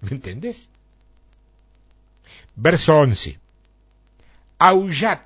¿Me 0.03 0.11
entendés? 0.11 0.69
Verso 2.57 2.97
11. 2.97 3.39
Aullad, 4.59 5.21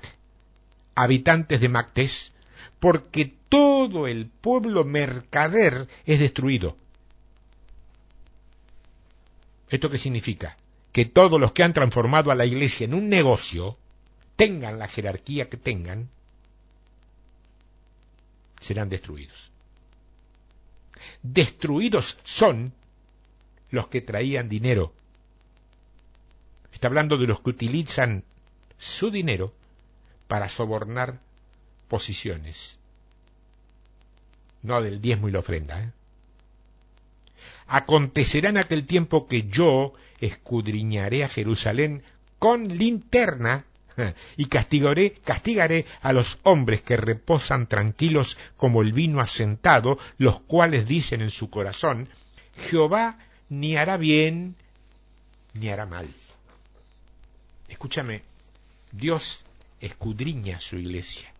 habitantes 0.95 1.59
de 1.59 1.69
Mactés, 1.69 2.31
porque 2.79 3.33
todo 3.49 4.07
el 4.07 4.27
pueblo 4.27 4.83
mercader 4.83 5.87
es 6.05 6.19
destruido. 6.19 6.77
¿Esto 9.69 9.89
qué 9.89 9.97
significa? 9.97 10.57
Que 10.91 11.05
todos 11.05 11.39
los 11.39 11.51
que 11.51 11.63
han 11.63 11.73
transformado 11.73 12.29
a 12.29 12.35
la 12.35 12.45
iglesia 12.45 12.85
en 12.85 12.93
un 12.93 13.09
negocio, 13.09 13.77
tengan 14.35 14.77
la 14.77 14.87
jerarquía 14.87 15.49
que 15.49 15.57
tengan, 15.57 16.09
serán 18.59 18.89
destruidos. 18.89 19.51
Destruidos 21.23 22.19
son 22.23 22.73
los 23.71 23.87
que 23.87 24.01
traían 24.01 24.49
dinero 24.49 24.93
Está 26.83 26.89
hablando 26.89 27.17
de 27.17 27.27
los 27.27 27.39
que 27.39 27.51
utilizan 27.51 28.25
su 28.77 29.09
dinero 29.09 29.53
para 30.27 30.49
sobornar 30.49 31.21
posiciones. 31.87 32.77
No 34.63 34.81
del 34.81 34.99
diezmo 34.99 35.29
y 35.29 35.31
la 35.31 35.39
ofrenda. 35.39 35.81
¿eh? 35.81 35.91
Acontecerá 37.67 38.49
en 38.49 38.57
aquel 38.57 38.85
tiempo 38.85 39.29
que 39.29 39.43
yo 39.43 39.93
escudriñaré 40.19 41.23
a 41.23 41.29
Jerusalén 41.29 42.03
con 42.37 42.67
linterna 42.67 43.63
y 44.35 44.47
castigaré, 44.47 45.13
castigaré 45.23 45.85
a 46.01 46.11
los 46.11 46.37
hombres 46.43 46.81
que 46.81 46.97
reposan 46.97 47.67
tranquilos 47.67 48.37
como 48.57 48.81
el 48.81 48.91
vino 48.91 49.21
asentado, 49.21 49.99
los 50.17 50.41
cuales 50.41 50.85
dicen 50.85 51.21
en 51.21 51.29
su 51.29 51.49
corazón, 51.49 52.09
Jehová 52.57 53.19
ni 53.47 53.77
hará 53.77 53.95
bien 53.95 54.57
ni 55.53 55.69
hará 55.69 55.85
mal. 55.85 56.09
Escúchame, 57.73 58.21
Dios 58.91 59.45
escudriña 59.81 60.61
su 60.61 60.75
iglesia 60.75 61.33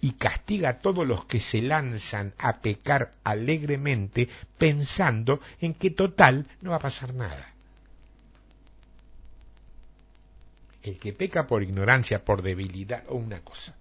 y 0.00 0.12
castiga 0.12 0.68
a 0.68 0.78
todos 0.78 1.04
los 1.04 1.24
que 1.24 1.40
se 1.40 1.60
lanzan 1.60 2.32
a 2.38 2.58
pecar 2.58 3.12
alegremente 3.24 4.28
pensando 4.58 5.40
en 5.60 5.74
que 5.74 5.90
total 5.90 6.46
no 6.60 6.70
va 6.70 6.76
a 6.76 6.86
pasar 6.86 7.14
nada. 7.14 7.52
El 10.84 11.00
que 11.00 11.12
peca 11.12 11.48
por 11.48 11.64
ignorancia, 11.64 12.24
por 12.24 12.42
debilidad 12.42 13.02
o 13.08 13.16
una 13.16 13.40
cosa. 13.40 13.74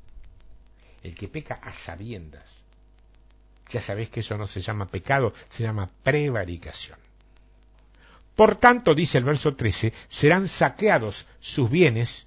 El 1.03 1.13
que 1.13 1.27
peca 1.27 1.53
a 1.53 1.71
sabiendas. 1.71 2.49
Ya 3.69 3.81
sabéis 3.81 4.09
que 4.09 4.21
eso 4.21 4.39
no 4.39 4.47
se 4.47 4.59
llama 4.59 4.87
pecado, 4.87 5.35
se 5.51 5.61
llama 5.61 5.87
prevaricación. 6.01 6.97
Por 8.41 8.55
tanto, 8.55 8.95
dice 8.95 9.19
el 9.19 9.23
verso 9.23 9.53
13, 9.53 9.93
serán 10.09 10.47
saqueados 10.47 11.27
sus 11.39 11.69
bienes. 11.69 12.25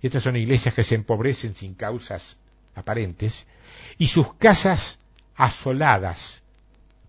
Y 0.00 0.06
estas 0.06 0.22
son 0.22 0.36
iglesias 0.36 0.74
que 0.74 0.84
se 0.84 0.94
empobrecen 0.94 1.56
sin 1.56 1.74
causas 1.74 2.36
aparentes. 2.76 3.46
Y 3.98 4.06
sus 4.06 4.32
casas 4.34 5.00
asoladas, 5.34 6.44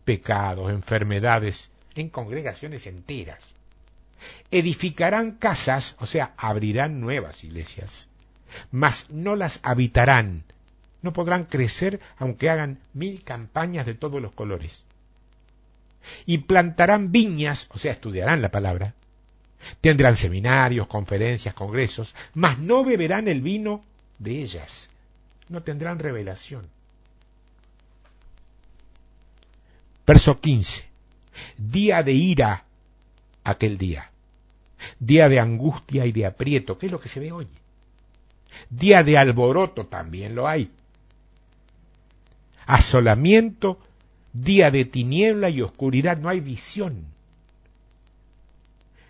pecados, 0.05 0.71
enfermedades, 0.71 1.69
en 1.93 2.09
congregaciones 2.09 2.87
enteras 2.87 3.37
edificarán 4.49 5.33
casas, 5.33 5.95
o 5.99 6.07
sea, 6.07 6.33
abrirán 6.35 6.99
nuevas 6.99 7.43
iglesias, 7.43 8.07
mas 8.71 9.05
no 9.11 9.35
las 9.35 9.59
habitarán, 9.61 10.45
no 11.03 11.13
podrán 11.13 11.43
crecer 11.43 11.99
aunque 12.17 12.49
hagan 12.49 12.79
mil 12.95 13.23
campañas 13.23 13.85
de 13.85 13.93
todos 13.93 14.19
los 14.19 14.31
colores. 14.31 14.87
Y 16.25 16.39
plantarán 16.39 17.11
viñas, 17.11 17.67
o 17.69 17.77
sea, 17.77 17.91
estudiarán 17.91 18.41
la 18.41 18.51
palabra, 18.51 18.95
tendrán 19.81 20.15
seminarios, 20.15 20.87
conferencias, 20.87 21.53
congresos, 21.53 22.15
mas 22.33 22.59
no 22.59 22.83
beberán 22.83 23.27
el 23.27 23.41
vino 23.41 23.83
de 24.19 24.41
ellas, 24.41 24.89
no 25.49 25.63
tendrán 25.63 25.99
revelación. 25.99 26.67
Verso 30.05 30.39
15. 30.39 30.85
Día 31.57 32.03
de 32.03 32.11
ira 32.13 32.65
aquel 33.43 33.77
día. 33.77 34.11
Día 34.99 35.29
de 35.29 35.39
angustia 35.39 36.05
y 36.05 36.11
de 36.11 36.25
aprieto, 36.25 36.77
que 36.77 36.87
es 36.87 36.91
lo 36.91 36.99
que 36.99 37.09
se 37.09 37.19
ve 37.19 37.31
hoy. 37.31 37.47
Día 38.69 39.03
de 39.03 39.17
alboroto 39.17 39.85
también 39.85 40.35
lo 40.35 40.47
hay. 40.47 40.71
Asolamiento, 42.65 43.79
día 44.33 44.71
de 44.71 44.85
tiniebla 44.85 45.49
y 45.49 45.61
oscuridad, 45.61 46.17
no 46.17 46.29
hay 46.29 46.39
visión. 46.39 47.05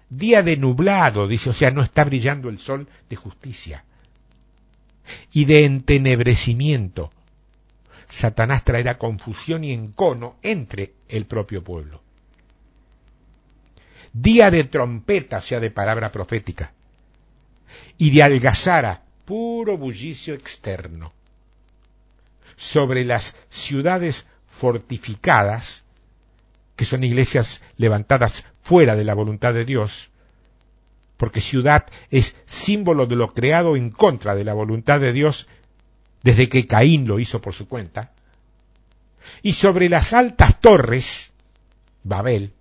Día 0.09 0.43
de 0.43 0.57
nublado, 0.57 1.27
dice, 1.27 1.49
o 1.49 1.53
sea, 1.53 1.71
no 1.71 1.81
está 1.81 2.03
brillando 2.03 2.49
el 2.49 2.59
sol 2.59 2.87
de 3.09 3.15
justicia. 3.15 3.85
Y 5.31 5.45
de 5.45 5.65
entenebrecimiento. 5.65 7.11
Satanás 8.09 8.63
traerá 8.63 8.97
confusión 8.97 9.63
y 9.63 9.71
encono 9.71 10.35
entre 10.41 10.93
el 11.07 11.25
propio 11.25 11.63
pueblo 11.63 12.01
día 14.13 14.51
de 14.51 14.63
trompeta, 14.65 15.37
o 15.37 15.41
sea, 15.41 15.59
de 15.59 15.71
palabra 15.71 16.11
profética, 16.11 16.73
y 17.97 18.11
de 18.11 18.23
algazara, 18.23 19.03
puro 19.25 19.77
bullicio 19.77 20.33
externo. 20.33 21.13
Sobre 22.57 23.05
las 23.05 23.35
ciudades 23.49 24.25
fortificadas, 24.51 25.83
que 26.75 26.85
son 26.85 27.03
iglesias 27.03 27.61
levantadas 27.77 28.45
fuera 28.61 28.95
de 28.95 29.03
la 29.03 29.13
voluntad 29.13 29.53
de 29.53 29.65
Dios, 29.65 30.09
porque 31.17 31.41
ciudad 31.41 31.85
es 32.09 32.35
símbolo 32.45 33.05
de 33.05 33.15
lo 33.15 33.33
creado 33.33 33.75
en 33.75 33.89
contra 33.89 34.35
de 34.35 34.43
la 34.43 34.53
voluntad 34.53 34.99
de 34.99 35.13
Dios 35.13 35.47
desde 36.23 36.49
que 36.49 36.67
Caín 36.67 37.07
lo 37.07 37.19
hizo 37.19 37.41
por 37.41 37.53
su 37.53 37.67
cuenta, 37.67 38.11
y 39.41 39.53
sobre 39.53 39.89
las 39.89 40.13
altas 40.13 40.59
torres, 40.59 41.31
Babel, 42.03 42.53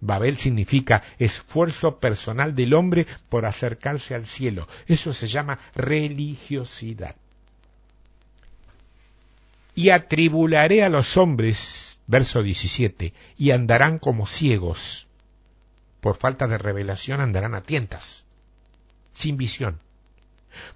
Babel 0.00 0.38
significa 0.38 1.02
esfuerzo 1.18 1.98
personal 1.98 2.54
del 2.54 2.74
hombre 2.74 3.06
por 3.28 3.46
acercarse 3.46 4.14
al 4.14 4.26
cielo. 4.26 4.68
Eso 4.86 5.12
se 5.12 5.26
llama 5.26 5.58
religiosidad. 5.74 7.16
Y 9.78 9.90
atribularé 9.90 10.82
a 10.82 10.88
los 10.88 11.16
hombres, 11.16 12.00
verso 12.08 12.42
17, 12.42 13.14
y 13.36 13.52
andarán 13.52 14.00
como 14.00 14.26
ciegos. 14.26 15.06
Por 16.00 16.16
falta 16.16 16.48
de 16.48 16.58
revelación 16.58 17.20
andarán 17.20 17.54
a 17.54 17.60
tientas, 17.60 18.24
sin 19.12 19.36
visión. 19.36 19.78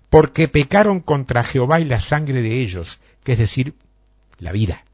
Porque 0.08 0.46
pecaron 0.46 1.00
contra 1.00 1.42
Jehová 1.42 1.80
y 1.80 1.84
la 1.84 1.98
sangre 1.98 2.42
de 2.42 2.60
ellos, 2.60 3.00
que 3.24 3.32
es 3.32 3.38
decir, 3.38 3.74
la 4.38 4.52
vida, 4.52 4.84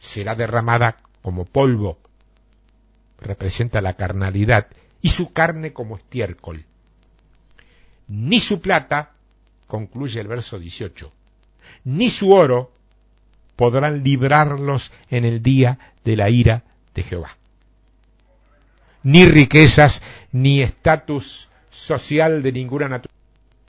será 0.00 0.34
derramada 0.34 0.96
como 1.22 1.44
polvo 1.44 2.00
representa 3.20 3.80
la 3.80 3.94
carnalidad, 3.94 4.66
y 5.02 5.10
su 5.10 5.32
carne 5.32 5.72
como 5.72 5.96
estiércol. 5.96 6.64
Ni 8.08 8.40
su 8.40 8.60
plata, 8.60 9.12
concluye 9.68 10.20
el 10.20 10.26
verso 10.26 10.58
18, 10.58 11.12
ni 11.86 12.10
su 12.10 12.32
oro 12.32 12.70
podrán 13.56 14.04
librarlos 14.04 14.92
en 15.08 15.24
el 15.24 15.42
día 15.42 15.78
de 16.04 16.16
la 16.16 16.28
ira 16.28 16.64
de 16.94 17.02
Jehová. 17.02 17.38
Ni 19.02 19.24
riquezas, 19.24 20.02
ni 20.32 20.60
estatus 20.60 21.48
social 21.70 22.42
de 22.42 22.52
ninguna 22.52 22.88
naturaleza. 22.88 23.16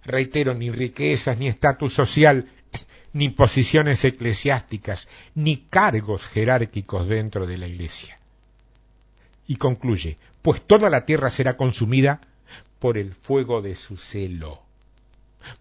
Reitero, 0.03 0.53
ni 0.53 0.69
riquezas, 0.69 1.37
ni 1.37 1.47
estatus 1.47 1.93
social, 1.93 2.49
ni 3.13 3.29
posiciones 3.29 4.03
eclesiásticas, 4.03 5.07
ni 5.33 5.57
cargos 5.69 6.27
jerárquicos 6.27 7.07
dentro 7.07 7.47
de 7.47 7.57
la 7.57 7.67
iglesia 7.67 8.17
y 9.47 9.55
concluye, 9.55 10.17
pues 10.41 10.61
toda 10.61 10.89
la 10.89 11.05
tierra 11.05 11.29
será 11.29 11.57
consumida 11.57 12.21
por 12.79 12.97
el 12.97 13.15
fuego 13.15 13.61
de 13.61 13.75
su 13.75 13.97
celo, 13.97 14.61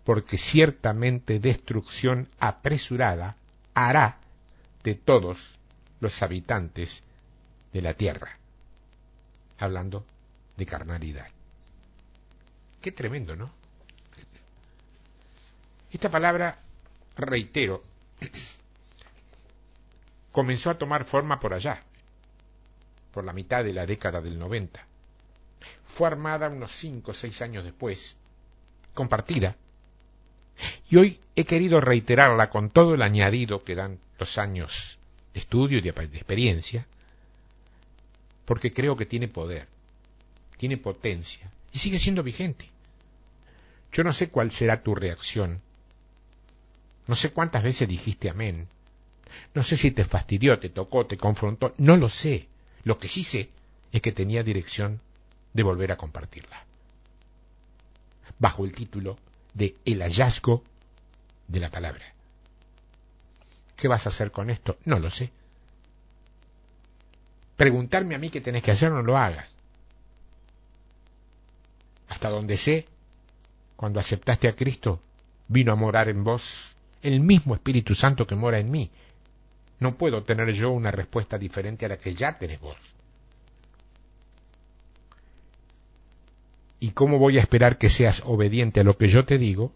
porque 0.04 0.38
ciertamente 0.38 1.38
destrucción 1.38 2.28
apresurada 2.38 3.36
hará 3.74 4.18
de 4.82 4.94
todos 4.94 5.56
los 6.00 6.22
habitantes 6.22 7.02
de 7.72 7.82
la 7.82 7.94
tierra. 7.94 8.38
Hablando 9.58 10.04
de 10.56 10.66
carnalidad. 10.66 11.28
Qué 12.80 12.92
tremendo, 12.92 13.36
¿no? 13.36 13.50
Esta 15.92 16.10
palabra, 16.10 16.58
reitero, 17.16 17.82
comenzó 20.32 20.70
a 20.70 20.78
tomar 20.78 21.04
forma 21.04 21.40
por 21.40 21.54
allá, 21.54 21.80
por 23.12 23.24
la 23.24 23.32
mitad 23.32 23.64
de 23.64 23.72
la 23.72 23.86
década 23.86 24.20
del 24.20 24.38
90. 24.38 24.84
Fue 25.86 26.06
armada 26.06 26.48
unos 26.48 26.76
cinco 26.76 27.12
o 27.12 27.14
seis 27.14 27.40
años 27.40 27.64
después, 27.64 28.16
compartida, 28.94 29.56
y 30.88 30.96
hoy 30.96 31.20
he 31.34 31.44
querido 31.44 31.80
reiterarla 31.80 32.50
con 32.50 32.70
todo 32.70 32.94
el 32.94 33.02
añadido 33.02 33.64
que 33.64 33.74
dan 33.74 33.98
los 34.18 34.38
años 34.38 34.98
de 35.34 35.40
estudio 35.40 35.78
y 35.78 35.80
de, 35.80 35.92
de 35.92 36.16
experiencia, 36.16 36.86
porque 38.44 38.72
creo 38.72 38.96
que 38.96 39.06
tiene 39.06 39.28
poder, 39.28 39.66
tiene 40.56 40.76
potencia 40.76 41.50
y 41.72 41.78
sigue 41.78 41.98
siendo 41.98 42.22
vigente. 42.22 42.70
Yo 43.92 44.04
no 44.04 44.12
sé 44.12 44.28
cuál 44.28 44.50
será 44.50 44.82
tu 44.82 44.94
reacción, 44.94 45.60
no 47.06 47.16
sé 47.16 47.30
cuántas 47.30 47.62
veces 47.62 47.88
dijiste 47.88 48.30
amén, 48.30 48.68
no 49.54 49.62
sé 49.62 49.76
si 49.76 49.90
te 49.90 50.04
fastidió, 50.04 50.58
te 50.58 50.68
tocó, 50.68 51.06
te 51.06 51.16
confrontó, 51.16 51.74
no 51.78 51.96
lo 51.96 52.08
sé. 52.08 52.48
Lo 52.84 52.98
que 52.98 53.08
sí 53.08 53.22
sé 53.22 53.50
es 53.92 54.00
que 54.02 54.12
tenía 54.12 54.42
dirección 54.42 55.00
de 55.52 55.62
volver 55.62 55.92
a 55.92 55.96
compartirla. 55.96 56.64
Bajo 58.38 58.64
el 58.64 58.72
título 58.72 59.18
de 59.54 59.74
El 59.84 60.02
hallazgo 60.02 60.62
de 61.48 61.60
la 61.60 61.70
palabra. 61.70 62.04
¿Qué 63.76 63.88
vas 63.88 64.06
a 64.06 64.08
hacer 64.08 64.30
con 64.30 64.50
esto? 64.50 64.78
No 64.84 64.98
lo 64.98 65.10
sé. 65.10 65.30
Preguntarme 67.56 68.14
a 68.14 68.18
mí 68.18 68.30
qué 68.30 68.40
tenés 68.40 68.62
que 68.62 68.70
hacer, 68.70 68.90
no 68.90 69.02
lo 69.02 69.16
hagas. 69.16 69.50
Hasta 72.08 72.30
donde 72.30 72.56
sé, 72.56 72.86
cuando 73.76 74.00
aceptaste 74.00 74.48
a 74.48 74.56
Cristo, 74.56 75.00
vino 75.48 75.72
a 75.72 75.76
morar 75.76 76.08
en 76.08 76.24
vos 76.24 76.76
el 77.02 77.20
mismo 77.20 77.54
Espíritu 77.54 77.94
Santo 77.94 78.26
que 78.26 78.34
mora 78.34 78.58
en 78.58 78.70
mí. 78.70 78.90
No 79.78 79.96
puedo 79.96 80.22
tener 80.22 80.52
yo 80.52 80.70
una 80.70 80.90
respuesta 80.90 81.38
diferente 81.38 81.86
a 81.86 81.90
la 81.90 81.98
que 81.98 82.14
ya 82.14 82.38
tenés 82.38 82.60
vos. 82.60 82.76
¿Y 86.80 86.90
cómo 86.90 87.18
voy 87.18 87.38
a 87.38 87.40
esperar 87.40 87.78
que 87.78 87.90
seas 87.90 88.22
obediente 88.24 88.80
a 88.80 88.84
lo 88.84 88.96
que 88.96 89.08
yo 89.08 89.24
te 89.24 89.38
digo 89.38 89.72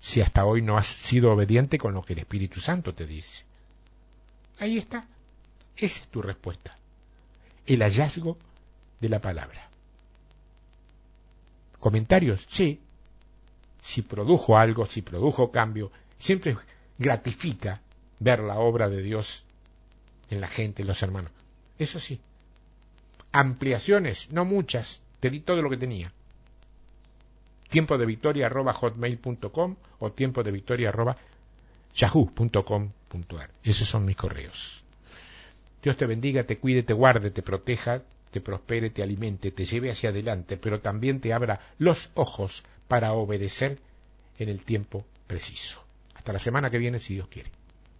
si 0.00 0.20
hasta 0.20 0.44
hoy 0.44 0.62
no 0.62 0.76
has 0.76 0.86
sido 0.86 1.32
obediente 1.32 1.78
con 1.78 1.94
lo 1.94 2.04
que 2.04 2.12
el 2.12 2.20
Espíritu 2.20 2.60
Santo 2.60 2.94
te 2.94 3.06
dice? 3.06 3.44
Ahí 4.58 4.78
está. 4.78 5.06
Esa 5.76 6.02
es 6.02 6.08
tu 6.08 6.22
respuesta. 6.22 6.76
El 7.66 7.82
hallazgo 7.82 8.38
de 9.00 9.08
la 9.08 9.20
palabra. 9.20 9.68
¿Comentarios? 11.78 12.46
Sí. 12.48 12.80
si 13.82 14.02
produjo 14.02 14.58
algo, 14.58 14.86
si 14.86 15.02
produjo 15.02 15.52
cambio, 15.52 15.92
siempre 16.18 16.56
gratifica 16.98 17.80
ver 18.18 18.40
la 18.40 18.58
obra 18.58 18.88
de 18.88 19.02
Dios 19.02 19.44
en 20.30 20.40
la 20.40 20.48
gente, 20.48 20.82
en 20.82 20.88
los 20.88 21.02
hermanos. 21.02 21.30
Eso 21.78 22.00
sí. 22.00 22.20
Ampliaciones, 23.32 24.32
no 24.32 24.44
muchas, 24.44 25.02
te 25.20 25.30
di 25.30 25.40
todo 25.40 25.62
lo 25.62 25.70
que 25.70 25.76
tenía. 25.76 26.12
Tiempo 27.68 27.98
de 27.98 28.06
victoria 28.06 28.46
arroba 28.46 28.72
hotmail.com 28.72 29.76
o 29.98 30.12
tiempo 30.12 30.42
de 30.42 30.52
victoria 30.52 30.88
arroba 30.90 31.16
yahoo.com.ar. 31.94 33.50
Esos 33.62 33.88
son 33.88 34.04
mis 34.04 34.16
correos. 34.16 34.84
Dios 35.82 35.96
te 35.96 36.06
bendiga, 36.06 36.44
te 36.44 36.58
cuide, 36.58 36.82
te 36.82 36.92
guarde, 36.92 37.30
te 37.30 37.42
proteja, 37.42 38.02
te 38.30 38.40
prospere, 38.40 38.90
te 38.90 39.02
alimente, 39.02 39.50
te 39.50 39.64
lleve 39.64 39.90
hacia 39.90 40.10
adelante, 40.10 40.56
pero 40.56 40.80
también 40.80 41.20
te 41.20 41.32
abra 41.32 41.60
los 41.78 42.10
ojos 42.14 42.64
para 42.88 43.12
obedecer 43.12 43.78
en 44.38 44.48
el 44.48 44.62
tiempo 44.62 45.04
preciso. 45.26 45.82
Hasta 46.14 46.32
la 46.32 46.38
semana 46.38 46.70
que 46.70 46.78
viene, 46.78 46.98
si 46.98 47.14
Dios 47.14 47.28
quiere. 47.28 47.50